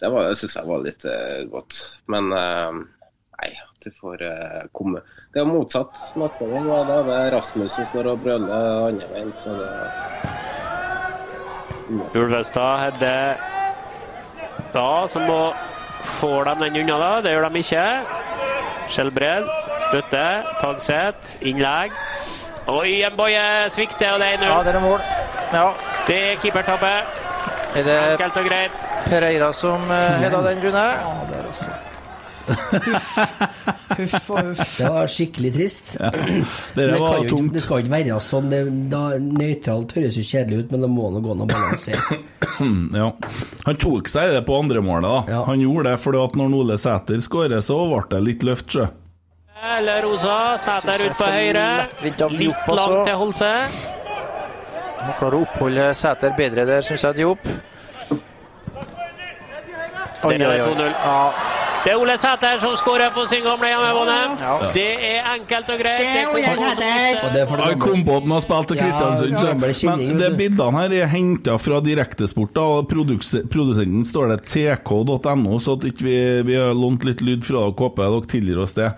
[0.00, 1.82] Det var- syns jeg var litt uh, godt.
[2.08, 4.18] Men nei, at du får
[4.72, 5.00] komme
[5.32, 6.66] Det er motsatt neste gang.
[6.66, 9.70] Da Da er det Rasmussen som står og brøler andre veien, så det
[12.14, 13.14] Ulvestad Hedde
[14.74, 15.40] da, så må
[16.20, 17.10] får de den unna, da.
[17.24, 17.86] Det gjør de ikke.
[18.90, 20.24] Skjelbred, støtte,
[20.60, 21.94] Tagseth, innlegg.
[22.70, 23.42] Oi, en boie
[23.72, 24.48] svikter, og det er 1-0.
[24.50, 25.04] Ja, det er mål.
[25.52, 25.66] Ja.
[26.06, 26.94] Det er keepertabbe.
[27.74, 28.90] Er det Enkelt og greit.
[29.06, 30.84] Pereira som uh, den, Rune?
[30.90, 31.70] Ja, det er også.
[32.50, 34.76] Huff og huff.
[34.78, 35.92] Det var skikkelig trist.
[36.00, 36.10] Ja.
[36.10, 38.50] Det det, var ikke, det skal ikke være sånn.
[38.52, 38.60] Det,
[38.92, 42.20] da, nøytralt høres jo kjedelig ut, men det må nå gå an å balansere.
[43.00, 43.06] Ja.
[43.64, 45.12] Han tok seg i det på andre da.
[45.30, 45.38] Ja.
[45.46, 48.88] Han gjorde det fordi at når Ole Sæter skårer, så ble det litt løft, sjø.
[49.78, 50.56] Eller Rosa.
[50.60, 51.64] Sæter ut på høyre.
[52.04, 53.50] Litt langt til Holse.
[55.00, 57.48] Må klare å oppholde Sæter bedre der, syns jeg, Diop.
[60.20, 60.58] Oi, oi, oi.
[60.60, 60.90] 2-0.
[60.90, 61.59] Ja.
[61.84, 64.16] Det er Ole Sæter som skårer på sin gamle hjemmebane.
[64.40, 64.70] Ja.
[64.74, 66.02] Det er enkelt og greit.
[66.02, 67.20] Det er Ole Sæter.
[67.24, 69.38] Og det er for kom på at han har spilt til Kristiansund.
[69.40, 75.58] ja, Men det bildene her er henta fra Direktesport, da, og produsenten står det tk.no,
[75.58, 76.16] så at ikke vi,
[76.50, 78.92] vi har lånt litt lyd fra dere, håper dere tilgir oss det.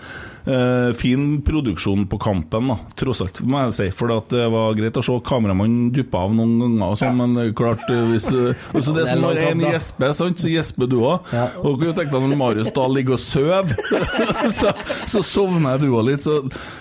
[0.45, 3.89] Eh, fin produksjon på kampen, da, tross alt, må jeg si.
[3.95, 7.13] For at det var greit å se kameramannen duppe av noen ganger, og ja.
[7.15, 10.91] men klart eh, hvis, eh, også Det Det er som lang en sant, så gjesper
[10.91, 11.31] du òg.
[11.63, 13.77] Og kunne tenkt deg når Marius da ligger og sover,
[14.59, 14.75] så,
[15.11, 16.27] så sovner du òg litt.
[16.27, 16.41] Så.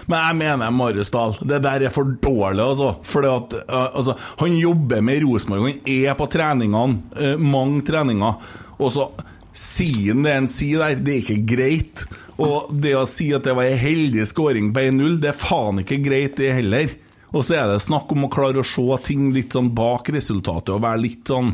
[0.10, 2.96] Men jeg mener Marius Dahl, det der er for dårlig, altså.
[3.06, 8.58] For at eh, altså, Han jobber med Rosenborg, han er på treningene, eh, mange treninger.
[8.82, 9.12] Og så
[9.58, 12.04] han det en sier der, det er ikke greit.
[12.42, 15.82] Og det å si at det var en heldig skåring på 1-0, det er faen
[15.84, 16.94] ikke greit, det heller.
[17.32, 20.74] Og så er det snakk om å klare å se ting litt sånn bak resultatet
[20.76, 21.54] og være litt sånn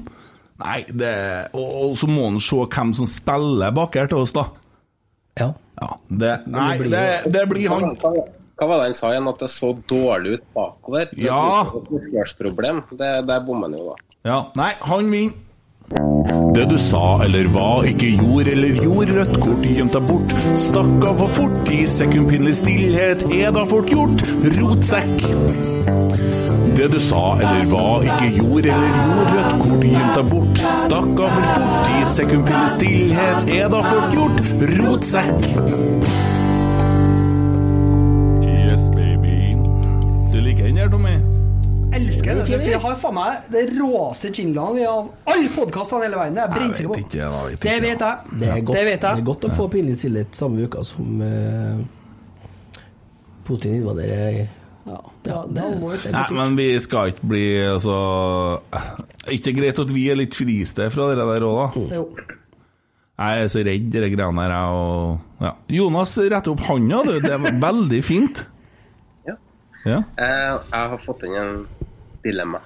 [0.58, 1.10] Nei, det
[1.54, 4.48] Og, og så må en se hvem som spiller bak her til oss, da.
[5.38, 5.52] Ja.
[6.10, 7.92] det, nei, det blir det, det blir han.
[7.94, 9.30] Hva, var det han sa igjen?
[9.30, 11.12] At det så dårlig ut bakover?
[11.14, 11.44] Det er Ja.
[12.26, 12.82] et.
[12.90, 14.16] Det, er bommer han jo, da.
[14.26, 15.44] Ja, nei, han vinner.
[15.88, 20.34] Det du sa eller hva, ikke gjorde eller gjorde, rødt kort gjemt deg bort.
[20.60, 24.24] Stakk for fort, i sekundpinnelig stillhet er da fort gjort.
[24.58, 25.24] Rotsekk.
[26.76, 30.62] Det du sa eller hva, ikke gjorde eller gjorde, rødt kort gjemt deg bort.
[30.66, 34.54] Stakk for fort, i sekundpinnelig stillhet er da fort gjort.
[34.76, 35.50] Rotsekk.
[38.44, 39.56] Yes, baby.
[40.36, 41.37] Du liker den her, Tommy?
[41.96, 42.68] Elsker er det.
[42.68, 46.38] jeg har faen meg det råeste jinglene vi har av alle podkastene hele verden.
[46.38, 47.00] Jeg er brennsikker på.
[47.16, 48.40] jeg vet Det vet jeg.
[48.42, 49.22] Det er godt, Det vet jeg.
[49.22, 51.80] er godt å få pinlig stillhet samme uka som uh,
[53.48, 54.48] Putin invaderer
[54.88, 55.64] Ja, ja, det
[56.04, 56.12] det.
[56.16, 57.96] Nei, men vi skal ikke bli altså
[59.28, 61.98] ikke greit at vi er litt friste fra det der òg, da?
[61.98, 62.06] Jo.
[63.18, 64.78] Jeg er så redd de greiene her, jeg.
[64.78, 65.52] Og, ja.
[65.80, 67.16] Jonas, rett opp hånda, du.
[67.24, 68.44] Det er veldig fint.
[69.28, 69.36] Ja.
[69.88, 70.04] Ja.
[70.22, 71.58] Eh, jeg har fått inn en
[72.28, 72.62] dilemma.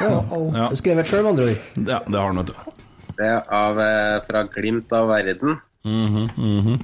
[0.00, 0.70] Ja.
[0.70, 1.68] Du skrev et sjøl, med andre ord.
[1.76, 2.80] Ja, det har han, vet du.
[3.14, 5.60] Det er av, eh, fra Glimt av verden.
[5.84, 6.82] Mhm, mm -hmm.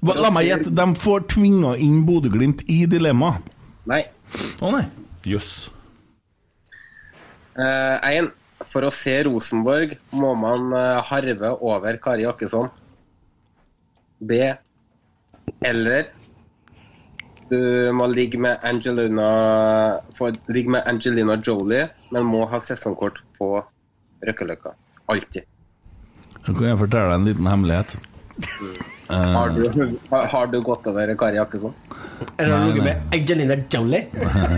[0.00, 3.34] La meg gjette, de får tvinga inn Bodø-Glimt i dilemma.
[3.84, 4.04] Nei.
[4.62, 4.86] Å nei.
[5.28, 5.70] Jøss.
[7.56, 8.30] Én.
[8.70, 12.68] For å se Rosenborg må man eh, harve over Kari Jakkesson.
[14.20, 14.52] B.
[15.64, 16.12] Eller
[17.50, 19.28] du må ligge med Angelina
[20.18, 23.52] for, ligge med Angelina Jolie, men må ha sesongkort på
[24.26, 24.74] Røkkeløkka.
[25.10, 25.46] Alltid.
[26.46, 27.96] Nå kan jeg fortelle deg en liten hemmelighet.
[29.10, 29.64] Eh, Har du,
[30.08, 31.72] har, har du gått over Kari Jakkesson?
[32.38, 34.04] Eller har du ligget med Angelina Jolie?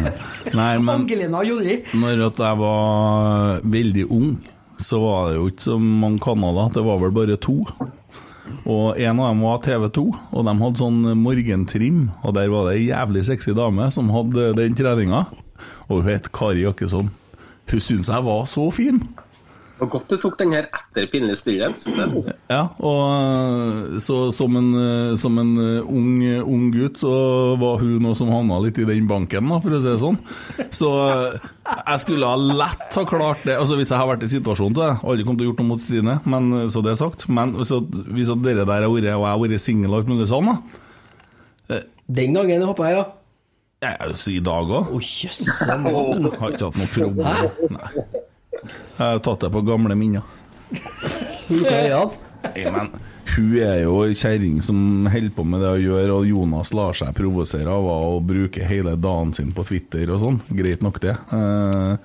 [0.58, 1.78] Nei, men Angelina Jolie.
[1.96, 4.34] når at jeg var veldig ung,
[4.82, 6.68] så var det jo ikke så mange kanaler.
[6.74, 7.56] Det var vel bare to.
[8.66, 12.04] Og en av dem var TV2, og de hadde sånn morgentrim.
[12.22, 15.24] Og der var det ei jævlig sexy dame som hadde den treninga.
[15.88, 17.12] Og hun het Kari Jakkesson.
[17.70, 19.02] Hun syntes jeg var så fin.
[19.82, 21.80] Og godt du tok den her etter pinlig stillhet.
[21.90, 22.12] er.
[22.52, 26.12] Ja, og øh, så som en, øh, som en øh, ung,
[26.46, 27.10] ung gutt, så
[27.58, 30.20] var hun noe som havna litt i den banken, da, for å si det sånn.
[30.70, 30.90] Så
[31.32, 34.84] jeg skulle ha lett ha klart det, altså hvis jeg har vært i situasjonen til
[34.84, 34.92] det.
[35.02, 37.26] Aldri kommet til å gjort noe mot Stine, men så det er sagt.
[37.28, 39.98] Men hvis, at- hvis at dere der har vært, og jeg har vært singel og
[40.04, 41.82] alt mulig sånn, da.
[42.12, 43.08] Den gangen hoppa jeg, ja.
[43.82, 44.92] Jeg sier i dag òg.
[44.94, 46.28] Å, jøsse navn.
[46.38, 47.72] Har ikke hatt noe problem.
[47.74, 48.20] Nei.
[48.62, 50.22] Jeg har tatt det på gamle minner.
[51.48, 52.90] Men
[53.32, 56.92] hun er jo ei kjerring som holder på med det å gjøre, og Jonas lar
[56.98, 60.38] seg provosere av å bruke hele dagen sin på Twitter og sånn.
[60.52, 61.14] Greit nok, det.
[61.32, 61.96] Uh,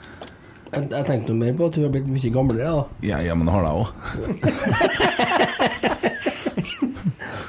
[0.67, 2.84] Jeg, jeg tenkte noe mer på at hun har blitt mye gamlere, da.
[3.07, 3.88] ja, ja, men det har jeg òg.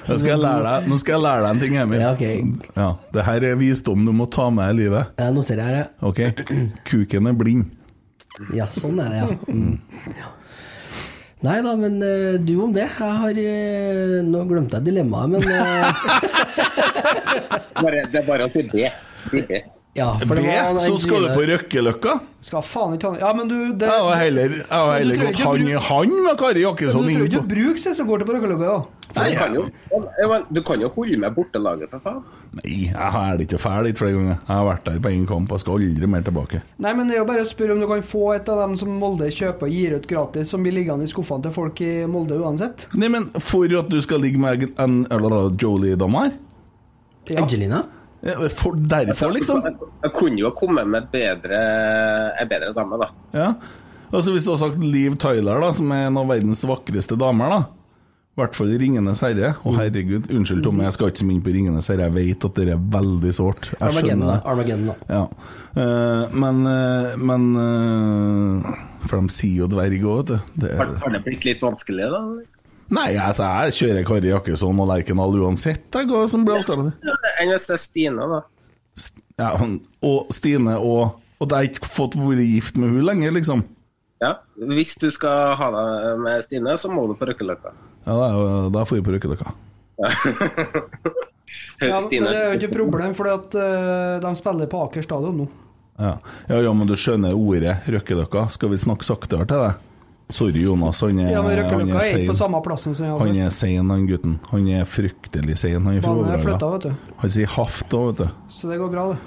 [0.09, 2.01] Nå skal jeg lære deg, nå skal jeg lære deg en ting, Emil.
[2.01, 2.37] Ja, okay.
[2.79, 5.11] Ja, det her er visdom du må ta med i livet.
[5.21, 5.89] Jeg noterer her, jeg.
[6.09, 6.21] Ok?
[6.89, 7.67] Kuken er blind.
[8.55, 9.27] Ja, sånn er det, ja.
[9.49, 9.79] Mm.
[11.47, 12.89] Nei da, men uh, du om det.
[12.89, 15.87] Jeg har uh, Nå glemte jeg dilemmaet, men uh...
[17.83, 18.89] Bare, det er bare å si B.
[19.31, 19.63] Si B.
[19.99, 22.17] Ja, for det B, var så skal du på Røkkeløkka?
[22.49, 25.41] Skal faen ikke han Ja, men du det, Jeg har heller, jeg har heller gått
[25.43, 28.29] hand i hand med Kari Jakkesson du trenger ikke å bruke seg som går til
[28.29, 28.99] på Røkkeløkka, da.
[29.09, 29.65] Du kan, jo,
[30.21, 32.21] ja, du kan jo holde med bortelaget, for faen.
[32.59, 34.37] Nei, jeg er ikke ferdig dit flere ganger.
[34.37, 36.63] Jeg har vært der på én kamp og skal aldri mer tilbake.
[36.85, 38.77] Nei, men det er jo bare å spørre om du kan få et av dem
[38.81, 41.93] som Molde kjøper og gir ut gratis, som blir liggende i skuffene til folk i
[42.09, 42.89] Molde uansett.
[42.97, 46.37] Nei, men for at du skal ligge med en eller, Jolie-dame her?
[47.37, 47.83] Angelina?
[47.85, 47.98] Ja,
[48.59, 49.63] For derfor, liksom?
[50.03, 51.59] Jeg, kunne jo ha kommet med bedre,
[52.41, 53.11] en bedre dame, da.
[53.31, 53.51] Ja.
[54.09, 57.53] Altså Hvis du har sagt Liv Tyler, da som er en av verdens vakreste damer,
[57.55, 57.61] da.
[58.39, 59.49] I hvert fall i 'Ringenes herre'.
[59.67, 60.29] Å, herregud.
[60.31, 62.07] Unnskyld, Tommy, jeg skal ikke så mye inn på 'Ringenes herre'.
[62.07, 63.71] Jeg vet at det er veldig sårt.
[63.73, 64.37] Jeg Armageddon, skjønner det.
[64.53, 64.95] Armageddon, da.
[65.11, 65.25] Ja.
[65.75, 68.79] Uh, men uh, Men uh,
[69.11, 70.69] For de sier jo dverg òg, vet du.
[70.79, 72.23] Har, har det blitt litt vanskelig, da?
[72.95, 77.17] Nei, altså, jeg kjører Kari Jakkesson og Lerkendal uansett, jeg, hva som blir alternativ.
[77.43, 78.41] Enn hvis det er Stine, da?
[79.39, 79.51] Ja,
[80.03, 83.61] og Stine og Og jeg har ikke fått vært gift med hun lenger, liksom.
[84.19, 84.33] Ja.
[84.59, 87.71] Hvis du skal ha deg med Stine, så må du på Røkkeløkka.
[88.09, 88.29] Ja, da,
[88.75, 89.53] da får vi på Røkkeløkka.
[90.03, 90.09] Ja,
[91.95, 92.27] men Stine.
[92.33, 95.47] det er jo ikke problem, for eh, de spiller på Aker stadion nå.
[95.99, 96.17] Ja.
[96.49, 98.49] ja, ja, men du skjønner ordet Røkkeløkka.
[98.55, 99.87] Skal vi snakke saktere til deg?
[100.31, 101.01] Sorry, Jonas.
[101.01, 102.27] Han er, Ja, han er sein.
[102.29, 104.39] på samme plassen som jeg Han er sein, han gutten.
[104.51, 105.81] Han er fryktelig sein.
[105.87, 106.71] Han er fra er Overhalla.
[106.75, 107.13] vet du.
[107.23, 108.35] Han sier haft òg, vet du.
[108.53, 109.19] Så det går bra, det.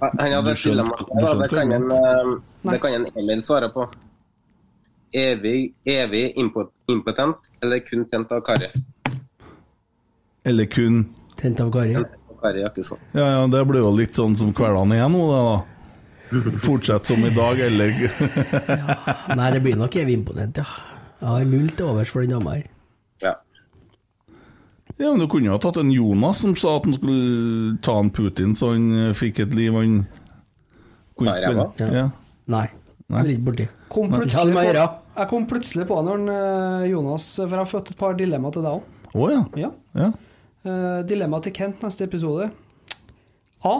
[0.00, 3.88] Han hadde Ja, du det, kan en, det eh, kan en Emil svare på.
[5.12, 8.68] Evig, evig impotent, eller kun tent av Kari?
[10.44, 11.06] Eller kun
[11.36, 11.96] Tent av Kari.
[12.42, 12.70] Kari Ja,
[13.12, 15.77] ja, det blir jo litt sånn som kveldene er nå, det, da.
[16.66, 17.94] Fortsett som i dag, eller
[19.38, 20.66] Nei, det blir nok evig imponent, ja.
[21.18, 22.66] Jeg har null til overs for den dama her.
[23.24, 23.34] Ja.
[24.98, 27.96] Ja, men du kunne jo ha tatt en Jonas som sa at han skulle ta
[27.98, 30.00] en Putin så han eh, fikk et liv han
[31.18, 31.66] kunne Nei, ræva?
[31.82, 31.88] Ja.
[31.94, 32.06] ja.
[32.50, 32.66] Nei.
[33.08, 33.24] Nei.
[33.24, 33.66] Jeg ikke borti.
[33.88, 34.20] Kom Nei.
[34.20, 37.92] plutselig Ja, på, jeg kom plutselig på når han, eh, Jonas For jeg har fått
[37.94, 38.96] et par dilemmaer til deg òg.
[39.14, 39.42] Oh, ja.
[39.56, 39.70] Ja.
[39.96, 40.10] ja.
[40.66, 42.50] Uh, dilemma til Kent neste episode.
[43.64, 43.74] A.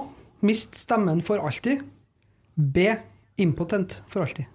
[0.47, 1.83] Mist stemmen for alltid.
[2.59, 2.97] B.
[3.39, 4.47] Impotent for alltid.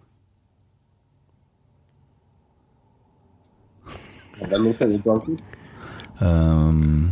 [4.43, 5.37] Det er noe Fredrik Um,
[6.23, 7.11] Ehm,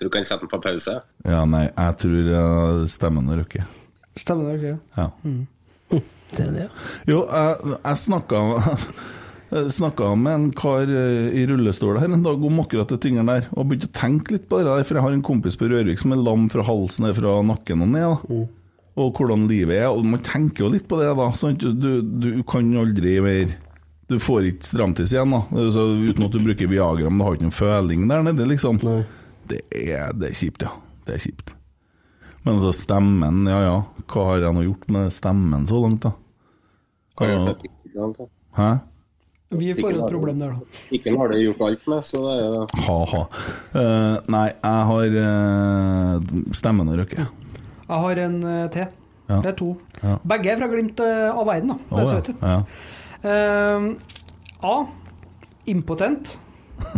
[0.00, 1.00] Du kan sette den på pause.
[1.24, 3.64] ja, nei, jeg tror eh, stemmen er røkke.
[4.16, 4.78] Stemmen har ikke?
[4.96, 5.08] Ja.
[5.92, 6.00] Ja.
[6.28, 6.68] Det er det, ja.
[7.08, 8.40] Jo, jeg, jeg snakka
[9.50, 13.46] snakka med en kar eh, i rullestol her en dag om akkurat de tingene der,
[13.54, 16.00] og begynte å tenke litt på det der, for jeg har en kompis på Rørvik
[16.02, 18.08] som er lam fra halsen ned fra nakken og ned.
[18.28, 18.40] da.
[18.98, 19.86] Og hvordan livet er.
[19.88, 21.28] og Man tenker jo litt på det, da.
[21.38, 21.62] Sant?
[21.62, 23.52] Du, du kan aldri mer
[24.08, 25.42] Du får ikke stramtiss igjen, da.
[25.70, 28.80] Så uten at du bruker Viagra, men du har ikke noen føling der nede, liksom.
[29.48, 30.72] Det er, det er kjipt, ja.
[31.06, 31.54] Det er kjipt.
[32.44, 33.76] Men altså, stemmen, ja ja.
[34.08, 36.12] Hva har jeg nå gjort med stemmen så langt, da?
[37.18, 37.42] Hva har jeg
[37.94, 38.32] gjort med?
[38.58, 38.70] Hæ?
[39.48, 40.80] Vi får et problem der, da.
[40.92, 43.20] Ikke har det gjort alt med, så det er jo Ha-ha.
[43.72, 47.24] Uh, nei, jeg har uh, stemmen å røkke.
[47.88, 48.90] Jeg har en uh, til.
[49.28, 49.40] Ja.
[49.44, 49.72] Det er to.
[50.00, 50.14] Ja.
[50.32, 51.76] Begge er fra Glimt eh, av verden, da.
[51.90, 52.20] Bare så ja.
[52.20, 52.34] vet du.
[52.40, 52.58] ja.
[53.28, 54.76] Eh, A.
[55.68, 56.38] Impotent.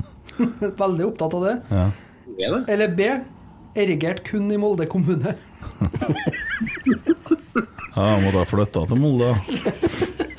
[0.82, 1.56] Veldig opptatt av det.
[1.74, 1.88] ja.
[2.38, 2.64] det.
[2.70, 3.10] Eller B.
[3.78, 5.34] Erigert kun i Molde kommune.
[7.90, 9.32] Ja, jeg måtte ha flytta til Molde.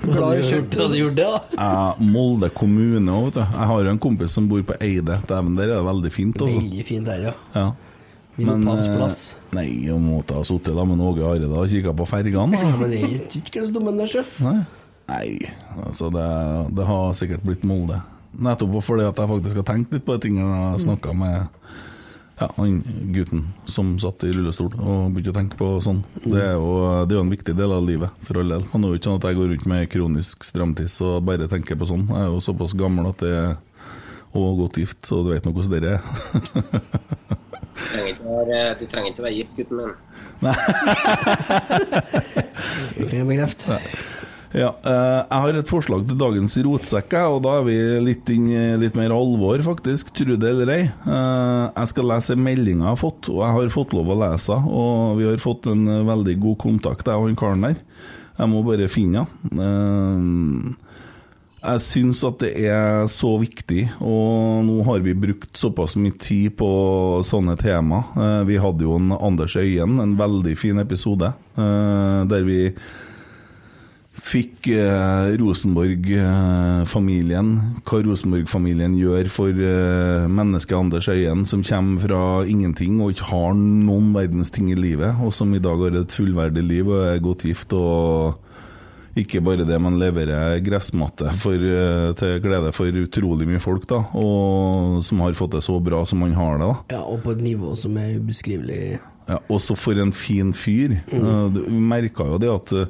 [0.00, 1.40] Bra gjort, bra gjort det, da.
[1.58, 3.42] Ja, Molde kommune òg, vet du.
[3.44, 5.18] Jeg har jo en kompis som bor på Eide.
[5.28, 6.56] Dæven, der er det veldig fint, altså.
[6.56, 7.34] Veldig fint der, ja.
[7.54, 7.66] Ja.
[8.40, 9.18] Men, eh,
[9.52, 12.56] Nei, jeg måtte ha sittet da med Åge Are og kikka på fergene.
[12.56, 12.76] Ja, da.
[12.78, 14.24] men det er ikke klesdommen der, sjø.
[14.40, 14.56] Nei,
[15.10, 15.26] Nei
[15.84, 16.26] altså det,
[16.78, 18.00] det har sikkert blitt Molde.
[18.30, 21.48] Nettopp fordi at jeg faktisk har tenkt litt på de tingene jeg har snakka med
[22.40, 22.80] ja, han
[23.14, 26.02] gutten som satt i rullestol og begynte å tenke på sånn.
[26.24, 28.64] Det er, jo, det er jo en viktig del av livet, for all del.
[28.72, 31.78] Han er jo ikke sånn at jeg går rundt med kronisk stramtiss og bare tenker
[31.80, 32.06] på sånn.
[32.08, 33.52] Jeg er jo såpass gammel at det er
[34.30, 36.00] og godt gift, så du vet nå hvordan det er.
[37.80, 39.94] Du trenger ikke være, du trenger ikke være gift, gutten min.
[42.96, 43.78] Det kan jeg bekrefte.
[44.50, 48.48] Ja, eh, jeg har et forslag til dagens rotsekk, og da er vi litt, inn,
[48.82, 50.10] litt mer alvor, faktisk.
[50.18, 50.80] Tro det eller ei.
[50.90, 54.50] Eh, jeg skal lese meldinga jeg har fått, og jeg har fått lov å lese
[54.56, 54.66] den.
[54.74, 57.78] Og vi har fått en eh, veldig god kontakt, jeg og han karen der.
[58.40, 59.62] Jeg må bare finne den.
[59.62, 60.86] Eh,
[61.60, 66.56] jeg syns at det er så viktig, og nå har vi brukt såpass mye tid
[66.58, 66.70] på
[67.28, 68.02] sånne tema.
[68.16, 72.72] Eh, Vi hadde jo en Anders Øyen, en veldig fin episode, eh, der vi
[74.20, 77.48] fikk eh, Rosenborg-familien,
[77.86, 83.54] hva Rosenborg-familien gjør for eh, mennesket Anders Øyen, som kommer fra ingenting og ikke har
[83.56, 87.18] noen verdens ting i livet, og som i dag har et fullverdig liv og er
[87.24, 87.72] godt gift.
[87.76, 88.34] og
[89.18, 93.98] ikke bare det, men leverer gressmatte for, eh, til glede for utrolig mye folk, da,
[94.16, 96.66] og som har fått det så bra som han har det.
[96.68, 96.74] da.
[96.94, 99.00] Ja, og på et nivå som er ubeskrivelig.
[99.28, 100.94] Ja, også for en fin fyr.
[101.12, 101.52] Mm.
[101.54, 102.86] du- Vi merka jo det at eh,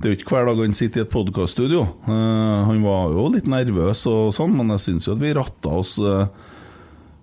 [0.00, 1.82] det er jo ikke hver dag han sitter i et podkaststudio.
[2.08, 5.98] Han var jo litt nervøs og sånn, men jeg syns jo at vi ratta oss
[6.00, 6.30] uh,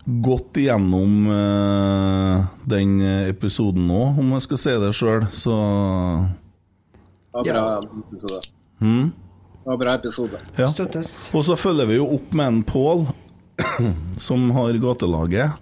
[0.06, 2.99] godt igjennom uh, den
[3.32, 5.26] episoden nå, om jeg skal si det sjøl.
[5.34, 5.56] Så
[7.34, 8.44] Det var bra episode.
[8.86, 9.08] hm?
[9.58, 10.44] Det var bra episode.
[10.56, 10.70] Ja.
[10.72, 11.16] Støttes.
[11.36, 13.08] Og så følger vi jo opp med en Pål,
[14.30, 15.58] som har gatelaget.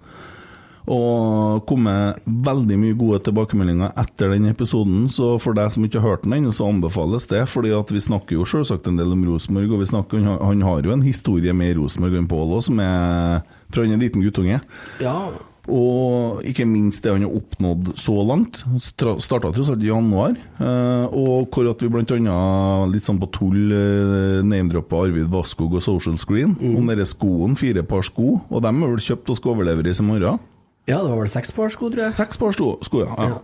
[0.86, 6.14] Og kommet veldig mye gode tilbakemeldinger etter den episoden, så for deg som ikke har
[6.14, 7.42] hørt den ennå, så anbefales det.
[7.50, 10.82] fordi at vi snakker jo selvsagt en del om Rosenborg, og vi snakker, han, har-
[10.86, 13.42] jo en historie med Rosenborg enn Pål òg, som er
[13.72, 14.60] fra han er en liten guttunge.
[15.02, 15.30] Ja,
[15.68, 18.60] Og ikke minst det han har oppnådd så langt.
[18.78, 20.36] Starta tross alt i januar.
[20.60, 22.86] eh, Og hvor at vi bl.a.
[22.86, 27.82] litt sånn på tull eh, name-droppa Arvid Vasskog og Social Screen om dere skoen, fire
[27.82, 28.42] par sko.
[28.48, 30.38] Og dem er vel kjøpt og skal overleveres i morgen?
[30.86, 32.14] Ja det var vel seks par sko, tror jeg.
[32.14, 33.14] Seks par sko, sko ja.
[33.18, 33.38] ja.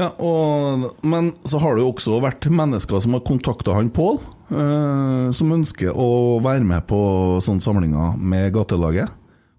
[0.00, 4.20] ja og, men så har det jo også vært mennesker som har kontakta han Pål,
[4.48, 7.00] eh, som ønsker å være med på
[7.44, 9.12] sånne samlinger med gatelaget.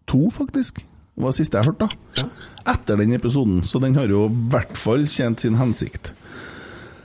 [0.10, 0.82] To, faktisk.
[0.82, 1.92] Det var det siste jeg hørte.
[1.92, 2.26] da.
[2.74, 6.14] Etter den episoden, så den har jo i hvert fall tjent sin hensikt.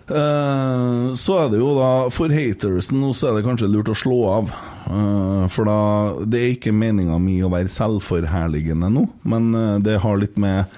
[0.07, 3.97] Eh, så er det jo da For hatersen nå så er det kanskje lurt å
[3.99, 4.53] slå av.
[4.87, 5.79] Eh, for da
[6.25, 10.77] Det er ikke meninga mi å være selvforherligende nå, men eh, det har litt med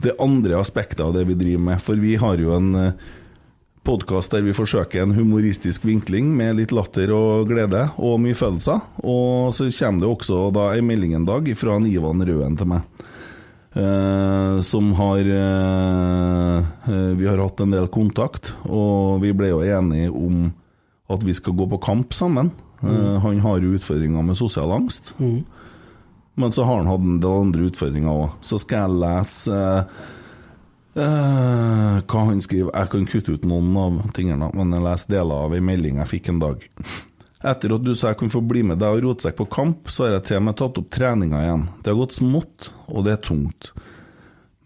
[0.00, 1.80] det andre aspektet av det vi driver med.
[1.84, 3.08] For vi har jo en uh,
[3.84, 8.80] podkast der vi forsøker en humoristisk vinkling med litt latter og glede og mye følelser.
[9.04, 13.04] Og så kommer det også da en melding en dag fra Ivan Røen til meg.
[13.76, 19.60] Uh, som har uh, uh, Vi har hatt en del kontakt, og vi ble jo
[19.62, 20.48] enige om
[21.12, 22.50] at vi skal gå på kamp sammen.
[22.82, 25.14] Eh, han har jo utfordringer med sosial angst.
[26.34, 28.38] Men så har han hatt en del andre utfordringer òg.
[28.40, 30.00] Så skal jeg lese eh,
[31.04, 32.72] eh, hva han skriver.
[32.72, 36.12] Jeg kan kutte ut noen av tingene, men jeg leser deler av ei melding jeg
[36.14, 36.66] fikk en dag.
[37.40, 40.06] Etter at du sa jeg kunne få bli med deg og rotsekk på kamp, så
[40.06, 41.68] har jeg til og med tatt opp treninga igjen.
[41.80, 43.70] Det har gått smått, og det er tungt.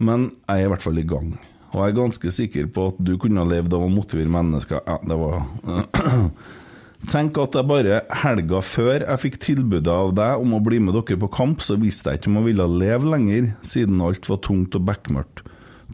[0.03, 1.37] Men jeg er i hvert fall i gang.
[1.75, 4.83] Og jeg er ganske sikker på at du kunne ha levd av å motivere mennesker
[4.87, 5.43] Ja, det var
[7.11, 10.97] Tenk at jeg bare helga før jeg fikk tilbudet av deg om å bli med
[10.97, 14.41] dere på kamp, så visste jeg ikke om jeg ville leve lenger, siden alt var
[14.47, 15.45] tungt og bekmørkt.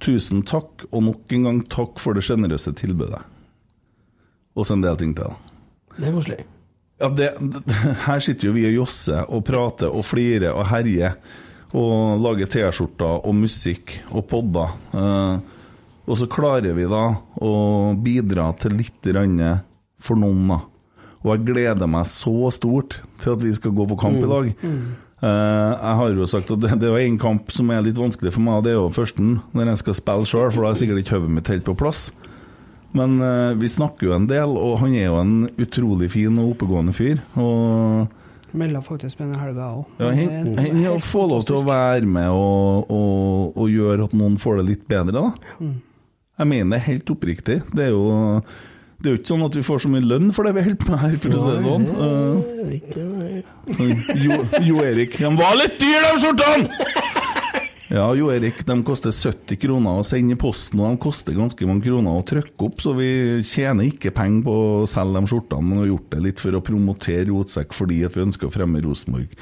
[0.00, 3.20] Tusen takk, og nok en gang takk for det sjenerøse tilbudet.
[4.54, 5.34] Og så en del ting til.
[5.96, 6.40] Det er koselig.
[7.00, 7.76] Ja, det, det,
[8.06, 11.16] her sitter jo vi og josser og prater og flirer og herjer.
[11.70, 14.72] Og lager T-skjorter og musikk og podder.
[14.90, 15.36] Eh,
[16.10, 17.04] og så klarer vi da
[17.38, 17.52] å
[17.94, 19.06] bidra til litt
[20.00, 20.58] for noen, da.
[21.20, 24.52] Og jeg gleder meg så stort til at vi skal gå på kamp i dag.
[25.20, 28.32] Eh, jeg har jo sagt at det, det er en kamp som er litt vanskelig
[28.32, 30.80] for meg, og det er jo førsten, når jeg skal spille sjøl, for da er
[30.80, 32.08] sikkert ikke hodet mitt helt på plass.
[32.96, 36.56] Men uh, vi snakker jo en del, og han er jo en utrolig fin og
[36.56, 37.20] oppegående fyr.
[37.38, 38.08] Og
[38.50, 39.84] Melda faktisk med denne helga òg.
[40.00, 44.16] ja, han, han ja, får lov til å være med og, og, og gjøre at
[44.18, 45.54] noen får det litt bedre, da.
[45.60, 45.76] Mm.
[46.40, 47.60] Jeg mener det helt oppriktig.
[47.76, 48.40] Det er jo
[49.00, 50.82] det er jo ikke sånn at vi får så mye lønn for det vi holder
[50.84, 51.84] på her, for å si det sånn.
[52.04, 53.20] Eh,
[54.26, 57.08] jo, jo Erik, de var litt dyre, de skjortene!
[57.90, 61.66] Ja, Jo Erik, de koster 70 kroner å sende i posten, og de koster ganske
[61.66, 63.08] mange kroner å trykke opp, så vi
[63.42, 66.62] tjener ikke penger på å selge de skjortene, men har gjort det litt for å
[66.62, 69.34] promotere Rotsekk fordi at vi ønsker å fremme Rosenborg.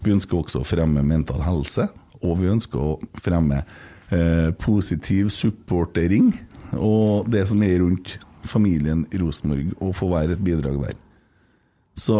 [0.00, 1.90] Vi ønsker også å fremme mental helse,
[2.24, 6.32] og vi ønsker å fremme eh, positiv supportering,
[6.80, 8.16] og det som er rundt
[8.48, 10.98] familien Rosenborg, og få være et bidrag der.
[12.00, 12.14] Så,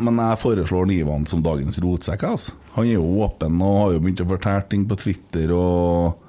[0.00, 2.22] men jeg foreslår Nivan som dagens rotsekk.
[2.24, 2.54] Altså.
[2.76, 5.52] Han er jo åpen og har jo begynt å fortelle ting på Twitter.
[5.52, 6.22] og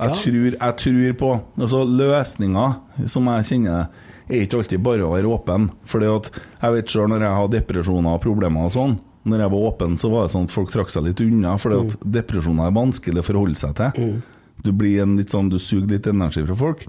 [0.00, 0.14] Jeg, Ja.
[0.14, 3.88] tror, jeg tror på altså Løsninger, som jeg kjenner,
[4.30, 5.70] er ikke alltid bare å være åpen.
[5.84, 6.30] Fordi at
[6.62, 9.94] jeg vet sjøl når jeg har depresjoner og problemer og sånn, når jeg var åpen,
[9.96, 11.56] så var det sånn at folk trakk seg litt unna.
[11.58, 14.22] Fordi at depresjoner er vanskelig å forholde seg til.
[14.64, 16.86] Du blir en litt sånn, du suger litt energi fra folk.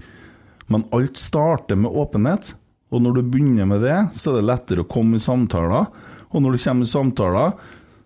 [0.72, 2.54] Men alt starter med åpenhet.
[2.94, 5.88] Og når du begynner med det, så er det lettere å komme i samtaler.
[6.30, 7.56] Og når du kommer i samtaler,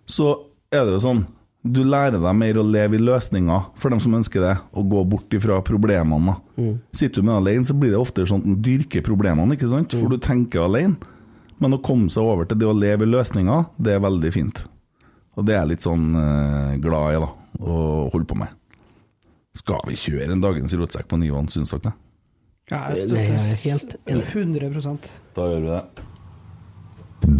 [0.09, 0.31] så
[0.73, 1.27] er det jo sånn
[1.59, 5.01] Du lærer deg mer å leve i løsninger for dem som ønsker det, og gå
[5.11, 6.37] bort ifra problemene.
[6.55, 6.77] Mm.
[6.95, 9.91] Sitter du med alene, så blir det ofte sånn at du dyrker problemene, ikke sant?
[9.91, 10.95] For du tenker alene.
[11.59, 14.63] Men å komme seg over til det å leve i løsninger, det er veldig fint.
[15.35, 17.29] Og det er jeg litt sånn eh, glad i, da,
[17.59, 17.81] å
[18.15, 18.55] holde på med.
[19.59, 21.97] Skal vi kjøre en dagens rotsekk på Nyvann, syns dere det?
[22.69, 24.23] Ja, jeg er helt enig.
[24.29, 24.97] 100
[25.35, 25.81] Da gjør vi det.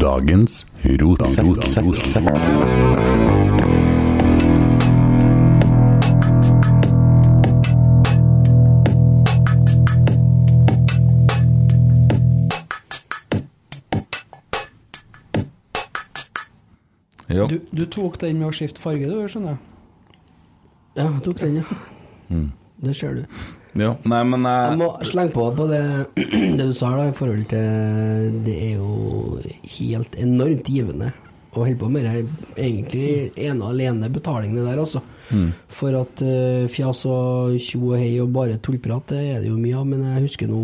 [0.01, 0.65] Dagens
[1.01, 2.30] rotsekk.
[17.30, 17.45] Ja.
[17.45, 19.61] Du, du tok den med å skifte farge, du, skjønner jeg.
[20.97, 21.80] Ja, jeg tok den, ja.
[22.34, 22.51] Mm.
[22.81, 23.59] Det ser du.
[23.77, 25.81] Ja, nei, men jeg, Jeg må slenge på på det,
[26.57, 29.39] det du sa da, i forhold til Det er jo
[29.77, 31.11] helt enormt givende
[31.53, 32.23] å holde på med det.
[32.61, 33.05] Egentlig
[33.41, 35.01] ene og alene betalingene der, altså.
[35.29, 35.47] Mm.
[35.73, 39.57] For at uh, fjas og tjo og hei og bare tullprat, det er det jo
[39.61, 39.87] mye av.
[39.89, 40.61] Men jeg husker nå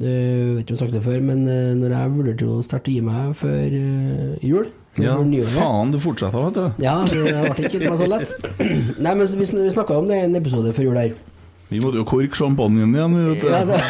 [0.00, 2.50] eh, Jeg vet ikke om jeg har sagt det før, men eh, når jeg vurderte
[2.50, 6.56] å starte å gi meg før eh, jul før- ja, nyåret, faen, du fortsetter, vet
[6.58, 6.84] du.
[6.86, 8.32] Ja, det ble ikke meg så lett.
[9.04, 11.12] Nei, men vi snakka om det i en episode før jul her.
[11.70, 13.14] Vi måtte jo korke sjampanjen igjen.
[13.30, 13.48] Vet du.
[13.50, 13.80] Ja, det,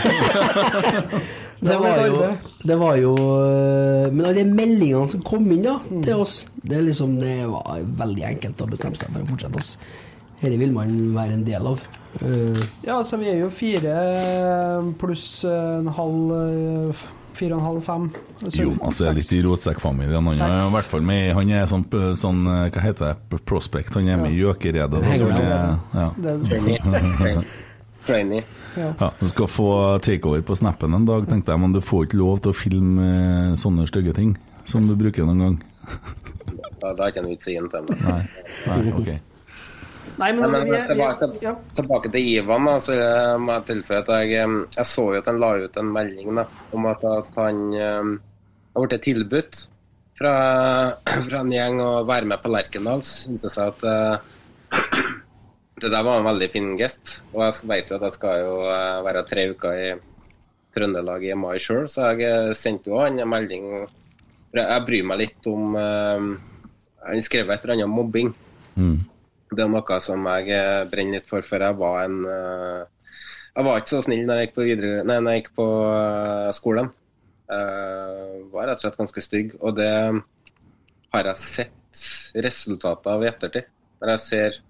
[1.71, 2.21] det, var jo,
[2.69, 6.83] det var jo øh, Men alle de meldingene som kom inn da, til oss, det,
[6.91, 9.61] liksom, det var veldig enkelt å bestemme seg for å fortsette.
[9.65, 9.75] oss.
[10.41, 11.83] Dette vil man være en del av.
[12.25, 13.97] Eh, Ja, så vi er jo fire
[15.01, 17.09] pluss en halv eh,
[17.41, 18.07] Fire og en halv, fem.
[18.43, 20.27] Så- Jonas er litt i rotsekkfamilien.
[20.33, 21.85] Han er i hvert fall med Han er sånn,
[22.19, 22.41] sånn
[22.75, 23.39] Hva heter det?
[23.47, 23.95] Prospect.
[23.95, 24.91] Han er med i Gjøkeredet.
[24.91, 26.09] da, så han er- Ja.
[26.19, 27.45] Det-
[28.11, 28.45] Trainee.
[28.77, 28.91] Ja.
[29.01, 29.71] Ja, du skal få
[30.05, 33.09] takeover på snappen en dag, tenkte jeg, men du får ikke lov til å filme
[33.09, 34.37] eh, sånne stygge ting
[34.69, 35.59] som du bruker noen gang.
[36.81, 38.05] Da, da er ikke en vits i en til meg.
[38.07, 38.21] Nei,
[38.69, 39.11] Nei ok.
[40.21, 41.53] Nei, men Men, altså, vi er, tilbake, er, ja.
[41.79, 42.67] tilbake til Ivan.
[42.69, 42.97] Da, så
[43.41, 46.47] må jeg tilføye at jeg, jeg så jo at han la ut en melding da,
[46.77, 49.63] om at, at han har blitt tilbudt
[50.21, 50.35] fra,
[51.29, 53.05] fra en gjeng å være med på Lerkendal.
[53.07, 54.37] Syntes jeg at eh,
[55.81, 57.21] det der var en veldig fin gest.
[57.33, 59.89] Og jeg vet jo at jeg skal jo eh, være tre uker i
[60.71, 63.67] Trøndelag i mai sjøl, så jeg eh, sendte jo han en melding.
[64.55, 66.25] Jeg bryr meg litt om eh,
[67.07, 68.33] Han skrev et eller annet om mobbing.
[68.77, 68.97] Mm.
[69.51, 70.59] Det er noe som jeg
[70.91, 74.57] brenner litt for, for jeg var en Jeg var ikke så snill når jeg gikk
[74.59, 75.67] på, videre, nei, når jeg gikk på
[76.55, 76.93] skolen.
[77.51, 79.91] Jeg var rett og slett ganske stygg, og det
[81.11, 82.05] har jeg sett
[82.47, 83.73] resultatet av i ettertid.
[83.99, 84.61] Når jeg ser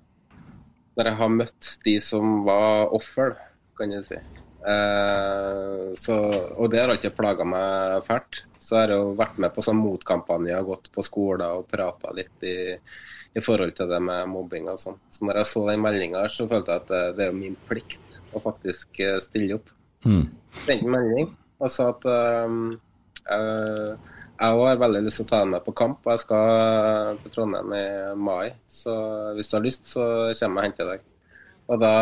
[0.99, 3.37] Når jeg har møtt de som var offer,
[3.79, 4.19] kan jeg si.
[4.61, 6.17] Eh, så,
[6.57, 8.43] og det har ikke plaga meg fælt.
[8.61, 12.45] Så jeg har jo vært med på sånn motkampanjer, gått på skoler og prata litt
[12.45, 12.59] i,
[13.33, 15.01] i forhold til det med mobbing og sånn.
[15.11, 17.59] Så når jeg så den meldinga, så følte jeg at det, det er jo min
[17.71, 19.73] plikt å faktisk eh, stille opp.
[20.05, 20.27] Mm.
[20.63, 22.07] Sendte en melding og sa at
[22.49, 22.71] um,
[23.21, 23.97] jeg
[24.41, 25.99] jeg har veldig lyst til å ta den med på kamp.
[26.05, 27.87] og Jeg skal til Trondheim i
[28.17, 28.95] mai, så
[29.37, 30.07] hvis du har lyst, så
[30.39, 31.05] kommer jeg og henter deg.
[31.71, 31.93] Og da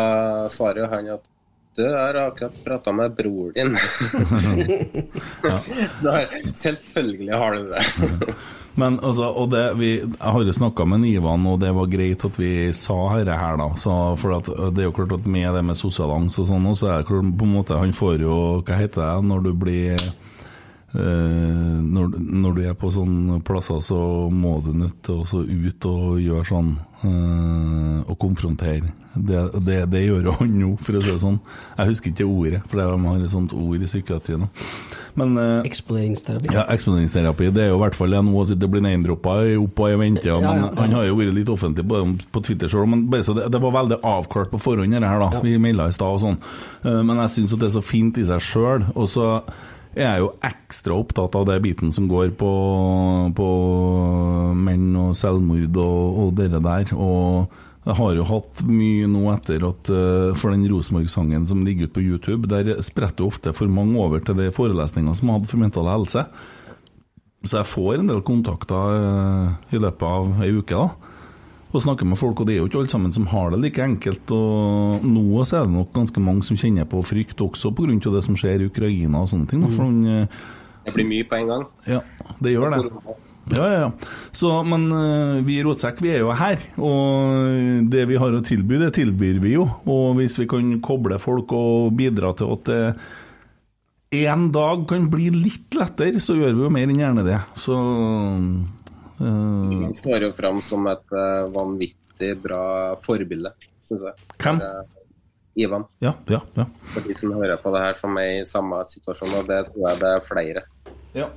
[0.53, 1.27] svarer jo han at
[1.77, 3.75] du jeg har akkurat prata med bror din.
[6.05, 6.15] da,
[6.55, 8.33] selvfølgelig har du det.
[8.79, 12.23] Men altså, og det, vi, jeg har jo snakka med Ivan, og det var greit
[12.25, 13.67] at vi sa dette her, da.
[13.79, 16.67] Så, for at, det er jo klart at med det med sosial angst og sånn,
[16.77, 19.51] så er det klart, på en måte Han får jo Hva heter det når du
[19.65, 20.09] blir
[20.93, 23.99] når, når du er på sånne plasser, så
[24.33, 26.71] må du nødt til å så ut og gjøre sånn
[27.05, 28.95] eh, og konfrontere.
[29.13, 31.39] Det, det, det gjør han nå, for å si det sånn.
[31.77, 34.45] Jeg husker ikke ordet, for de har et sånt ord i psykiatrien.
[35.19, 36.51] Men eh, Eksponeringsterapi.
[36.55, 38.43] ja, eksponeringsterapi det er jo i hvert fall det nå.
[38.53, 40.29] Det blir name-droppa opp og i vente.
[40.29, 40.69] Ja, ja, ja.
[40.77, 42.01] han har jo vært litt offentlig på,
[42.33, 42.87] på Twitter sjøl.
[42.89, 45.25] Men det, det var veldig avklart på forhånd, det her.
[45.25, 46.39] da Vi maila i stad og sånn.
[46.85, 48.87] Eh, Men jeg syns det er så fint i seg sjøl.
[48.95, 49.31] Og så
[49.97, 52.51] er jo ekstra opptatt av det biten som går på,
[53.35, 53.47] på
[54.53, 56.93] menn og selvmord og, og det der.
[56.93, 57.49] Og
[57.87, 61.95] jeg har jo hatt mye nå etter at eh, For den Rosenborg-sangen som ligger ute
[61.95, 65.63] på YouTube, der spretter ofte for mange over til de forelesningene som jeg hadde for
[65.63, 66.25] mental helse.
[67.47, 71.08] Så jeg får en del kontakter eh, i løpet av ei uke, da.
[71.69, 73.83] Og snakker med folk, og det er jo ikke alle sammen som har det like
[73.83, 74.31] enkelt.
[74.33, 77.97] Og nå så er det nok ganske mange som kjenner på frykt, også pga.
[78.09, 79.61] det som skjer i Ukraina og sånne ting.
[79.61, 79.71] Mm.
[79.75, 80.27] for han, eh,
[80.85, 81.65] Det blir mye på en gang.
[81.85, 82.01] ja,
[82.41, 82.91] det gjør det.
[83.49, 83.91] Ja, ja, ja.
[84.31, 88.41] Så, men eh, vi i Rotsekk vi er jo her, og det vi har å
[88.45, 89.69] tilby, det tilbyr vi jo.
[89.85, 92.83] Og hvis vi kan koble folk og bidra til at det
[94.25, 97.39] en dag kan bli litt lettere, så gjør vi jo mer enn gjerne det.
[97.61, 97.77] Så
[99.19, 102.63] eh, Han står jo fram som et uh, vanvittig bra
[103.05, 103.53] forbilde,
[103.87, 104.29] syns jeg.
[104.39, 104.61] Hvem?
[104.63, 104.95] Eh,
[105.59, 105.85] Ivan.
[105.99, 106.65] Ja, ja, ja.
[106.93, 109.89] For de som hører på det her som er i samme situasjon, og det tror
[109.89, 110.65] jeg det er flere.
[111.17, 111.27] Ja.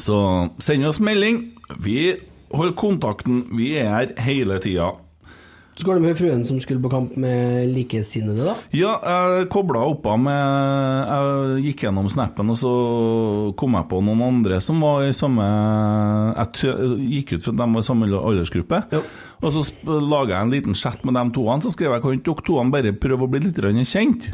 [0.00, 0.18] Så
[0.64, 1.40] send oss melding.
[1.84, 1.98] Vi
[2.54, 3.44] holder kontakten.
[3.56, 4.92] Vi er her hele tida.
[5.74, 8.54] Så går det med fruen som skulle på kamp med likesinnede, da?
[8.76, 10.38] Ja, jeg kobla opp med
[11.10, 12.74] Jeg gikk gjennom snappen, og så
[13.58, 15.48] kom jeg på noen andre som var i samme
[16.38, 16.76] Jeg
[17.08, 18.84] gikk ut for at de var i samme aldersgruppe.
[19.42, 19.64] Og så
[19.98, 22.62] laga jeg en liten chat med de to, så skrev jeg kan ikke dere to
[22.74, 23.60] bare prøve å bli litt
[23.90, 24.30] kjent.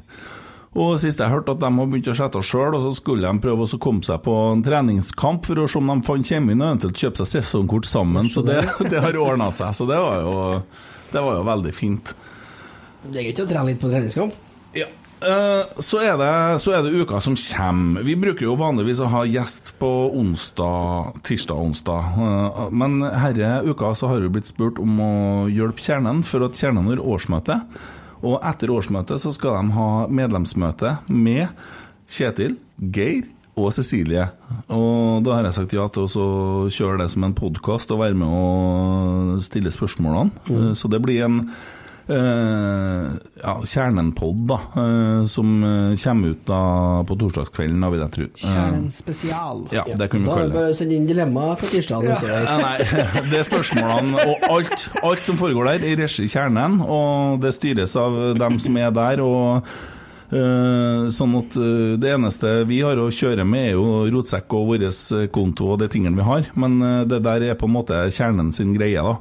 [0.79, 3.43] Og sist jeg hørte at de har begynt å sette sjøl, og så skulle de
[3.43, 6.69] prøve å komme seg på en treningskamp for å se om de fant kjemien og
[6.69, 8.31] eventuelt kjøpe seg sesongkort sammen.
[8.31, 8.61] Så det,
[8.93, 9.75] det har ordna seg.
[9.75, 10.37] Så det var jo,
[11.13, 12.15] det var jo veldig fint.
[13.05, 14.35] Det er gøy å trene litt på treningskamp.
[14.77, 14.87] Ja.
[15.21, 16.31] Eh, Så er, det,
[16.65, 18.05] så er det uka som kommer.
[18.07, 22.13] Vi bruker jo vanligvis å ha gjest på onsdag, tirsdag-onsdag.
[22.27, 25.13] Eh, Men herre uka så har vi blitt spurt om å
[25.53, 27.61] hjelpe Kjernen for at Kjernen har årsmøte.
[28.21, 31.49] Og etter årsmøtet så skal de ha medlemsmøte med
[32.11, 32.59] Kjetil,
[32.93, 33.25] Geir
[33.69, 34.29] og Cecilie.
[34.71, 36.29] Og da har jeg sagt ja til å
[36.73, 40.31] kjøre det som en podkast og være med og stille spørsmålene.
[40.49, 40.57] Mm.
[40.71, 41.41] Eh, Så det blir en
[42.11, 43.11] eh,
[43.43, 46.61] ja, Kjernen-pod, da, eh, som eh, kommer ut da
[47.07, 48.27] på torsdagskvelden, da vil jeg tro.
[48.31, 49.63] Eh, Kjernen spesial.
[49.75, 50.59] Ja, det kan vi Da er kalle det det.
[50.59, 52.09] bare å sende inn dilemma fra tirsdag.
[52.11, 52.43] Ja.
[52.65, 52.75] Nei,
[53.31, 56.81] det er spørsmålene og alt, alt som foregår der, i regi Kjernen.
[56.87, 59.23] Og det styres av dem som er der.
[59.25, 59.71] og
[60.31, 64.85] sånn at eh, Det eneste vi har å kjøre med, er jo rotsekk og vår
[64.91, 66.47] eh, konto og de tingene vi har.
[66.55, 69.01] Men eh, det der er på en måte kjernen sin greie.
[69.03, 69.17] da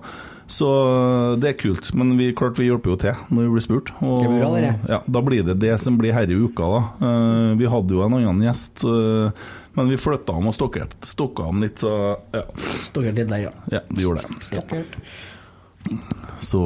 [0.49, 3.61] så eh, det er kult, men vi, klart vi hjelper jo til når vi blir
[3.67, 3.91] spurt.
[4.01, 4.71] Og, Det blir bra, dere.
[4.89, 6.65] ja, da blir det det som blir her i uka.
[6.73, 6.79] da.
[7.05, 9.29] Eh, vi hadde jo en annen gjest, eh,
[9.77, 11.77] men vi flytta ham og stokka ham litt.
[11.85, 11.91] Så
[12.33, 12.41] ja.
[12.81, 13.51] Stokkert litt der, ja.
[13.69, 14.41] Ja, vi gjorde det.
[14.49, 14.97] Stokkert.
[16.41, 16.59] Så,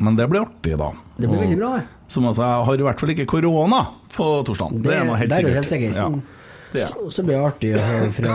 [0.00, 0.88] men det blir artig, da.
[1.18, 1.86] Det blir Og- veldig bra, det.
[2.08, 4.78] Som altså, har i hvert fall ikke korona på torsdag.
[4.84, 5.58] Det, er noe helt det er sikkert.
[5.60, 5.96] helt sikkert.
[6.00, 6.36] Ja.
[6.68, 6.90] Det er.
[6.90, 8.34] Så, så blir det artig å høre fra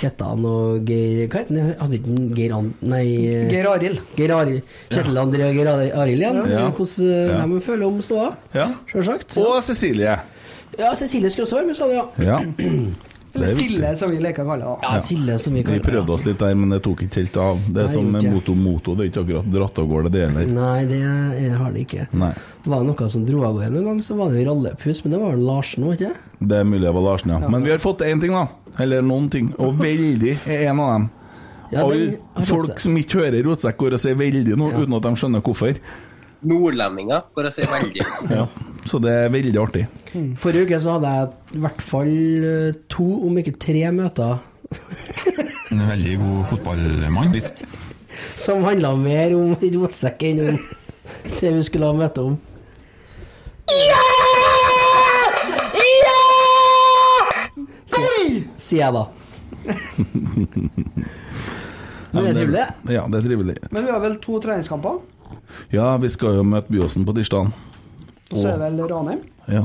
[0.00, 1.92] Kjetan og Geir Hva heter han?
[2.34, 2.72] Geir An...
[2.90, 4.00] Nei eh, Geir Arild.
[4.18, 4.74] Geir Arild.
[4.90, 6.40] Kjetil André og Geir Arild igjen.
[6.50, 6.64] Ja.
[6.74, 7.44] Hvordan eh, Ja.
[7.52, 8.32] de føler om ståa.
[8.56, 8.68] Ja.
[8.90, 9.38] Selvsagt.
[9.38, 10.16] Og Cecilie.
[10.74, 12.06] Ja, Cecilie skulle også være med, sa du, ja.
[12.26, 12.40] Ja.
[13.34, 13.56] Eller er.
[13.58, 14.74] Silde, som vi leker å kalle det.
[14.86, 17.18] Ja, Sille, som vi Vi kaller det, prøvde oss litt der, men det tok ikke
[17.20, 17.62] helt av.
[17.66, 18.28] Det er som med.
[18.30, 20.52] Moto Moto, det er ikke akkurat dratt av gårde, det heller.
[20.54, 21.00] Nei, det
[21.58, 22.06] har det ikke.
[22.14, 22.30] Nei.
[22.64, 25.20] Var det noe som dro av gårde en gang, så var det rallepus, men det
[25.24, 27.40] var Larsen òg, ikke Det er mulig det var Larsen, ja.
[27.42, 27.50] Ja.
[27.50, 28.46] Men vi har fått én ting, da.
[28.78, 29.50] Eller noen ting.
[29.58, 31.10] Og veldig er en av dem.
[31.72, 35.14] Ja, Alle folk som ikke hører Rotsekk, går og sier veldig nå, uten at de
[35.18, 35.74] skjønner hvorfor.
[36.44, 38.04] Nordlendinger, går og sier veldig.
[38.30, 38.46] Ja.
[38.84, 39.86] Så det er veldig artig.
[40.40, 42.10] Forrige uke så hadde jeg i hvert fall
[42.50, 44.42] eh, to, om ikke tre møter
[45.72, 47.32] En veldig god fotballmann.
[47.34, 47.64] Litt
[48.44, 50.58] som handla mer om rotsekk enn om
[51.40, 52.36] det vi skulle ha møte om.
[53.72, 54.02] Ja!
[57.94, 59.04] Sier, sier jeg da.
[62.14, 62.64] Men det er trivelig.
[62.94, 63.56] Ja, det er trivelig.
[63.74, 65.00] Men vi har vel to treningskamper.
[65.74, 67.50] Ja, vi skal jo møte Byåsen på tirsdag.
[68.32, 69.22] Og så er det vel Ranheim
[69.52, 69.64] Ja.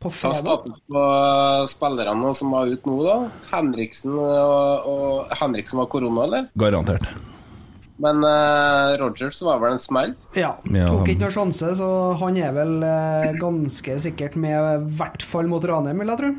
[0.00, 0.42] på Hva er fredag.
[0.42, 1.04] status på
[1.72, 3.16] spillerne som var ute nå, da?
[3.52, 6.46] Henriksen og, og Henriksen var korona, eller?
[6.58, 7.08] Garantert.
[7.98, 10.10] Men uh, Rogers var vel en smell?
[10.36, 10.50] Ja.
[10.68, 11.86] Ja, Tok ikke noen sjanse, så
[12.20, 16.32] han er vel uh, ganske sikkert med, i hvert fall mot Ranheim, vil jeg tro.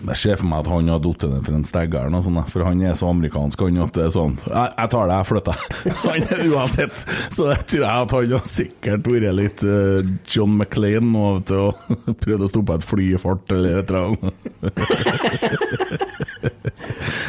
[0.00, 2.48] Jeg ser for meg at han har falt ned for en stegger, eller noe sånt,
[2.52, 5.28] for han er så amerikansk han at det er sånn Jeg, jeg tar det, jeg
[5.28, 5.56] flytter.
[6.00, 6.96] Han er uansett.
[7.34, 9.98] Så jeg tror jeg at han har sikkert vært litt uh,
[10.32, 11.74] John McLean nå, vet du, og
[12.24, 14.34] prøvd å stoppe et fly i fart eller et eller annet.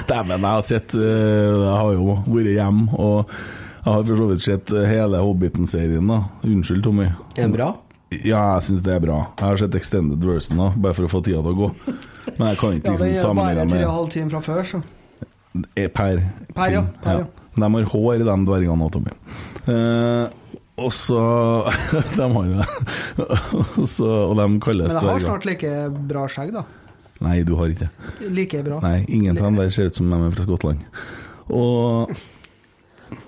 [0.09, 3.31] Dæven, jeg har sett uh, Jeg har jo vært hjemme, og
[3.81, 6.07] jeg har for så vidt sett hele Hobbiten-serien.
[6.07, 6.17] da
[6.47, 7.07] Unnskyld, Tommy.
[7.35, 7.69] Er den bra?
[8.11, 9.17] Ja, jeg syns det er bra.
[9.39, 11.69] Jeg har sett extended version da, bare for å få tida til å gå.
[12.37, 14.09] Men jeg kan ikke Ja, det liksom er bare sammenligne tre og en med halv
[14.17, 14.81] time fra før, så.
[15.79, 16.19] Eh, Per.
[16.57, 16.81] Per, ja.
[17.05, 17.29] Per, ja.
[17.55, 19.15] De har hår, de dvergene òg, Tommy.
[19.71, 20.37] Eh,
[20.81, 21.21] og så
[22.19, 22.67] De har det.
[23.77, 25.71] Og så- og de Men kalles jeg har snart like
[26.11, 26.63] bra skjegg, da.
[27.21, 28.29] Nei, du har ikke det.
[28.33, 28.79] Like bra.
[28.81, 30.83] Nei, ingen av dem der ser ut som de er fra Skottland.
[31.53, 32.11] Og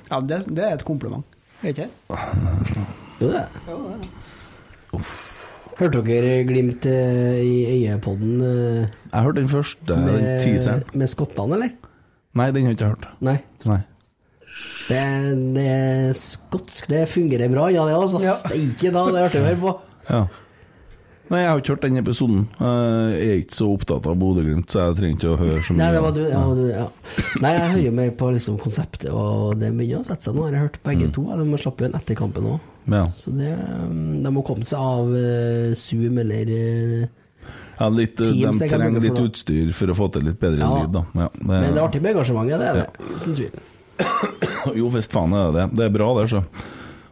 [0.10, 1.24] Ja, det, det er et kompliment.
[1.64, 2.18] Er ikke det?
[3.22, 3.48] Jo, det er
[4.02, 4.10] det.
[5.80, 7.56] Hørte dere Glimt eh, i
[7.88, 10.84] øyepodden eh, Jeg hørte den første, den teaseren.
[10.94, 11.74] med skottene, eller?
[12.38, 13.08] Nei, den har jeg ikke hørt.
[13.26, 13.38] Nei.
[13.70, 13.80] Nei.
[14.88, 15.02] Det,
[15.56, 18.22] det er skotsk, det fungerer bra, ja det altså.
[18.44, 19.74] Steike da, det er artig å høre på.
[20.10, 20.24] Ja.
[21.32, 22.42] Nei, jeg har ikke hørt den episoden.
[22.60, 25.80] Jeg er ikke så opptatt av Bodø-Glimt, så jeg trenger ikke å høre så mye.
[25.80, 26.84] Nei, det var du, ja, du, ja.
[27.42, 30.46] Nei, jeg hører jo mer på liksom konseptet, og det begynner å sette seg nå.
[30.52, 31.14] Jeg har hørt begge Mm.
[31.16, 31.24] to.
[31.32, 32.60] ja, De slapp jo en etter kampen òg.
[32.92, 33.06] Ja.
[33.16, 37.06] Så det, um, de må komme seg av eh, Zoom eller eh,
[37.80, 40.72] Ja, litt, de Teams, De trenger litt utstyr for å få til litt bedre Ja.
[40.84, 41.06] lyd, da.
[41.16, 43.12] Ja, det, Men det er artig med engasjementet, det er det.
[43.18, 43.60] Uten tvil.
[44.80, 45.66] Jo visst faen er det det.
[45.80, 46.44] Det er bra, det, så.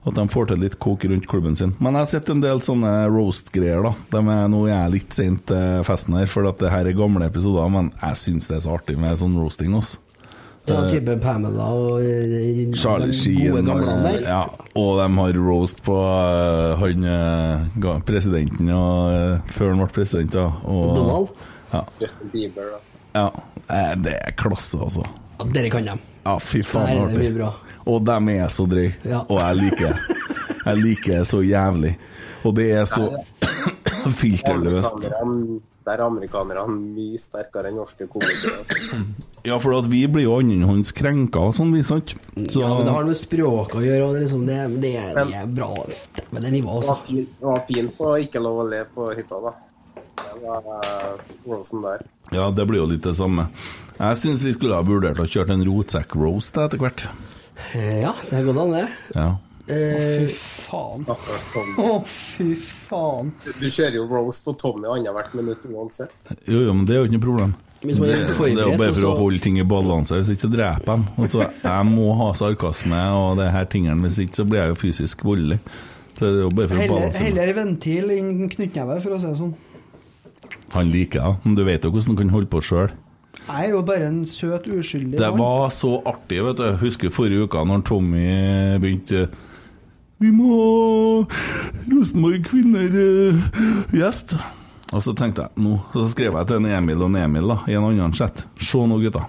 [0.01, 1.75] At de får til litt kok rundt klubben sin.
[1.77, 3.91] Men jeg har sett en del sånne roast-greier, da.
[4.15, 6.97] De er, nå er jeg litt sent til festen her, for at det her er
[6.97, 9.99] gamle episoder, men jeg syns det er så artig med sånn roasting også.
[10.65, 14.41] Ja, Eh, type Pamela og eh, Charlie Sheen gode gamlene og, ja,
[14.77, 20.37] og de har roast på uh, han uh, presidenten og, uh, før han ble president.
[20.37, 21.33] Ja, og, Donald?
[21.71, 22.79] Ja, Justin Bieber, da.
[23.17, 23.25] ja,
[23.73, 25.05] eh, det er klasse, altså.
[25.39, 26.05] Ja, dere kan dem.
[26.27, 27.19] Ja, fy faen, det artig.
[27.23, 27.51] mye bra.
[27.89, 28.93] Og de er så drøye.
[29.07, 29.23] Ja.
[29.25, 30.17] og jeg liker det.
[30.61, 31.95] Jeg liker det så jævlig.
[32.45, 33.07] Og det er så
[34.21, 35.09] filterløst.
[35.81, 38.65] Amerikanerne- Der er amerikanerne mye sterkere enn norske komikere.
[39.43, 42.13] Ja, for at vi blir jo annenhånds krenka og sånn, vi, sant?
[42.47, 44.91] Så, Ja, men det har med språk å gjøre, og det, er liksom, det, det,
[45.01, 45.71] er, det er bra.
[46.31, 46.83] med det nivået.
[46.85, 46.93] Det altså.
[46.93, 49.53] var fint, det var fint på å ikke lov å le på hytta, da.
[50.21, 51.17] Det var
[51.47, 52.05] Rosen der.
[52.31, 53.49] ja, det blir jo litt det samme.
[53.97, 57.07] Jeg syns vi skulle ha vurdert å kjøre en rotsekk-roast etter hvert.
[57.73, 58.87] Eh, Ja, det er godt an, det.
[59.15, 59.31] Ja.
[59.71, 60.35] Eh, Fy
[60.67, 61.05] faen.
[61.81, 63.31] Å, fy faen.
[63.59, 66.13] Du kjører jo Rose på Tommy annethvert minutt uansett.
[66.47, 67.53] Jo, jo, men det er jo ikke noe problem.
[67.81, 70.51] Det, er det er jo bare for å holde ting i balanse, hvis ikke så
[70.53, 71.05] dreper jeg dem.
[71.23, 74.79] Altså, jeg må ha sarkasme og det her tingene, hvis ikke så blir jeg jo
[74.83, 75.57] fysisk voldelig.
[76.13, 77.25] Så det er jo bare for å Heller, balansere.
[77.31, 79.55] heller ventil enn knyttneve, for å si det sånn.
[80.75, 82.93] Han liker det, men du vet jo hvordan han kan holde på sjøl.
[83.41, 86.67] Jeg er jo bare en søt, uskyldig Det var så artig, vet du.
[86.83, 88.27] Husker forrige uka når Tommy
[88.83, 89.25] begynte
[90.21, 91.39] Vi må ha
[91.89, 93.39] Rosenborg kvinner eh.
[94.91, 97.47] Og så tenkte jeg nå Og så skrev jeg til en Emil og en Emil
[97.49, 98.45] da, i en annen chat.
[98.61, 99.25] Se nå, gutta.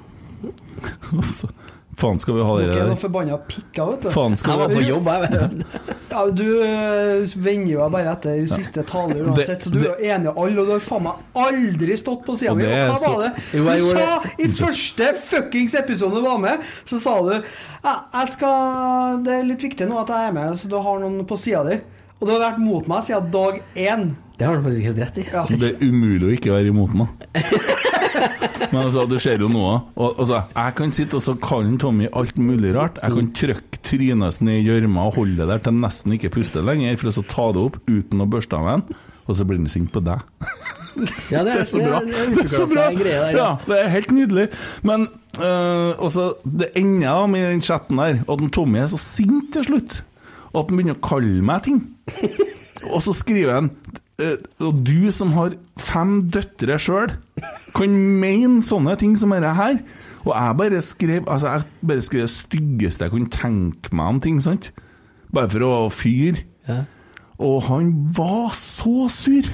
[1.16, 1.48] Og så
[2.02, 2.88] Faen, skal vi ha det Dere er der?
[2.92, 4.10] noen forbanna pikker, vet du.
[4.14, 5.66] Faen, skal Jeg var på jobb, jeg.
[6.12, 9.94] Ja, du øh, vender jo deg bare etter siste taler uansett, så du er jo
[10.10, 12.66] enig i alle, og du har faen meg aldri stått på sida mi.
[12.68, 16.66] hva så- var det du sa i første fuckings episode du var med?
[16.84, 20.68] Så sa du jeg skal, Det er litt viktig nå at jeg er med, så
[20.68, 21.80] du har noen på sida di.
[22.20, 24.04] Og du har vært mot meg siden dag én.
[24.38, 25.24] Det har du faktisk helt rett i.
[25.32, 25.42] Ja.
[25.48, 27.08] Det er umulig å ikke være imot meg.
[28.72, 29.78] Men altså, det skjer jo noe.
[29.96, 33.00] Og, altså, jeg kan sitte og så kalle Tommy alt mulig rart.
[33.02, 36.62] Jeg kan trykke trynet ned i gjørma og holde det der til nesten ikke puste
[36.64, 39.00] lenger, for å så ta det opp uten å børste av den.
[39.28, 40.22] Og så blir han sint på deg.
[41.32, 42.00] Ja, det er, så bra.
[42.04, 42.86] Det, er, Det er så bra.
[43.32, 44.48] Ja, det er helt nydelig.
[44.86, 45.06] Men
[45.38, 50.02] øh, også, det ender med den chatten der at Tommy er så sint til slutt
[50.52, 51.78] at han begynner å kalle meg ting.
[52.92, 53.70] Og så skriver han
[54.20, 57.14] Og du som har fem døtre sjøl,
[57.74, 59.80] kan mene sånne ting som dette her.
[60.22, 64.20] Og jeg bare skrev Altså, jeg bare skrev det styggeste jeg kunne tenke meg om
[64.22, 64.70] ting, sant?
[65.34, 66.44] Bare for å fyre.
[67.42, 69.48] Og han var så sur.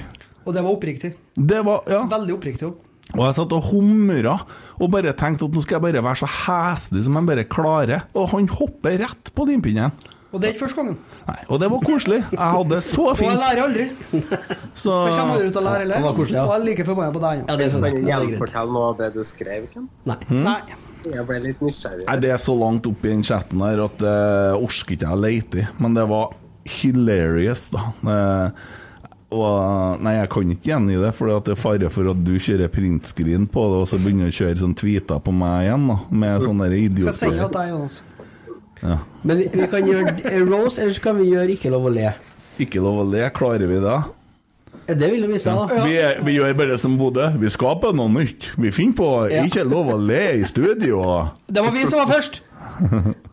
[0.45, 1.15] Og det var oppriktig.
[1.33, 2.03] Det var, ja.
[2.11, 2.69] Veldig oppriktig.
[2.69, 2.85] òg.
[3.17, 4.35] Og jeg satt og humra
[4.77, 8.05] og bare tenkte at nå skal jeg bare være så heslig som jeg bare klarer.
[8.13, 9.95] Og han hopper rett på limpinnen.
[10.29, 10.99] Og det er ikke første gangen.
[11.29, 12.19] Nei, og det var koselig.
[12.33, 13.87] Jeg hadde det så Og jeg lærer aldri.
[14.83, 16.09] Så Jeg kommer aldri til å lære heller.
[16.09, 17.47] Og jeg er like forbanna på deg ennå.
[17.51, 18.03] Ja, det skjønner jeg.
[18.03, 18.19] Men Ja.
[18.25, 19.87] Gjenfortell noe av det du skrev, Ken.
[20.09, 20.19] Nei.
[20.49, 20.59] Nei.
[21.07, 22.05] Jeg ble litt nysgjerrig.
[22.09, 24.17] Nei, Det er så langt opp i den chatten her at det
[24.59, 25.67] orker ikke jeg å lete i.
[25.79, 26.33] Men det var
[26.69, 27.85] hilarious, da.
[28.03, 28.51] Uh,
[29.29, 32.71] Og, nei, jeg kan ikke gjengi det, for det er fare for at du kjører
[32.73, 35.97] printscreen på det, og så begynner du å kjøre sånn tweeter på meg igjen, da,
[36.23, 37.13] med sånne idioter.
[37.13, 37.99] Skal sende det til deg, Jonas.
[38.81, 38.97] Ja.
[39.27, 41.91] Men vi, vi kan gjøre Rose, roast, eller så kan vi gjøre ikke lov å
[41.93, 42.13] le.
[42.63, 43.97] Ikke lov å le, klarer vi det?
[44.87, 45.65] Eh, Det vil vi vise da.
[45.75, 45.83] Ja.
[45.85, 48.51] Vi, er, vi gjør bare som Bodø, vi skaper noe nytt.
[48.57, 49.43] Vi finner på Ja.
[49.47, 51.01] ikke lov å le i studio.
[51.47, 52.41] Det var vi som var først!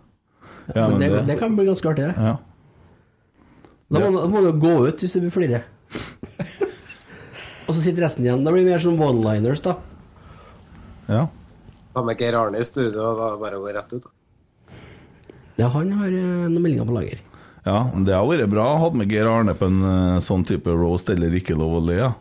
[0.74, 2.14] Ja, det, det- det kan bli ganske artig, det.
[2.18, 2.36] Ja.
[3.94, 5.60] Da må, må du gå ut hvis du vil flire.
[7.68, 8.43] Og så sitter resten igjen.
[8.43, 9.77] Da blir det mer som one-liners, da.
[11.06, 11.20] Ja.
[11.94, 14.02] Ta med Geir Arne i studio, og da bare gå rett ut.
[14.09, 14.10] da.
[15.56, 17.20] Ja, han har eh, noen meldinger på lager.
[17.66, 20.70] ja, det har vært bra å ha med Geir Arne på en eh, sånn type
[20.76, 21.96] roast, eller ikke lov å le.
[22.02, 22.12] Ja.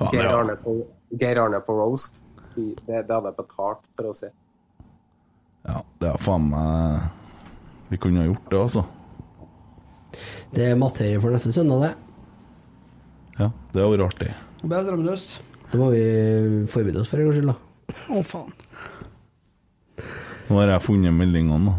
[0.00, 0.76] Ja, Geir Arne på,
[1.20, 2.22] Geir Arne på roast.
[2.54, 4.30] Det, det hadde jeg betalt for å se.
[5.68, 7.04] ja, det er faen meg
[7.92, 8.84] Vi kunne ha gjort det, altså.
[10.54, 11.92] Det er materie for neste søndag, det.
[13.38, 14.32] Ja, det har vært artig.
[14.62, 14.80] Nå ble
[15.14, 15.20] jeg.
[15.70, 16.02] Da må vi
[16.70, 17.94] forberede oss for en gangs skyld, da.
[18.10, 18.50] Å, faen.
[20.50, 21.76] Nå har jeg funnet meldingene, da.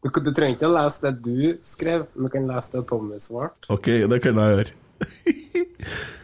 [0.00, 3.18] Du, du trenger ikke å lese det du skrev, men du kan lese det Tommy
[3.22, 3.70] svarte.
[3.72, 4.72] Ok, det kan jeg gjøre.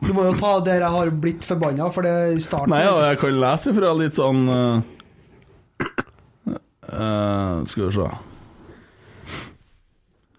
[0.00, 2.80] Du må jo ta der jeg har blitt forbanna, for det er i starten Nei,
[2.82, 4.80] ja, jeg kan lese fra litt sånn uh,
[6.90, 8.08] uh, Skal vi se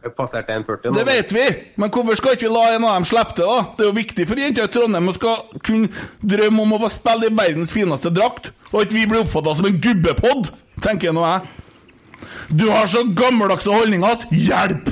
[0.09, 0.97] passerte 1,40 nå.
[0.97, 1.45] Det vet vi,
[1.77, 3.59] men hvorfor skal ikke vi la en av dem slippe det, da?
[3.77, 6.91] Det er jo viktig for jenter i Trondheim å skal kunne drømme om å få
[6.93, 10.49] spille i verdens fineste drakt, og at vi blir oppfatta som en gubbepod,
[10.81, 11.51] tenker nå jeg.
[12.51, 14.89] Du har så gammeldagse holdninger at hjelp!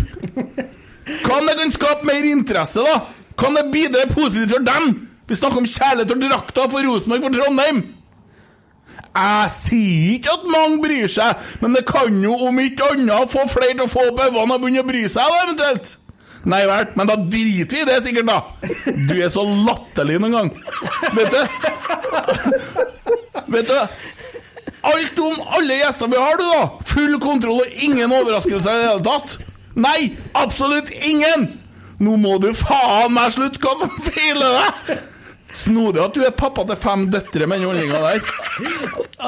[1.26, 3.00] Kan det kan skape mer interesse, da?
[3.40, 4.92] Kan det bidra positivt for dem?
[5.30, 7.82] Vi snakker om kjærlighet og drakta for Rosenborg for Trondheim.
[9.20, 13.44] Jeg sier ikke at mange bryr seg, men det kan jo om ikke annet få
[13.52, 15.98] flere til å få opp øynene og begynne å bry seg, da, eventuelt.
[16.50, 18.40] Nei vel, men da driter vi i det sikkert, da.
[19.10, 20.54] Du er så latterlig noen gang.
[21.18, 21.42] Vet du?
[23.52, 23.76] Vet du?
[24.90, 26.64] Alt om alle gjester vi har, du, da.
[26.94, 29.36] Full kontroll og ingen overraskelser i det hele tatt.
[29.80, 31.50] Nei, absolutt ingen!
[32.00, 35.09] Nå må du faen meg slutte hva som feiler deg!
[35.54, 38.20] Snodig at du er pappa til fem døtre med den holdninga der.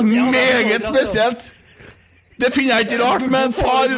[0.02, 1.54] Meget spesielt.
[2.42, 3.90] Det finner jeg ikke rart med en far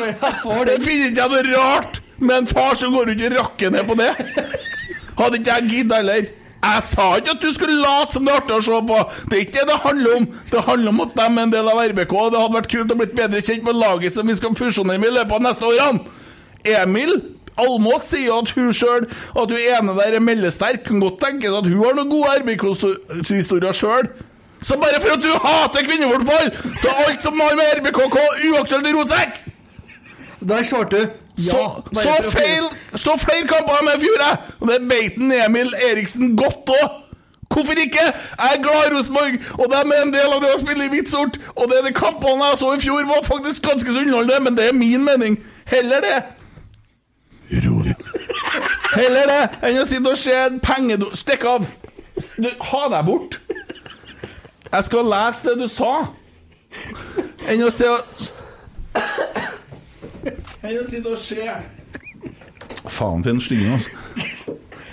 [0.67, 3.83] Det finner ikke jeg noe rart med en far som går ut og rakker ned
[3.87, 4.11] på det.
[5.19, 6.31] Hadde ikke jeg giddet heller.
[6.63, 8.99] Jeg sa ikke at du skulle late som det er artig å se på.
[9.29, 10.27] Det er ikke det det handler om.
[10.51, 12.93] Det handler om at de er en del av RBK, og det hadde vært kult
[12.93, 15.67] å blitt bedre kjent med laget som vi skal fusjonere med i løpet av neste
[15.67, 16.19] årene.
[16.63, 17.17] Emil
[17.61, 20.84] Almås sier at hun sjøl At hun ene der er meldesterk.
[20.88, 24.09] Kan godt tenkes at hun har noen gode RBK-historier sjøl.
[24.63, 28.15] Så bare for at du hater kvinnefotball, så alt som har med RBKK
[28.47, 29.41] uaktuelt i rotsekk!
[30.39, 31.01] Der svarte du
[31.38, 31.43] ja.
[31.43, 32.65] Så, så, feil,
[32.95, 34.38] så flere kamper med i fjor, jeg.
[34.59, 35.17] Og det veit
[35.47, 36.99] Emil Eriksen godt òg.
[37.53, 38.03] Hvorfor ikke?
[38.39, 40.91] Jeg er glad i Rosenborg, og de er en del av det å spille i
[40.93, 41.38] hvitt sort.
[41.55, 44.69] Og det de kampene jeg så i fjor, var faktisk ganske så underholdende, men det
[44.69, 45.38] er min mening.
[45.69, 46.17] Heller det.
[48.94, 51.10] Heller det enn å sitte og se en pengedo...
[51.18, 51.65] Stikk av!
[52.38, 53.40] Du, ha deg bort.
[54.74, 55.91] Jeg skal lese det du sa,
[57.49, 57.90] enn å se
[60.64, 61.41] Enn å sitte og se
[62.84, 63.90] Faen, for en stygging, altså.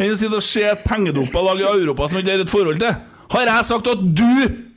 [0.00, 2.98] Enn å sitte og se et pengedoplag i Europa som ikke har et forhold til.
[3.30, 4.26] Har jeg sagt at du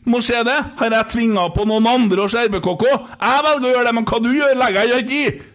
[0.09, 0.59] må se det?
[0.79, 2.85] Har jeg tvinga på noen andre å se RBKK?
[2.91, 5.52] Jeg velger å gjøre det, men hva du gjør, legger jeg ikke i.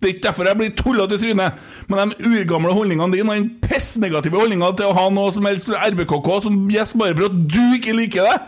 [0.00, 1.60] Det er ikke derfor jeg blir tullete i trynet.
[1.92, 5.68] Men de urgamle holdningene dine og den pissnegative holdninga til å ha noe som helst
[5.68, 8.38] fra RBKK som gjest bare for at du ikke liker det.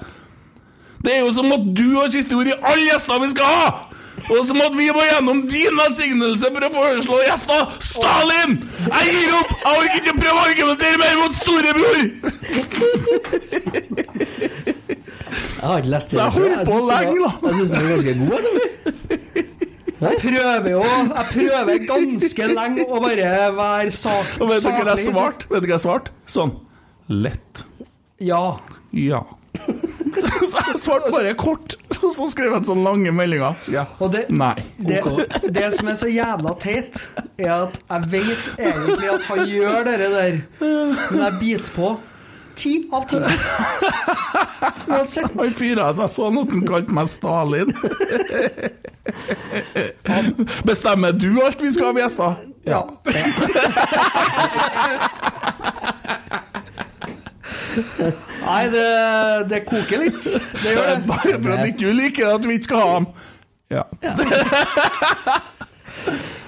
[1.05, 3.69] Det er jo som at du har siste ord i alle gjester vi skal ha!
[4.31, 7.63] Og som at vi må gjennom din velsignelse for å foreslå gjester.
[7.85, 8.53] Stalin!
[8.87, 9.51] Jeg gir opp!
[9.53, 11.99] Jeg orker ikke prøve å argumentere mer mot storebror!
[15.63, 16.15] Jeg har ikke lest det.
[16.17, 17.31] Så jeg holdt på lenge, da.
[17.49, 19.52] Jeg syns du var ganske god.
[20.03, 24.97] Jeg, prøver jo Jeg prøver ganske lenge å bare være sak, Og vet du hva
[24.97, 25.49] jeg svarte?
[25.53, 26.15] Vet du hva jeg svarte?
[26.31, 26.57] Sånn
[27.13, 27.65] lett.
[28.23, 28.57] Ja.
[28.97, 29.23] Ja.
[30.13, 33.57] Så jeg svarte bare kort, og så skrev jeg en sånn lange meldinger.
[33.65, 34.55] Så jeg, Og det, Nei.
[34.79, 35.01] det,
[35.55, 36.99] det som er så jævla teit,
[37.41, 41.93] er at jeg vet egentlig at han gjør det der, men jeg biter på
[42.57, 43.19] ti av ti.
[44.89, 45.33] Uansett.
[45.37, 47.73] Han fyra seg sånn at han kalte meg Stalin.
[50.69, 52.41] Bestemmer du alt vi skal ha gjester?
[52.69, 52.83] Ja.
[58.43, 58.87] Nei, det,
[59.51, 60.25] det koker litt.
[60.63, 60.99] Det gjør det.
[61.09, 63.07] Bare for at ikke du liker at vi ikke skal ha ham.
[63.73, 63.85] Ja.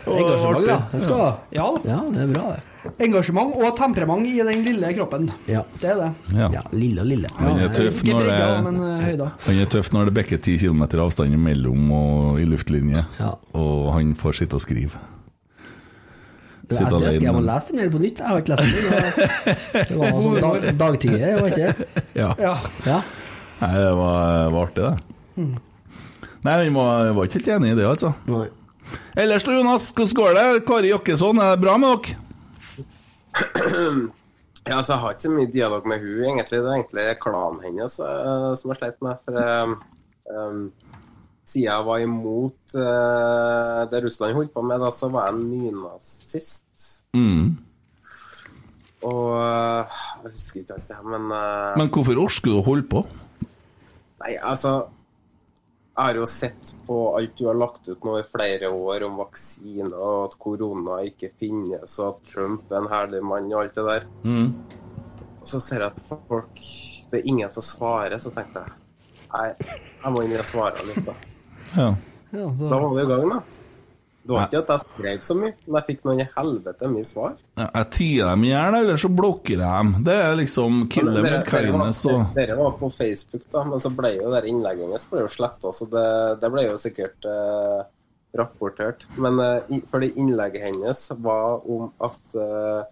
[0.05, 0.79] Engasjement, da.
[0.93, 1.33] Det skal ha.
[1.57, 2.74] Ja, ja, det er bra, det.
[3.05, 5.31] Engasjement og temperament i den lille kroppen.
[5.49, 5.63] Ja.
[5.81, 6.11] Det er det.
[6.37, 6.63] Ja.
[6.73, 7.31] lille og lille.
[7.39, 11.33] Han er tøff når det eh, han er tøff når det bekker 10 km avstand
[11.35, 13.33] imellom og i luftlinje, Ja.
[13.55, 15.01] og han får sitte og skrive.
[16.65, 18.21] Det, jeg tror jeg skal hjem og lese den her på nytt.
[18.23, 18.73] Jeg har ikke lest den.
[19.89, 21.89] Det- var sånn dag, dagtiger, var ikke det?
[22.17, 22.31] Ja.
[22.41, 22.55] Ja.
[22.87, 23.01] Ja.
[23.61, 24.95] Nei, det var, var artig, det.
[25.37, 25.55] Mm.
[26.45, 28.15] Nei, vi var, var ikke helt enig i det, altså.
[28.29, 28.47] Nei.
[29.17, 30.47] Ellers Jonas, hvordan går det?
[30.69, 32.17] Kari Jakkesson, er det bra med dere?
[34.65, 36.61] Ja, altså, Jeg har ikke så mye dialog med hun egentlig.
[36.63, 39.21] Det er egentlig klanen hennes uh, som har sleit med.
[39.27, 39.37] For
[40.33, 40.71] um,
[41.45, 46.65] Siden jeg var imot uh, det Russland holdt på med, da, så var jeg nynazist.
[47.13, 47.59] Mm.
[49.05, 51.29] Og uh, Jeg husker ikke alt det her, men
[51.77, 53.05] Men hvorfor orker du å holde på?
[54.25, 54.79] Nei, altså
[55.95, 59.21] Jeg har jo sett på alt du har lagt ut nå i flere år om
[59.21, 63.79] vaksiner, og at korona ikke finnes, og at Trump er en herlig mann og alt
[63.79, 64.09] det der.
[64.27, 64.49] Mm.
[65.39, 66.59] Og så ser jeg at folk
[67.13, 68.81] Det er ingen som svarer, så tenkte jeg
[69.35, 69.49] Nei,
[70.03, 71.15] jeg må inn og svare litt, da.
[71.75, 71.89] Ja.
[72.35, 73.41] Ja, Da var vi i gang, da.
[74.25, 77.05] Det var ikke at jeg skrev så mye, men jeg fikk noen i helvete mye
[77.05, 77.35] svar.
[77.61, 79.91] Ja, Jeg tier dem i hjel, eller så blokker jeg dem.
[80.07, 83.83] Det er liksom kill them Dere- with kindness og dere, var på Facebook, da, men
[83.85, 86.07] så ble jo det innlegget hennes sletta, så det,
[86.41, 87.85] det ble jo sikkert eh,
[88.41, 89.05] rapportert.
[89.21, 92.83] Men eh, fordi innlegget hennes var om at eh,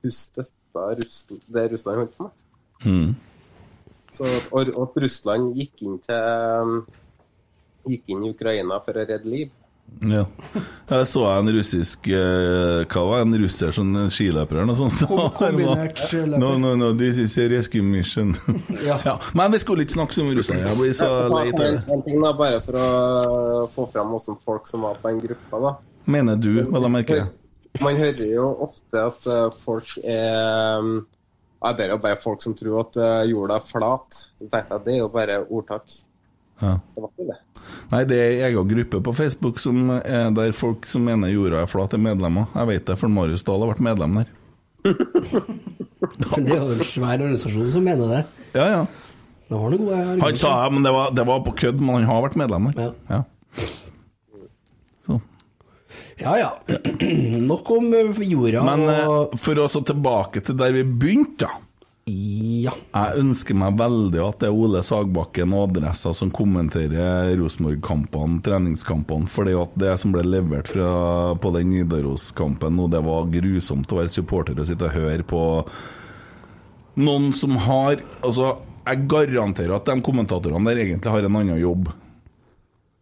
[0.00, 2.32] hun støtta Russland, det Russland holdt på med.
[2.88, 3.14] mm.
[4.10, 6.80] Så at, og og at Russland gikk inn til
[7.86, 9.52] gikk inn i Ukraina for å redde liv.
[10.00, 10.22] Ja.
[10.88, 13.26] Jeg så en russisk eh, Hva var det?
[13.26, 15.02] en russer, sånn skiløper eller noe sånt?
[15.10, 16.40] Kom- kombinert skiløper.
[16.40, 18.32] No, no, no, this is a rescue mission.
[18.86, 19.18] Ja.
[19.36, 20.64] Men vi skulle ikke snakke så mye om Russland.
[20.64, 22.32] Jeg blir så lei av det.
[22.40, 25.60] Bare for å få fram også folk som var på en gruppe.
[25.66, 25.74] da.
[26.10, 27.28] Mener du, hva da merker jeg?
[27.84, 30.80] Man hører jo ofte at eh, folk er
[31.60, 34.22] ja, Det er jo bare folk som tror at eh, jorda er flat.
[34.40, 35.92] Så tenkte jeg, Det er jo bare ordtak.
[36.60, 36.74] Ja.
[36.94, 37.38] Det var ikke det.
[37.90, 41.64] Nei, det er en egen gruppe på Facebook som er der folk som mener jorda
[41.64, 42.48] er flat, er medlemmer.
[42.54, 44.32] Jeg vet det, for Marius Dahl har vært medlem der.
[46.30, 48.22] Men det er jo en svær organisasjon som mener det.
[48.56, 48.82] Ja, ja.
[49.50, 52.04] Det var noe gode Han sa ja, men det var, det var på kødd, men
[52.04, 52.92] han har vært medlem der.
[53.10, 53.24] Ja.
[56.20, 56.50] Ja ja.
[57.40, 57.88] Nok om
[58.20, 61.54] jorda Men eh, og for å så tilbake til der vi begynte, da.
[62.10, 62.72] Ja.
[62.94, 69.30] Jeg ønsker meg veldig at det er Ole Sagbakken og Adressa som kommenterer Rosenborg-kampene, treningskampene.
[69.30, 70.90] For det at det som ble levert fra,
[71.40, 75.42] på den Nidaros-kampen nå, det var grusomt å være supporter og sitte og høre på
[77.00, 81.92] noen som har Altså, jeg garanterer at de kommentatorene der egentlig har en annen jobb.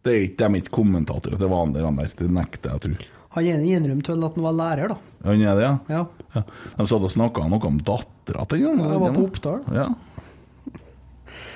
[0.05, 2.13] Det er ikke de er ikke kommentatorer til vanlig, de der.
[2.19, 3.18] Det nekter jeg å tro.
[3.35, 4.99] Han innrømte vel at han var lærer, da.
[5.27, 5.73] Han er det, ja?
[5.91, 6.03] Ja.
[6.33, 6.43] ja.
[6.77, 8.81] De satt og snakka noe om dattera til han.
[8.81, 9.65] Jeg var på Oppdal.
[9.75, 9.89] Ja.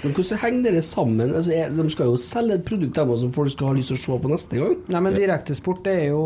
[0.04, 1.32] Men hvordan henger dere sammen?
[1.32, 4.02] Altså, de skal jo selge et produkt dem som folk skal ha lyst til å
[4.04, 4.76] se på neste gang.
[4.92, 6.24] Nei, men Direktesport er jo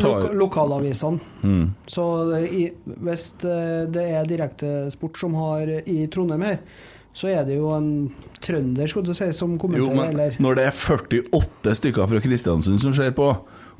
[0.00, 0.26] tar...
[0.26, 1.30] Lo lokalavisene.
[1.46, 1.64] Mm.
[1.90, 2.04] Så
[2.42, 2.66] i,
[3.06, 6.60] hvis eh, det er Direktesport som har i Trondheim her,
[7.16, 7.90] så er det jo en
[8.44, 12.20] trønder skulle du si, som Jo, til men eller når det er 48 stykker fra
[12.20, 13.30] Kristiansund som ser på,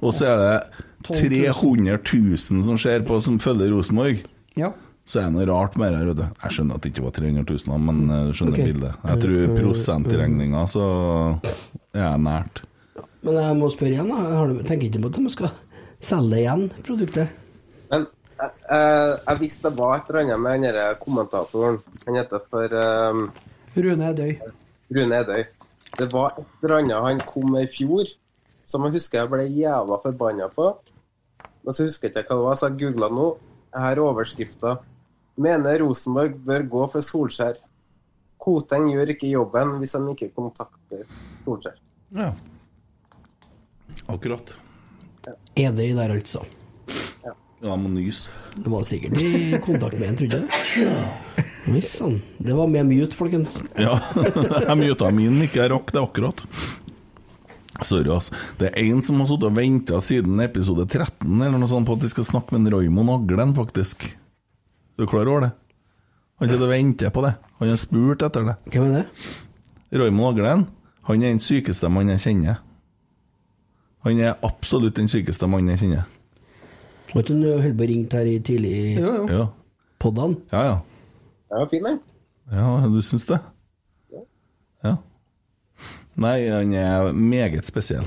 [0.00, 4.24] og så er det 300 000 som ser på, som følger Rosenborg,
[4.56, 4.72] Ja.
[5.06, 6.06] så er det noe rart med det her.
[6.06, 6.26] vet du.
[6.42, 8.72] Jeg skjønner at det ikke var 300 000, men jeg skjønner okay.
[8.72, 8.92] bildet.
[9.04, 10.86] Jeg tror prosentregninga så
[11.94, 12.62] er jeg nært.
[13.22, 14.36] Men jeg må spørre igjen, da.
[14.38, 15.50] Har du, tenker ikke på at de skal
[16.04, 17.42] selge igjen produktet?
[17.90, 18.06] Men
[18.36, 21.80] jeg, jeg, jeg visste det var et eller annet med den kommentatoren.
[22.06, 22.76] Han heter for
[23.10, 23.24] um,
[23.76, 24.36] Rune Edøy.
[24.94, 25.42] Rune Edøy.
[25.96, 28.10] Det var et eller annet han kom med i fjor,
[28.66, 30.72] som jeg husker jeg ble jævla forbanna på.
[31.64, 33.30] Men så husker jeg ikke hva det var, så jeg googla nå.
[33.76, 34.76] Her er overskrifta.
[35.36, 37.58] Mener Rosenborg bør gå for Solskjær.
[38.42, 41.06] Koteng gjør ikke jobben hvis han ikke kontakter
[41.44, 41.80] Solskjær.
[42.16, 42.30] Ja.
[44.12, 44.54] Akkurat.
[45.56, 46.44] Er det i der, altså?
[47.64, 48.30] Ja, må nyse.
[48.54, 50.86] Det var sikkert i kontakt med en, trodde jeg.
[50.86, 51.80] Ja.
[51.82, 52.18] sann.
[52.38, 53.56] Det var med mute, folkens.
[53.80, 53.96] Ja,
[54.68, 56.44] jeg muta min ikke jeg rakk det akkurat.
[57.84, 58.32] Sorry, altså.
[58.60, 61.96] Det er en som har sittet og venta siden episode 13 eller noe sånt på
[61.98, 64.08] at de skal snakke med en Raymond Aglen, faktisk.
[64.96, 65.50] Er du klar over det?
[66.40, 67.34] Han sitter og venter på det.
[67.60, 68.56] Han har spurt etter det.
[68.72, 70.00] Hvem er det?
[70.00, 70.66] Raymond Aglen.
[71.08, 72.62] Han er den sykeste mannen jeg kjenner.
[74.06, 76.04] Han er absolutt den sykeste mannen jeg kjenner.
[77.12, 79.12] Var ikke du holdt på å ringe her i tidlig jo.
[79.30, 79.44] Ja,
[80.02, 80.40] poddene?
[80.52, 80.62] ja.
[80.72, 80.76] ja.
[81.46, 82.00] Det var fin, den.
[82.50, 83.38] Ja, du syns det?
[84.12, 84.22] Ja.
[84.84, 84.94] Ja.
[86.16, 88.06] Nei, han er meget spesiell.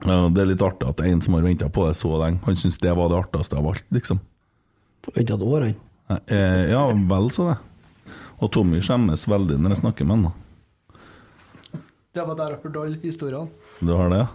[0.00, 2.40] Det er litt artig at det er en som har venta på det så lenge.
[2.46, 4.20] Han syns det var det artigste av alt, liksom.
[5.10, 6.20] Venta et år, han.
[6.30, 7.58] Eh, Ja, vel så det.
[8.40, 10.22] Og Tommy skjemmes veldig når jeg snakker med han.
[10.30, 10.32] da.
[12.14, 13.50] Det var der jeg hørte alle historiene.
[13.80, 14.28] Du har det, ja?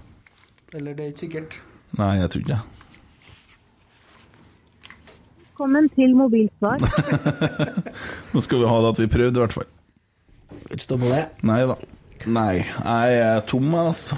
[0.78, 1.58] Eller det er ikke sikkert.
[1.98, 2.62] Nei, jeg tror ikke det.
[5.56, 6.84] Velkommen til mobilsvar.
[8.36, 9.70] Nå skal vi ha det at vi prøvde, i hvert fall.
[10.70, 11.22] Ikke stå på det.
[11.48, 11.78] Nei da.
[12.26, 14.18] Nei, jeg er tom, altså.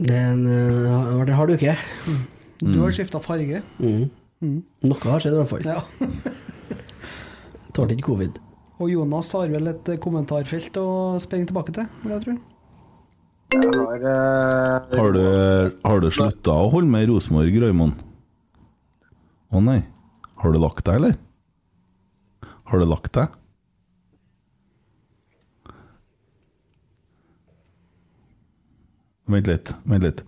[0.00, 1.74] Det er en eh, har vært en hard uke.
[2.60, 3.62] Du har skifta farge.
[3.78, 4.08] Mm.
[4.40, 4.60] Mm.
[4.88, 5.66] Noe har skjedd, i hvert fall.
[5.68, 5.82] Ja.
[7.76, 8.40] Tålte ikke covid.
[8.80, 10.88] Og Jonas har vel et kommentarfelt å
[11.20, 12.36] springe tilbake til, vil jeg tro.
[13.50, 15.24] Har uh, Har du,
[15.84, 18.06] har du slutta å holde med Rosenborg, Raymond?
[19.50, 19.80] Å nei.
[20.40, 21.18] Har du lagt deg, eller?
[22.70, 23.39] Har du lagt deg?
[29.30, 30.20] Vent litt, vent litt.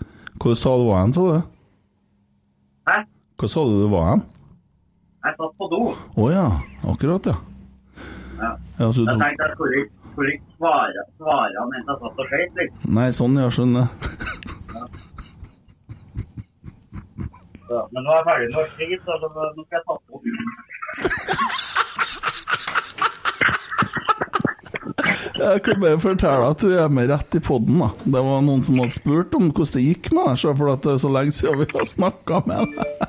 [0.43, 1.41] Hvor sa du var hen, sa du?
[2.89, 2.97] Hæ?
[3.41, 4.23] Hvor sa du du var hen?
[5.23, 5.81] Jeg satt på do.
[6.19, 6.47] Å ja,
[6.93, 7.37] akkurat, ja.
[8.43, 8.51] Ja.
[8.79, 12.87] Ja, jeg tenkte jeg skulle ikke, svare, svare mens jeg satt og skøyt, litt.
[12.99, 13.87] Nei, sånn, ja, skjønner.
[17.71, 17.83] ja.
[17.95, 19.31] Men nå er jeg ferdig med å skøyte, så nå
[19.67, 20.15] skal jeg ta på.
[25.43, 27.89] Jeg kan bare fortelle at du er med rett i podden da.
[28.05, 31.03] Det var noen som hadde spurt om hvordan det gikk med deg, for det er
[31.03, 33.09] så lenge siden vi har snakka med deg.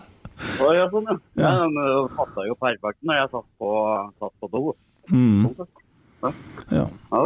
[0.60, 1.16] Å, ja, sånn, ja.
[1.40, 1.52] ja.
[1.62, 3.72] men Det passa jo perfekt når jeg satt på,
[4.20, 4.64] satt på do.
[5.14, 5.44] Mm.
[6.24, 6.32] Ja.
[6.74, 6.86] Ja.
[7.14, 7.24] Ja.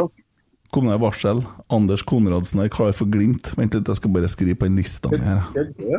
[0.74, 1.40] Kom det varsel?
[1.72, 3.54] Anders Konradsen er klar for Glimt.
[3.56, 5.42] Vent litt, jeg skal bare skrive på en lista mi her.
[5.88, 5.98] Ja.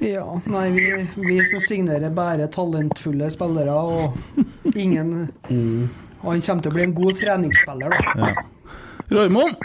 [0.00, 0.84] Ja, nei, vi,
[1.20, 5.28] vi som signerer bare talentfulle spillere, og ingen
[6.22, 8.14] Og han kommer til å bli en god treningsspiller, da.
[8.20, 8.46] Ja.
[9.10, 9.60] Raymond!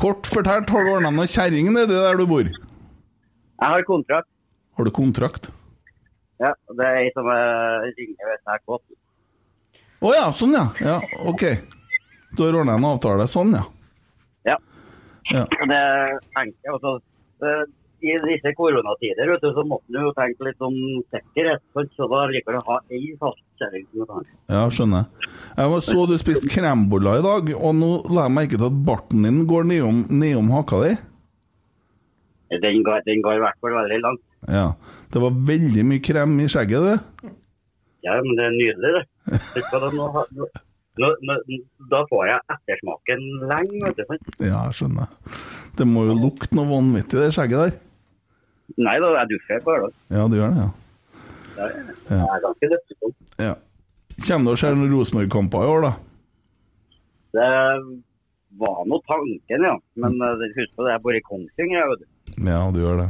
[0.00, 2.46] Kort fortalt, har du ordna noe kjerring nedi der du bor?
[2.46, 4.28] Jeg har kontrakt.
[4.78, 5.50] Har du kontrakt?
[6.42, 8.82] Ja, det er ei som eh, ringer hvis jeg er kåt.
[10.02, 10.64] Å ja, sånn ja.
[10.82, 10.96] Ja,
[11.30, 11.44] OK.
[12.34, 13.28] Du har ordna en avtale.
[13.30, 13.66] Sånn, ja.
[14.48, 14.56] Ja.
[15.30, 15.44] Ja.
[15.46, 15.82] Det
[16.34, 16.96] tenker jeg også.
[18.02, 20.74] I disse koronatider vet du, så måtte en jo tenke litt om
[21.12, 21.62] sikkerhet.
[21.94, 23.84] Så da liker du å ha ei fast kjerring.
[23.92, 24.24] som du tar.
[24.50, 25.06] Ja, skjønner.
[25.54, 28.80] Jeg var så du spiste kremboller i dag, og nå la jeg merke til at
[28.88, 30.96] barten din går nedom, nedom haka di.
[32.62, 34.24] Den går, den går i hvert fall veldig langt.
[34.50, 34.66] Ja.
[35.12, 37.30] Det var veldig mye krem i skjegget, du.
[38.02, 39.04] Ja, men det er nydelig, det.
[41.00, 41.56] Nå, nå, nå,
[41.88, 44.18] da får jeg ettersmaken lenge, vet du.
[44.42, 45.14] Ja, jeg skjønner.
[45.78, 47.78] Det må jo lukte noe vanvittig, det skjegget der.
[48.78, 49.92] Nei da, jeg dusjer hver dag.
[50.14, 50.70] Ja, du gjør det, ja.
[51.58, 51.66] Ja.
[52.08, 52.80] jeg er ganske det.
[53.44, 53.54] ja.
[54.26, 55.92] Kommer det å skje noen Rosenborg-kamper i år, da?
[57.32, 57.48] Det
[58.60, 59.74] var nå tanken, ja.
[59.96, 62.46] Men eh, husk på det, jeg bor i Kongsvinger, jeg, vet du.
[62.48, 63.08] Ja, du gjør det.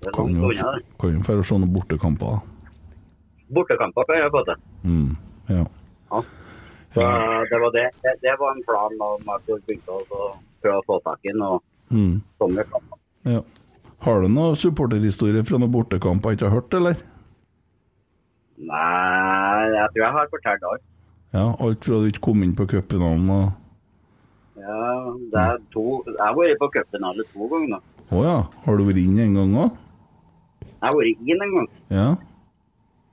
[0.00, 2.80] Det Kan jo, jo få se noen bortekamper, da.
[3.54, 4.62] Bortekamper kan jeg få til.
[4.86, 5.10] Mm.
[5.50, 5.64] Ja.
[6.94, 7.02] Så
[7.50, 7.86] det var det.
[8.02, 8.14] det.
[8.22, 10.20] Det var en plan om jeg vi begynne å så
[10.62, 11.60] prøve å få tak i noe
[11.90, 12.20] Mm.
[12.38, 12.98] sånne kamper.
[13.26, 13.40] ja.
[14.00, 17.00] Har du noen supporterhistorie fra noen bortekamp jeg ikke har hørt, eller?
[18.60, 20.86] Nei, jeg tror jeg har fortalt alt.
[21.36, 23.50] Ja, alt fra du ikke kom inn på cupfinalen og
[24.60, 24.78] Ja,
[25.32, 27.84] det er to Jeg har vært på cupfinale to ganger.
[28.10, 28.38] Å ja.
[28.64, 29.76] Har du vært inn en gang òg?
[30.64, 31.68] Jeg har vært inn en gang.
[31.94, 32.08] Ja.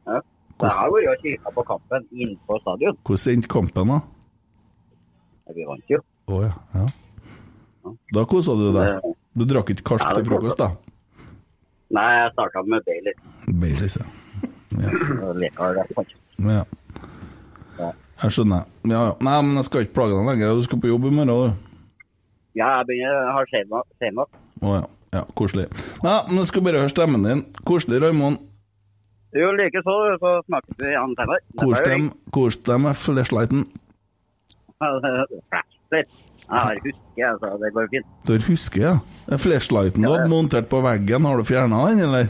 [0.08, 0.22] Ja.
[0.58, 2.98] Så jeg har vært og kikka på kampen inne på stadion.
[3.06, 4.00] Hvordan endte kampen, da?
[5.56, 6.02] Vi vant jo.
[6.32, 6.56] Å ja.
[6.80, 6.88] ja.
[8.16, 9.14] Da kosa du deg.
[9.38, 10.72] Du drakk ikke karsk til frokost, da?
[11.94, 13.28] Nei, jeg starta med Baileys.
[13.62, 14.08] Baileys, ja.
[14.82, 16.64] Ja.
[17.78, 17.92] Ja.
[18.24, 18.66] Jeg skjønner.
[18.90, 19.14] Ja, ja.
[19.22, 20.58] Nei, men jeg skal ikke plage deg lenger.
[20.58, 22.04] Du skal på jobb i morgen, du.
[22.58, 23.50] Ja, jeg begynner jeg har
[24.02, 24.38] senvakt.
[24.66, 24.84] Å ja.
[25.14, 25.24] ja.
[25.38, 25.68] Koselig.
[26.02, 27.44] Nei, men jeg skal bare høre stemmen din.
[27.70, 28.42] Koselig, Raymond.
[29.38, 31.40] Jo, likeså, så snakkes vi igjen senere.
[32.66, 33.68] Dem med flashlighten.
[35.52, 36.18] Flashlight.
[36.48, 37.49] Jeg husker, huske, altså.
[37.61, 38.11] Det går fint.
[38.28, 39.38] Du husker, ja.
[39.38, 42.30] Flashlighten du hadde montert på veggen, har du fjerna den, eller?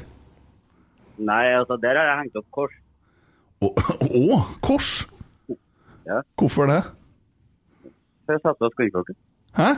[1.18, 2.73] Nei, altså, der har jeg hengt opp kors.
[3.61, 3.72] Å,
[4.22, 4.91] å, kors?
[6.07, 6.22] Ja.
[6.39, 6.81] Hvorfor det?
[8.27, 9.18] For å sette på skuddfolket.
[9.57, 9.69] Hæ?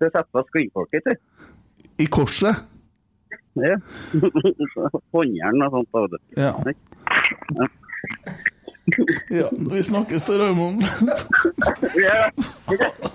[0.00, 1.46] For å sette på skuddfolket, du.
[2.00, 2.66] I korset?
[3.58, 3.76] Ja.
[5.14, 6.18] Håndjern og sånt.
[6.38, 6.54] Ja.
[6.66, 7.68] Ja.
[9.40, 10.82] Ja, vi snakkes til Raymond.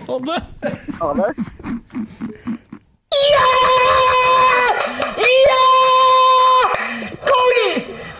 [0.06, 0.40] Ha det.
[1.00, 1.30] Ha det.
[3.32, 3.48] Ja!
[5.26, 5.64] Ja!
[7.26, 7.54] Kong!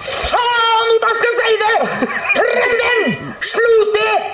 [0.06, 1.76] Faen, hva skal jeg si det?
[2.36, 3.04] Trønderen
[3.52, 4.26] slo til!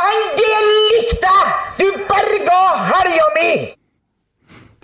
[0.00, 1.48] Den del likte jeg!
[1.78, 2.60] Du berga
[2.90, 3.50] helga mi!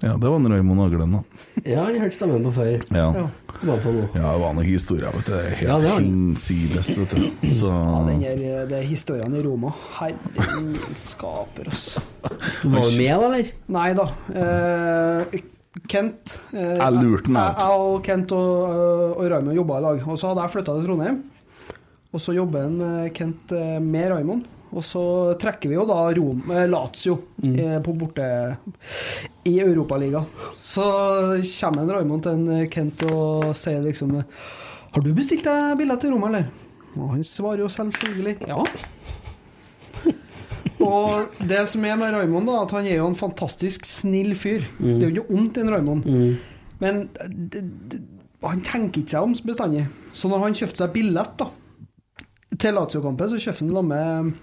[0.00, 1.39] Ja, det var en Raymond Aglen, da.
[1.66, 2.76] Ja, jeg hørte stemmen på før.
[2.94, 3.06] Ja.
[3.60, 4.02] Var på nå.
[4.16, 5.32] Ja, det var noen historier, vet du.
[5.34, 7.50] Det Helt Ja, det hinsides, vet du.
[7.58, 7.70] Så
[8.08, 9.72] Den der, eh, det er historiene i Roma.
[9.98, 12.00] Herregud, skaper, altså.
[12.64, 13.50] Var du med, eller?
[13.68, 14.06] Nei da.
[14.34, 15.40] Eh,
[15.86, 17.58] Kent eh, Jeg lurte den jeg- ut.
[17.60, 20.08] Jeg og Kent og, eh, og Raymond jobba i lag.
[20.08, 21.20] Og så hadde jeg flytta til Trondheim.
[22.12, 24.44] Og så jobber en, eh, Kent eh, med Raymond.
[24.70, 25.02] Og så
[25.40, 27.82] trekker vi jo da Rom, eh, Lazio mm.
[27.82, 28.26] på borte
[29.48, 30.28] i Europaligaen.
[30.56, 30.84] Så
[31.42, 34.44] kommer en Raymond til en eh, Kent og sier liksom eh,
[34.94, 36.46] Har du bestilt deg billett til Roma, eller?
[36.94, 38.62] Og han svarer jo selvfølgelig ja.
[40.90, 44.64] Og det som er med Raymond, da, at han er jo en fantastisk snill fyr.
[44.78, 44.86] Mm.
[44.86, 46.06] Det er jo ikke ondt i en Raymond.
[46.80, 47.98] Men det, det,
[48.46, 49.82] han tenker ikke seg om bestandig.
[50.16, 51.50] Så når han kjøpte seg billett da,
[52.56, 54.38] til Lazio-kampen, så kjøpte han sammen med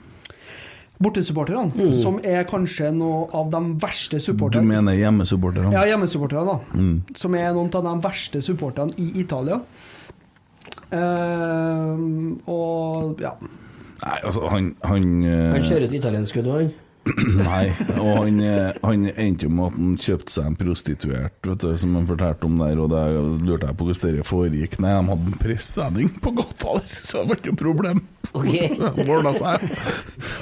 [1.03, 1.95] bortesupporterne, Mm.
[1.95, 5.72] som er kanskje noe av de verste du mener hjemmesupporterne?
[5.72, 6.60] Ja, hjemmesupporterne, da.
[6.74, 7.03] Mm.
[7.15, 9.61] Som er noen av de verste supporterne i Italia.
[10.91, 13.34] Uh, og ja.
[14.06, 15.53] Nei, altså, han Han, uh...
[15.53, 16.69] Han kjører et italiensk skudd, han.
[17.47, 17.65] Nei,
[17.97, 21.69] og han, eh, han endte jo med at han kjøpte seg en prostituert, vet du,
[21.79, 24.79] som han fortalte om der, og da lurte jeg på hvordan det foregikk.
[24.84, 28.03] Nei, de hadde en pressending på gata der, så det ble ikke noe problem.
[28.97, 29.69] det ordna seg.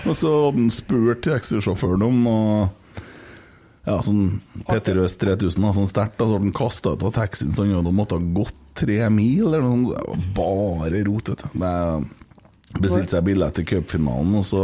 [0.06, 2.82] Og så hadde han spurt taxisjåføren om og
[3.86, 7.14] ja, sånn Petter Øst 3000, da, sånn sterkt, da, så ble han kasta ut av
[7.14, 10.24] taxien, så han måtte ha gått tre mil, eller noe sånt.
[10.26, 11.60] Det var bare rot, vet du.
[11.62, 12.25] Det
[12.82, 14.64] Bestilte seg billett til cupfinalen, og så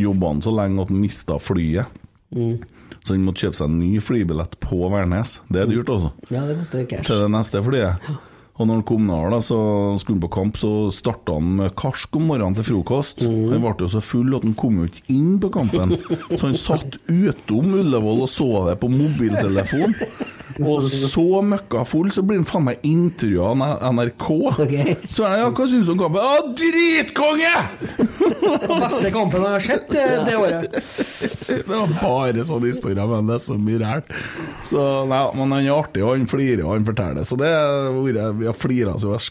[0.00, 2.02] jobba han så lenge at han mista flyet.
[2.34, 2.58] Mm.
[3.04, 5.38] Så han måtte kjøpe seg en ny flybillett på Værnes.
[5.52, 6.12] Det er dyrt, altså.
[6.32, 7.06] Ja, det koster cash.
[7.08, 8.14] Til det neste flyet.
[8.54, 9.56] Og når han kom ned, da, så
[9.98, 13.24] skulle han på kamp, så starta han med karsk om morgenen til frokost.
[13.26, 13.50] Mm.
[13.50, 15.96] Han ble jo så full at han kom jo ikke inn på kampen.
[16.38, 19.96] Så han satt utom Ullevål og så det på mobiltelefon.
[20.60, 23.56] Og så møkka full, så blir han faen meg intervjua av
[23.96, 24.28] NRK.
[24.60, 25.06] NRK.
[25.10, 26.20] Så jeg, ja, hva syns du om kampen?
[26.20, 27.54] Å, dritkonge!
[28.68, 30.78] Beste kampen jeg har sett det, det året.
[31.48, 34.08] Det var bare sånne historier, men det er så mye rart
[34.66, 34.80] Så
[35.10, 37.26] nei, men han er artig, og han flirer, og han forteller.
[37.28, 39.24] Så det har vært- vi har flira så vi har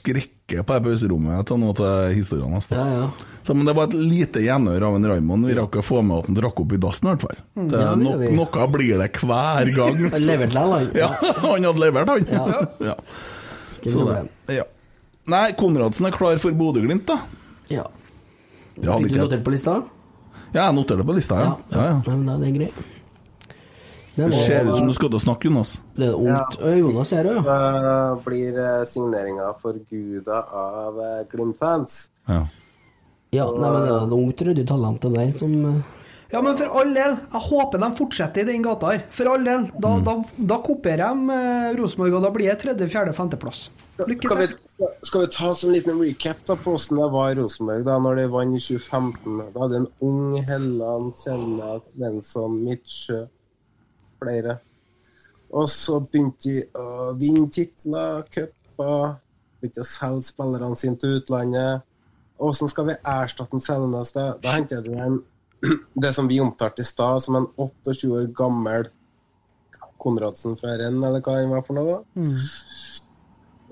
[0.54, 2.68] skrekket på det pauserommet til noen av historiene hans.
[2.72, 3.10] Ja,
[3.44, 5.46] Så, men det var et lite gjenhør av en Raymond.
[5.48, 7.40] Vi rakk å få med at han drakk opp i dassen, i hvert fall.
[7.56, 7.68] Mm.
[7.72, 8.36] Det, Ja, det vi.
[8.38, 9.98] noe blir det hver gang.
[10.14, 10.88] Han leverte likevel, han.
[10.96, 11.10] Ja,
[11.44, 12.26] han hadde levert, han.
[12.32, 12.46] Ja.
[12.80, 12.96] Ja.
[13.84, 14.22] Så det,
[14.56, 14.64] ja.
[15.28, 17.20] Nei, Konradsen er klar for Bodø-Glimt, da.
[17.72, 17.88] Ja.
[18.76, 19.82] Fikk du notert på lista?
[20.54, 21.54] Ja, jeg noterte det på lista, ja.
[21.74, 22.02] ja, ja.
[22.08, 22.93] Nei, men da er greit.
[24.16, 25.72] Det ser ut som du skal til å snakke, Jonas.
[25.98, 26.60] Det er ungt.
[26.62, 26.74] Ja.
[26.78, 27.42] Jonas er det, ja.
[27.48, 31.96] Da blir eh, signeringa forguda av eh, Glimt-fans.
[32.30, 32.44] Ja.
[33.34, 35.80] Ja, nei, men det er et ungt, ryddig talent, det der, som eh,
[36.34, 37.16] Ja, men for all del.
[37.34, 39.02] Jeg håper de fortsetter i den gata her.
[39.14, 39.66] For all del.
[39.82, 40.04] Da, Mm.
[40.06, 40.16] da,
[40.54, 43.68] da kopierer de eh, Rosenborg, og da blir det tredje, fjerde, femteplass.
[43.98, 44.88] Lykke Skal vi, til.
[45.06, 48.16] skal vi ta en liten recap da på hvordan det var i Rosenborg da når
[48.22, 49.42] de vant i 2015?
[49.54, 53.20] Da hadde en ung Helland, Kjellnes, Svensson, Midtsjø,
[54.24, 54.58] flere.
[55.54, 59.20] Og så begynte de å vinne titler, cuper,
[59.62, 61.86] begynte å selge spillerne sine til utlandet.
[62.42, 64.16] Hvordan skal vi erstatte Selnes?
[64.16, 65.20] Da, da henter du en,
[66.04, 68.90] det som vi omtalte i stad, som en 28 år gammel
[70.04, 72.02] Konradsen fra Renn, eller hva han var for noe.
[72.02, 72.26] da.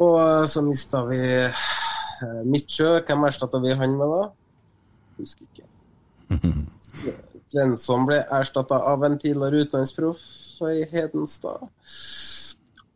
[0.02, 1.65] Og så mista vi eh,
[2.48, 3.02] Midtsjø.
[3.06, 4.22] Hvem erstatta vi han med da?
[5.19, 5.68] Husker ikke.
[7.52, 10.22] Svensson ble erstatta av en tidligere utenlandsproff
[10.72, 11.68] i Hedenstad.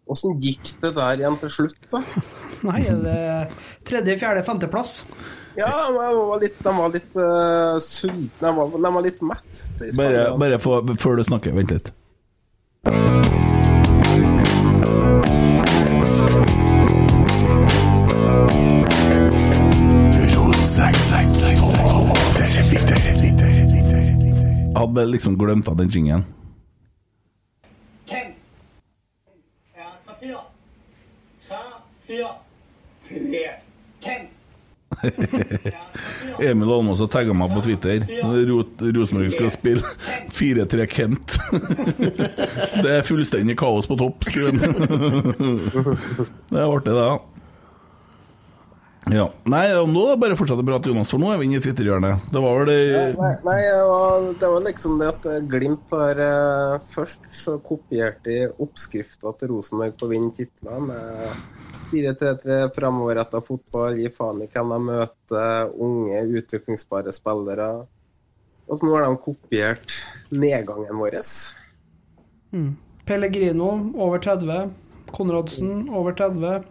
[0.06, 2.04] Åssen gikk det der igjen til slutt, da?
[2.70, 3.18] Nei, er det
[3.90, 5.00] tredje, fjerde, femteplass?
[5.58, 8.30] Ja, de var litt, de var litt uh, sultne.
[8.42, 9.70] De var, de var litt mette.
[9.98, 11.92] Bare, bare for, før du snakker, vent litt.
[24.86, 26.26] Hadde liksom glemt av den jingen.
[36.40, 38.06] Emil Almås har tagga meg på Twitter.
[38.96, 39.82] Rosenborg skal spille
[40.32, 41.38] 4-3 Kent.
[42.84, 44.62] Det er fullstendig kaos på topp, skriver han.
[46.50, 47.08] Det er artig, det.
[47.10, 47.35] Ja.
[49.14, 49.26] Ja.
[49.46, 51.46] Nei, og nå er det bare å fortsette å prate, Jonas, for nå er vi
[51.46, 52.30] inne i Twitter-hjørnet.
[52.34, 52.78] Det var vel det
[53.20, 57.58] Nei, nei det, var, det var liksom det at eh, Glimt har eh, Først så
[57.64, 61.44] kopierte de oppskrifta til Rosenborg på å vinne titler med
[61.92, 67.70] 4-3-3, framoverretta fotball, gi faen i hvem de møter, unge, utviklingsbare spillere.
[68.66, 70.00] Og så nå har de kopiert
[70.34, 71.20] nedgangen vår.
[72.56, 72.72] Mm.
[73.06, 73.70] Pellegrino
[74.02, 74.74] over 30.
[75.14, 76.66] Konradsen over 30.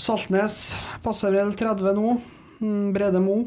[0.00, 0.74] Saltnes
[1.04, 2.14] passer vel 30 nå.
[2.62, 3.42] Mm, Brede Mo.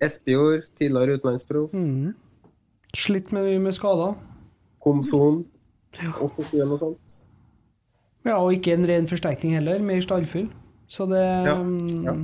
[0.00, 1.72] Espejord, tidligere utenlandsproff.
[1.74, 2.14] Mm.
[2.96, 4.14] Slitt med mye med skader.
[4.82, 5.42] Komson.
[5.98, 7.18] 87 og sånt.
[8.26, 10.48] Ja, og ikke en ren forsterkning heller, mer stallfyll.
[10.88, 12.14] Så det Ja, mm, ja.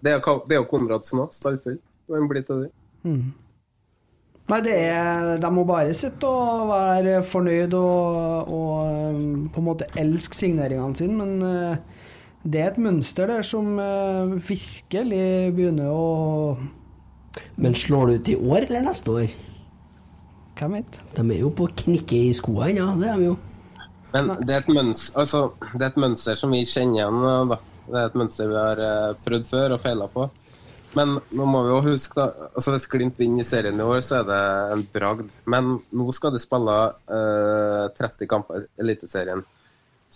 [0.00, 1.78] Det er, det er jo Konradsen òg, stallfyll.
[2.08, 2.70] Hvem blir til det?
[3.02, 3.32] Mm.
[4.48, 9.66] Nei, det er, de må bare sitte og være fornøyd og, og um, på en
[9.66, 11.97] måte elske signeringene sine, men uh,
[12.44, 16.58] det er et mønster der som uh, virkelig begynner å
[17.58, 19.34] Men slår det ut i år eller neste år?
[20.58, 20.98] Hvem vet?
[21.14, 23.36] De er jo på knikke i skoene ennå, det er de jo.
[24.14, 25.42] Men det er, et mønster, altså,
[25.74, 27.18] det er et mønster som vi kjenner igjen.
[27.28, 27.58] eh, Da.
[27.88, 30.26] Det er et mønster vi har eh, prøvd før og feila på.
[30.96, 34.00] Men nå må vi jo huske da, altså hvis Glimt vinner i serien i år,
[34.04, 34.40] så er det
[34.74, 35.32] en bragd.
[35.44, 36.76] Men nå skal de spille
[37.12, 39.44] uh, 30 kamper i Eliteserien.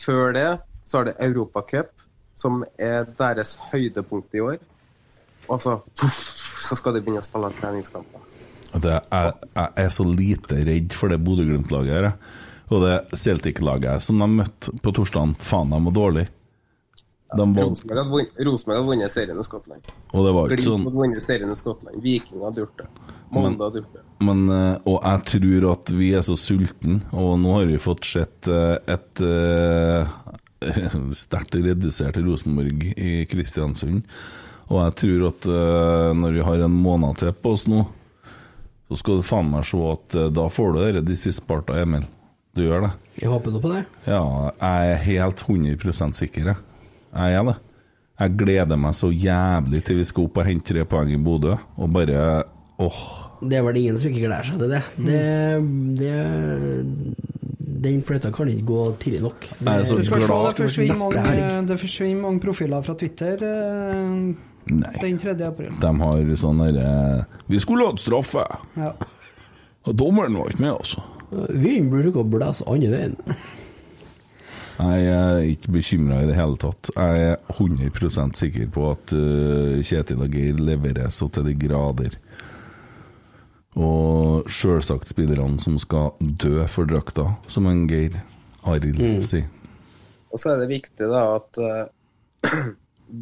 [0.01, 0.47] Før det
[0.89, 1.93] så har det Europacup,
[2.35, 4.61] som er deres høydepunkt i år.
[5.51, 6.21] Og så, puff,
[6.63, 8.29] så skal de begynne å spille treningskamper.
[8.73, 12.13] Jeg, jeg, er så lite redd for det Bodø-Glimt-laget her.
[12.73, 16.31] Og det Celtic-laget som de møtte på torsdagen, faen, de var dårlige.
[17.33, 17.47] Var,
[18.45, 19.87] Rosenborg hadde vunnet- serien i Skottland.
[20.13, 22.03] og det var ikke sånn hadde vunnet serien i Skottland.
[22.05, 22.89] Viking hadde gjort det.
[23.33, 24.03] Molde hadde gjort det.
[24.21, 28.05] Men, eh, og jeg tror at vi er så sultne, og nå har vi fått
[28.05, 30.13] sett et, et eh,
[31.25, 34.05] sterkt redusert Rosenborg i Kristiansund.
[34.73, 37.85] Og jeg tror at eh, når vi har en måned til på oss nå,
[38.89, 41.77] så skal du faen meg se at eh, da får du det de siste parta,
[41.83, 42.07] Emil.
[42.57, 42.93] Du gjør det.
[43.21, 43.83] Jeg håper nå på det.
[44.05, 44.23] Ja,
[44.61, 46.59] jeg er helt 100 sikker, jeg.
[47.13, 47.59] Jeg er det.
[48.23, 51.57] Jeg gleder meg så jævlig til vi skal opp og hente tre poeng i Bodø,
[51.77, 52.45] og bare
[52.81, 53.01] åh.
[53.43, 54.83] Det er vel ingen som ikke gleder seg til det.
[55.09, 55.23] det,
[55.99, 56.13] det
[57.85, 59.49] den fløyta kan ikke gå tidlig nok.
[59.67, 63.43] Er så Du skal se, det forsvinner neste mange, det forsvinner mange profiler fra Twitter
[63.49, 64.13] eh,
[65.03, 65.35] den 3.
[65.47, 65.73] april.
[65.83, 66.93] De har sånn derre
[67.51, 68.45] Vi skulle hatt straffe,
[68.79, 68.93] Ja.
[69.85, 71.03] og dommeren var ikke med, altså.
[71.33, 73.17] Vinden bruker å blæse andre veien.
[74.83, 76.91] Jeg er ikke bekymra i det hele tatt.
[76.97, 82.17] Jeg er 100% sikker på at uh, Kjetil og Geir leverer så til de grader.
[83.79, 88.19] Og sjølsagt spillerne som skal dø for drakta, som en Geir
[88.69, 89.23] Arild Mm.
[89.23, 89.49] sier.
[90.33, 91.87] Og så er det viktig da at uh,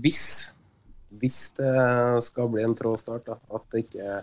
[0.02, 0.52] hvis
[1.20, 4.20] hvis det skal bli en trå start, da, at ikke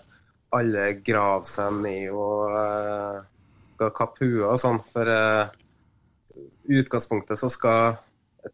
[0.55, 3.19] alle graver seg ned og uh,
[3.75, 4.79] skal kappe huet og sånn.
[4.93, 7.97] For i uh, utgangspunktet så skal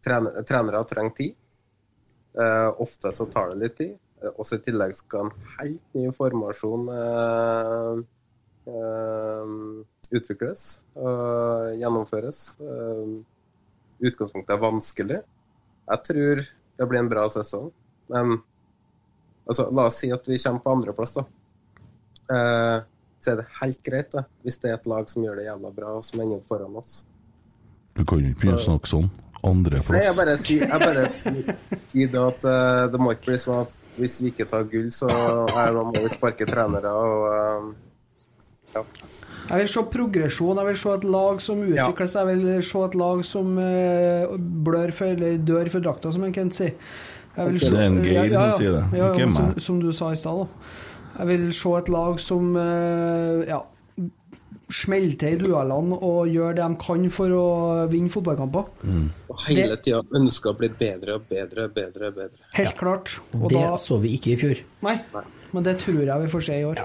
[0.02, 1.34] trenere, trenere trenge tid.
[2.34, 3.92] Eh, ofte så tar det litt tid.
[4.24, 8.02] Eh, Også i tillegg skal en helt ny formasjon eh,
[8.72, 9.54] eh,
[10.14, 12.42] utvikles og gjennomføres.
[12.60, 13.14] Eh,
[14.04, 15.20] utgangspunktet er vanskelig.
[15.84, 17.70] Jeg tror det blir en bra sesong.
[18.12, 18.36] Men
[19.46, 21.24] altså, la oss si at vi kommer på andreplass, da.
[22.34, 22.78] Eh,
[23.24, 25.70] så er det helt greit, da, hvis det er et lag som gjør det jævla
[25.72, 27.04] bra, og som ender opp foran oss.
[27.94, 29.08] Du kan jo ikke begynne å snakke sånn.
[29.44, 33.66] Nei, jeg bare sier jeg bare sier det at uh, det må ikke bli sånn
[33.66, 37.74] at hvis vi ikke tar gull, så er, det må vi sparke trenere og eh,
[38.74, 38.86] ja.
[39.44, 42.30] Jeg vil se progresjon, jeg vil se et lag som utvikler seg.
[42.30, 44.32] Jeg vil se et lag som eh,
[44.64, 46.70] blør for, eller dør for drakta, som en kan si.
[47.34, 49.60] Jeg vil Det er en Geir som sier det, ikke som, meg.
[49.66, 50.40] som du sa i stad.
[50.40, 50.72] da.
[51.18, 53.60] Jeg vil se et lag som eh, ja,
[54.72, 57.44] smelter til i duellene og gjør det de kan for å
[57.92, 58.64] vinne fotballkamper.
[59.30, 62.08] Og hele tida ønsker å bli bedre og bedre og bedre.
[62.08, 62.48] og bedre.
[62.56, 63.18] Helt klart.
[63.34, 64.62] Og Det da, så vi ikke i fjor.
[64.82, 64.98] nei,
[65.52, 66.84] men det tror jeg vi får se i år.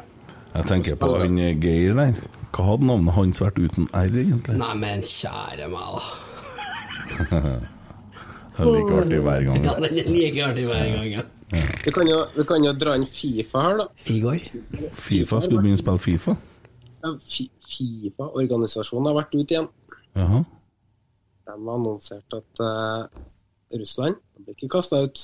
[0.55, 2.13] Jeg tenker på han Geir der.
[2.51, 4.57] Hva hadde navnet hans vært uten R, egentlig?
[4.57, 7.59] Nei, men kjære meg, da.
[8.59, 9.63] Det er like artig hver gang.
[9.63, 11.21] Ja, det er like artig hver gang, ja.
[11.85, 13.85] Vi kan, jo, vi kan jo dra inn Fifa her, da.
[14.05, 14.41] Figor.
[14.93, 16.35] Fifa, skulle du begynne å spille Fifa?
[17.01, 19.69] Fifa-organisasjonen har vært ute igjen.
[20.17, 20.39] Jaha.
[21.49, 23.01] De har annonsert at uh,
[23.73, 25.21] Russland blir ikke kasta ut.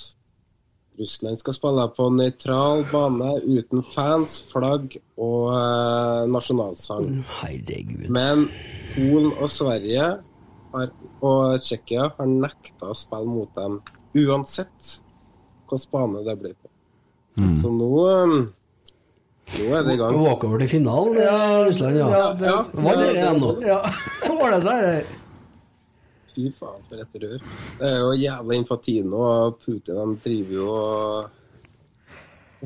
[0.99, 7.25] Russland skal spille på nøytral bane uten fans, flagg og uh, nasjonalsang.
[7.41, 8.07] Herregud.
[8.13, 8.47] Men
[8.93, 10.05] Polen og Sverige
[10.75, 13.81] har, og Tsjekkia har nekta å spille mot dem
[14.15, 15.01] uansett
[15.65, 16.69] hvilken bane det blir på.
[17.35, 17.55] Mm.
[17.59, 18.35] Så nå, eh,
[19.53, 20.17] nå er det i gang.
[20.19, 22.09] Walkover til finalen, ja, Russland, ja.
[22.09, 22.57] Ja, ja.
[22.73, 23.53] Var det det ennå?
[23.65, 23.79] Ja,
[24.41, 24.89] var det seg?
[24.89, 25.21] det?
[26.35, 27.39] Fy faen, for et rør.
[27.79, 31.33] Det er jo jævla Infantino og Putin, de driver jo og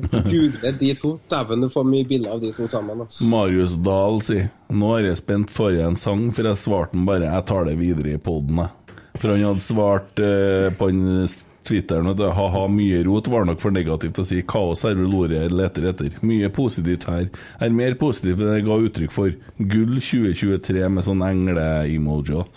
[0.00, 1.18] Google de to.
[1.30, 3.02] Dæven, du får mye bilder av de to sammen.
[3.04, 3.26] Altså.
[3.28, 7.28] Marius Dahl sier Nå er jeg spent for en sang, for jeg svarte den bare
[7.28, 8.96] Jeg tar det videre i poden, jeg.
[9.20, 11.26] For han hadde svart eh, på den
[11.66, 14.40] Twitteren at ha-ha, mye rot var nok for negativt å si.
[14.48, 16.14] Kaos er vel ordet jeg leter etter.
[16.26, 17.26] Mye positivt her.
[17.60, 19.34] Er mer positivt enn jeg ga uttrykk for.
[19.58, 22.48] Gull 2023 med sånn engle-emojier.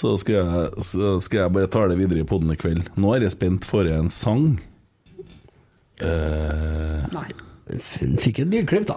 [0.00, 2.90] Så så skal jeg bare ta det videre i poden i kveld.
[2.98, 4.52] Nå er jeg spent for en sang.
[6.00, 7.06] Uh...
[7.14, 7.28] Nei.
[8.18, 8.96] Fikk et lydklipp, da.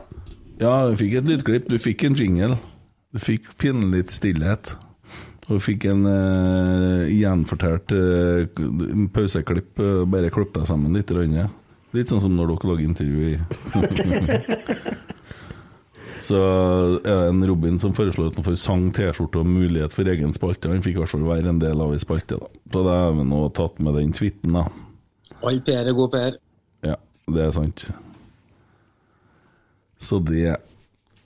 [0.58, 1.68] ja, du fikk et lydklipp.
[1.70, 2.58] Du fikk en jingle.
[3.14, 4.74] Du fikk pinlig stillhet.
[5.52, 8.46] Og fikk en uh, gjenfortalt uh,
[9.16, 9.80] pauseklipp.
[9.80, 11.12] uh, bare klipp deg sammen litt.
[11.12, 11.50] Rønne.
[11.94, 13.36] Litt sånn som når dere lager intervju i
[16.24, 16.40] Så
[17.04, 20.32] er det en Robin som foreslår at han får sang, T-skjorte og mulighet for egen
[20.36, 20.72] spalte.
[20.72, 22.48] Han fikk i hvert fall være en del av ei spalte, da.
[22.72, 24.64] Så har vi nå tatt med den tweeten, da.
[25.44, 26.38] All PR er god PR.
[26.88, 26.96] Ja,
[27.28, 27.90] det er sant.
[30.00, 30.56] Så det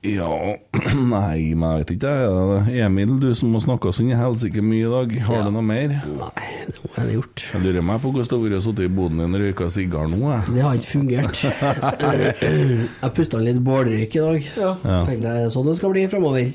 [0.07, 0.29] Ja,
[1.13, 2.11] nei, men jeg vet ikke.
[2.23, 2.85] jeg.
[2.85, 5.95] Emil, du som har snakka sånn i helsike mye i dag, har du noe mer?
[6.05, 7.43] Nei, det må jeg ha gjort.
[7.53, 9.67] Jeg lurer meg på hvordan det har vært å sitte i boden din og røyka
[9.73, 10.53] sigar nå, jeg.
[10.55, 11.41] Det har ikke fungert.
[13.01, 14.47] Jeg pusta litt bålrøyk i dag.
[14.57, 14.71] Ja.
[14.83, 14.99] Ja.
[15.09, 16.53] Tenkte jeg sånn det skal bli fremover.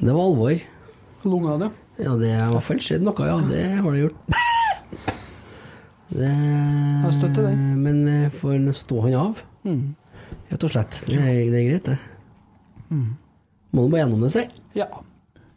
[0.00, 0.60] Det var alvor.
[1.28, 1.70] Lunga di?
[2.00, 3.38] Ja, det har i hvert fall skjedd noe, ja.
[3.50, 4.20] Det har det gjort.
[6.10, 7.60] Det Jeg støtter den.
[7.84, 9.94] Men eh, får stå han av, Mm.
[10.50, 10.96] rett og slett.
[11.06, 11.98] Det er, det er greit, det.
[12.90, 13.14] Mm.
[13.72, 14.44] Må du bare gjennom det, si.
[14.74, 14.86] Ja.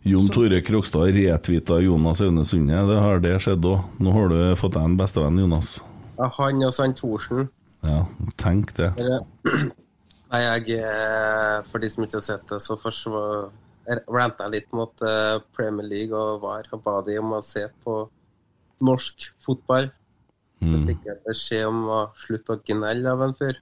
[0.05, 2.75] Jon Tore Krokstad retvita Jonas Aune Sunde.
[2.89, 3.85] Det har det skjedd òg.
[4.03, 5.77] Nå har du fått deg en bestevenn, Jonas.
[6.19, 7.47] Ja, han og Sand Thorsen.
[7.83, 8.03] Ja,
[8.39, 8.91] tenk det.
[10.33, 13.07] Nei, jeg eh, For de som ikke har sett det, så først
[14.11, 17.65] ranta jeg litt mot eh, Premier League og VAR og ba de om å se
[17.83, 17.97] på
[18.83, 19.89] norsk fotball.
[20.63, 20.85] Så Mm.
[20.87, 23.57] fikk jeg beskjed om å slutte å gnelle av en fyr.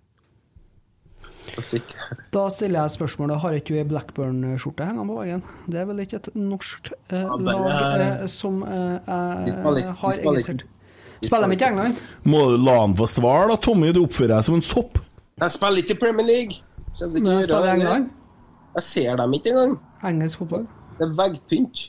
[2.34, 5.42] Da stiller jeg spørsmålet Har ikke du ei Blackburn-skjorte hengende på veggen?
[5.68, 9.76] Det er vel ikke et norsk eh, Ja, lag eh, som eh, De eh, ikke-
[9.76, 10.64] de har registrert
[11.22, 11.98] Spiller de ikke i England?
[12.26, 13.92] Må du la han få svar, da, Tommy?
[13.94, 14.98] Du oppfører deg som en sopp.
[15.38, 16.56] Jeg spiller ikke i Premier League!
[16.98, 17.74] Ikke jeg spiller.
[17.76, 18.08] England.
[18.76, 19.76] Jeg ser dem ikke engang.
[20.04, 20.64] Engelsk fotball.
[20.98, 21.84] Det er veggpynt.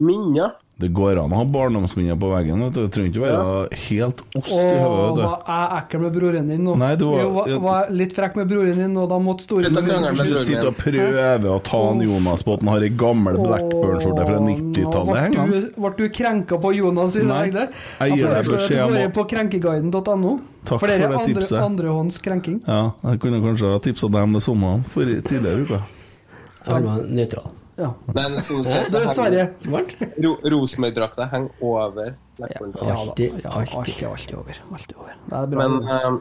[0.00, 0.50] Minner.
[0.78, 2.60] Det går an å ha barndomsminner på veggen.
[2.70, 2.82] Du.
[2.92, 5.24] Trenger ikke være helt ost i hodet.
[5.24, 6.74] var jeg ekkel med broren din nå?
[6.76, 9.70] Nei, du var- Jo, var, var litt frekk med broren din, og da måtte store
[9.70, 13.38] med Du sitter og prøver å ta en Jonas på at han har ei gammel
[13.40, 15.62] Blackburn-skjorte fra 90-tallet Ble hengende.
[15.64, 19.12] du, ble du krenka på Jonas i Nei, jeg gir deg beskjed om Du å-
[19.16, 20.40] på krenkeguiden.no.
[20.66, 21.60] Takk for for er det andre, tipset.
[21.62, 22.60] andrehånds krenking.
[22.68, 25.80] Ja, jeg kunne kanskje ha tipsa deg om det samme tidligere i uka.
[26.66, 27.50] Jeg var nøytral.
[27.76, 27.90] Ja.
[28.14, 28.70] Men som du.
[30.24, 32.86] Ro Rosenborg-drakta henger over Blackburn-drakta.
[32.88, 33.46] Ja, alltid.
[33.46, 34.62] alltid, alltid over.
[34.72, 35.46] Alltid er.
[35.46, 36.18] Men, eh,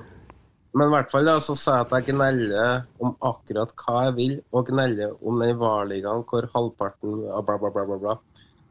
[0.75, 4.15] men i hvert fall da, så sa jeg at jeg gneller om akkurat hva jeg
[4.17, 8.17] vil, og gneller om den VAR-ligaen hvor halvparten av bla, bla, bla, bla, bla.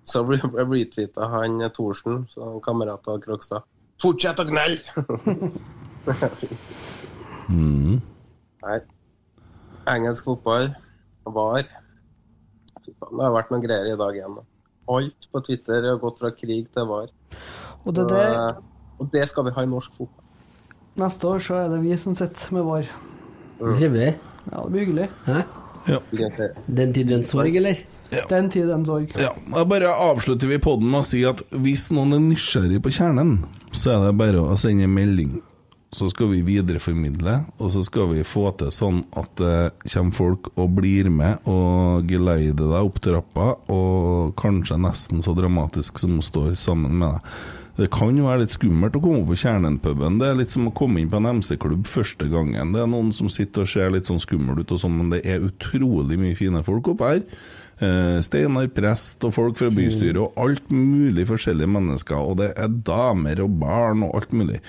[0.04, 3.64] Så ble retweeta han Thorsen, så kamerat av Krokstad.
[4.02, 4.82] Fortsett å gnelle!
[7.44, 8.00] Mm.
[8.64, 8.78] Nei.
[9.92, 10.70] Engelsk fotball.
[11.28, 11.66] VAR.
[12.84, 14.34] Fy faen, Det har vært noen greier i dag igjen.
[14.38, 14.44] da.
[14.94, 17.08] Alt på Twitter har gått fra krig til VAR.
[17.84, 18.26] Og det det...
[19.00, 20.20] og det skal vi ha i norsk fotball.
[21.00, 22.90] neste år så er det vi som sitter med VAR.
[23.58, 24.14] Trivelig.
[24.50, 25.08] Ja, det blir hyggelig.
[25.26, 25.42] Hæ?
[26.66, 27.80] Den tid, den sorg, eller?
[28.30, 29.10] Den tid, den sorg.
[29.20, 32.92] Ja, da bare avslutter vi podden med å si at hvis noen er nysgjerrig på
[32.94, 33.38] kjernen,
[33.72, 35.40] så er det bare å sende melding.
[35.94, 39.58] Så skal vi videreformidle, og så skal vi få til sånn at det
[39.92, 46.00] kommer folk og blir med og geleider deg opp trappa, og kanskje nesten så dramatisk
[46.02, 47.36] som hun står sammen med deg.
[47.74, 50.20] Det kan jo være litt skummelt å komme opp på Kjernen-puben.
[50.20, 52.70] Det er litt som å komme inn på en MC-klubb første gangen.
[52.74, 55.24] Det er noen som sitter og ser litt sånn skummel ut og sånn, men det
[55.26, 57.24] er utrolig mye fine folk oppe her.
[57.82, 62.18] Eh, Steinar prest og folk fra bystyret og alt mulig forskjellige mennesker.
[62.18, 64.60] Og det er damer og barn og alt mulig.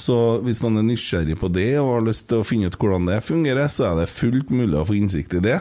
[0.00, 3.08] Så hvis man er nysgjerrig på det og har lyst til å finne ut hvordan
[3.08, 5.58] det fungerer, så er det fullt mulig å få innsikt i det.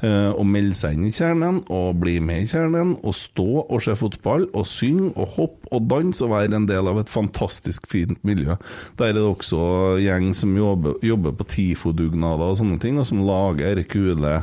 [0.00, 3.82] Eh, og melde seg inn i kjernen og bli med i kjernen og stå og
[3.84, 7.84] se fotball og synge og hoppe og danse og være en del av et fantastisk
[7.90, 8.56] fint miljø.
[8.96, 13.20] Der er det også gjeng som jobber, jobber på TIFO-dugnader og sånne ting, og som
[13.28, 14.38] lager kule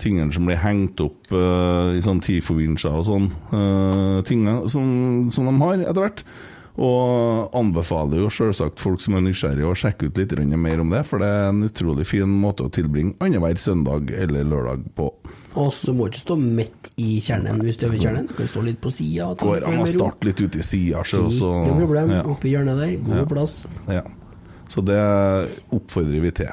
[0.00, 3.30] tingene som blir hengt opp uh, i sånn TIFO-vinsjer og sånn.
[3.52, 6.22] Uh, tingene som, som de har etter hvert.
[6.76, 11.00] Og anbefaler jo selvsagt folk som er nysgjerrige å sjekke ut litt mer om det,
[11.08, 15.08] for det er en utrolig fin måte å tilbringe annenhver søndag eller lørdag på.
[15.56, 18.28] Og så må du ikke stå midt i kjernen hvis du er ved kjernen.
[18.28, 19.30] Du kan stå litt på sida.
[19.40, 22.12] Går an å starte litt ute i sida, så Ikke noe problem.
[22.12, 22.22] ja.
[22.28, 22.94] Oppi hjørnet der.
[23.08, 23.24] God Ja.
[23.32, 23.56] plass.
[23.88, 24.04] Ja.
[24.68, 25.00] Så det
[25.72, 26.52] oppfordrer vi til.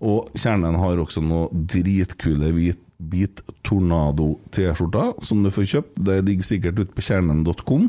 [0.00, 6.00] Og Kjernen har også noe dritkule hvit Bit Tornado T-skjorter som du får kjøpt.
[6.04, 7.86] Det ligger sikkert ute på kjernen.com.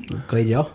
[0.47, 0.67] Ja.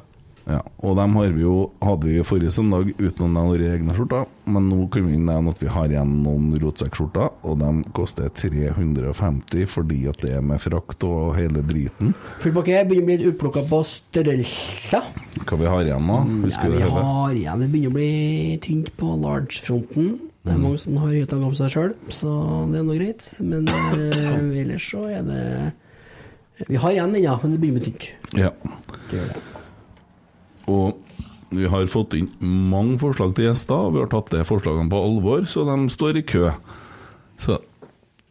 [0.47, 4.29] Ja, og dem har vi jo, hadde vi forrige søndag uten å nevne egne skjorter.
[4.47, 9.67] Men nå kan vi nevne at vi har igjen noen rotsekkskjorter, og de koster 350
[9.73, 12.15] fordi at det er med frakt og hele driten.
[12.45, 15.03] Fullbakke begynner å bli litt utplukka på størrelse.
[15.43, 16.21] Hva vi har igjen da?
[16.47, 20.15] Husker Ja, vi har igjen Det begynner å bli tynt på large-fronten.
[20.47, 20.63] Det er Mm.
[20.63, 22.31] mange som har hytta om seg sjøl, så
[22.71, 23.27] det er nå greit.
[23.43, 23.67] Men
[23.99, 25.73] eh, ellers så er det
[26.71, 28.07] Vi har igjen ennå, men det begynner bli tynt.
[28.39, 28.53] Ja.
[29.11, 29.41] Det gjør det.
[30.73, 30.97] Og
[31.51, 35.03] vi har fått inn mange forslag til gjester, og vi har tatt de forslagene på
[35.03, 36.49] alvor, så de står i kø.
[37.43, 37.59] Så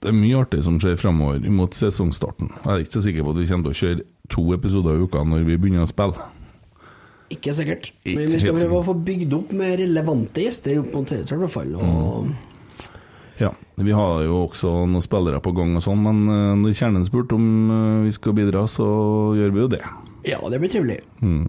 [0.01, 2.49] det er mye artig som skjer fremover mot sesongstarten.
[2.63, 5.05] Jeg er ikke så sikker på at vi kommer til å kjøre to episoder i
[5.05, 6.27] uka når vi begynner å spille.
[7.36, 7.91] Ikke sikkert.
[8.07, 11.41] Men vi skal prøve å få bygd opp med relevante gjester opp mot Tredjestad, i
[11.45, 11.72] hvert fall.
[11.80, 11.82] Og
[13.41, 13.49] Ja,
[13.84, 17.36] vi har jo også noen spillere på gang og sånn, men eh, når Kjernen spurte
[17.36, 18.86] om eh, vi skal bidra, så
[19.36, 19.84] gjør vi jo det.
[20.26, 21.02] ja, det blir trivelig.
[21.20, 21.44] Mm.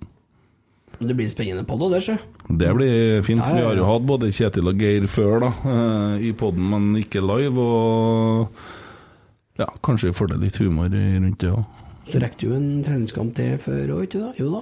[0.98, 2.14] Det blir spennende på det, det, sjø.
[2.56, 3.42] Det blir fint.
[3.44, 6.64] Ja, ja, Vi har jo hatt både Kjetil og Geir før da, eh, i poden,
[6.72, 7.60] men ikke live.
[7.60, 8.48] Og
[9.60, 11.64] ja, kanskje vi får det litt humor rundt det òg.
[12.06, 14.28] Så rekker du en treningskamp til før òg, ikke da?
[14.40, 14.60] Jo da.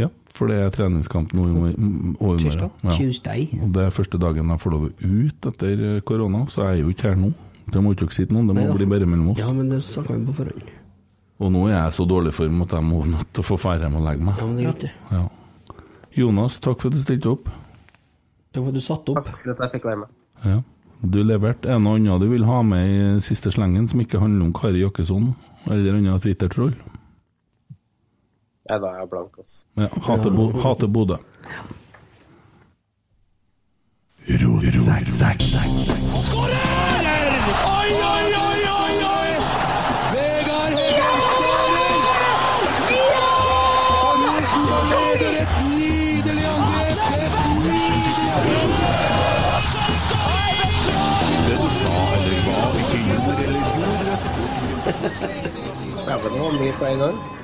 [0.00, 2.16] Ja, for det er treningskamp nå i morgen.
[2.40, 2.70] Tirsdag.
[2.86, 2.96] Ja.
[2.96, 3.46] Tuesday.
[3.60, 6.82] Og det er første dagen jeg får lov ut etter eh, korona, så jeg er
[6.84, 7.32] jo ikke her nå.
[7.70, 8.76] Det må ikke dere si til noen, det må Neida.
[8.80, 9.38] bli bare mellom oss.
[9.42, 10.70] Ja, men det snakka vi på forhånd.
[11.40, 13.86] Og nå er jeg så dårlig form at jeg må nødt til å få færre
[13.86, 14.40] hjem og legge meg.
[14.40, 14.90] Ja, men det er greit, det.
[15.14, 15.76] Ja.
[16.20, 17.46] Jonas, takk for at du stilte opp.
[18.50, 19.24] Takk for at du satte opp.
[19.30, 20.16] Takk for at jeg fikk være med.
[20.44, 20.58] Ja.
[21.00, 21.70] Du leverte.
[21.72, 24.82] en og annen du vil ha med i siste slengen som ikke handler om Kari
[24.82, 25.30] Jakkesson
[25.70, 26.74] eller annen Twitter-troll?
[28.70, 29.64] Nei, da er jeg blank, altså.
[29.76, 31.14] Ja, hater, Bo hater Bodø.
[31.14, 31.54] Oi,
[38.10, 39.30] oi, oi, oi, oi!
[40.12, 41.98] Vegard Heggen skårer!
[44.60, 46.98] Og leder et nydelig angrep!
[47.16, 47.34] Et
[47.66, 48.30] nydelig
[51.48, 54.14] Det du sa eller hva, ikke gjorde eller gjorde.
[56.06, 57.39] Ja, men det var mye på en gang.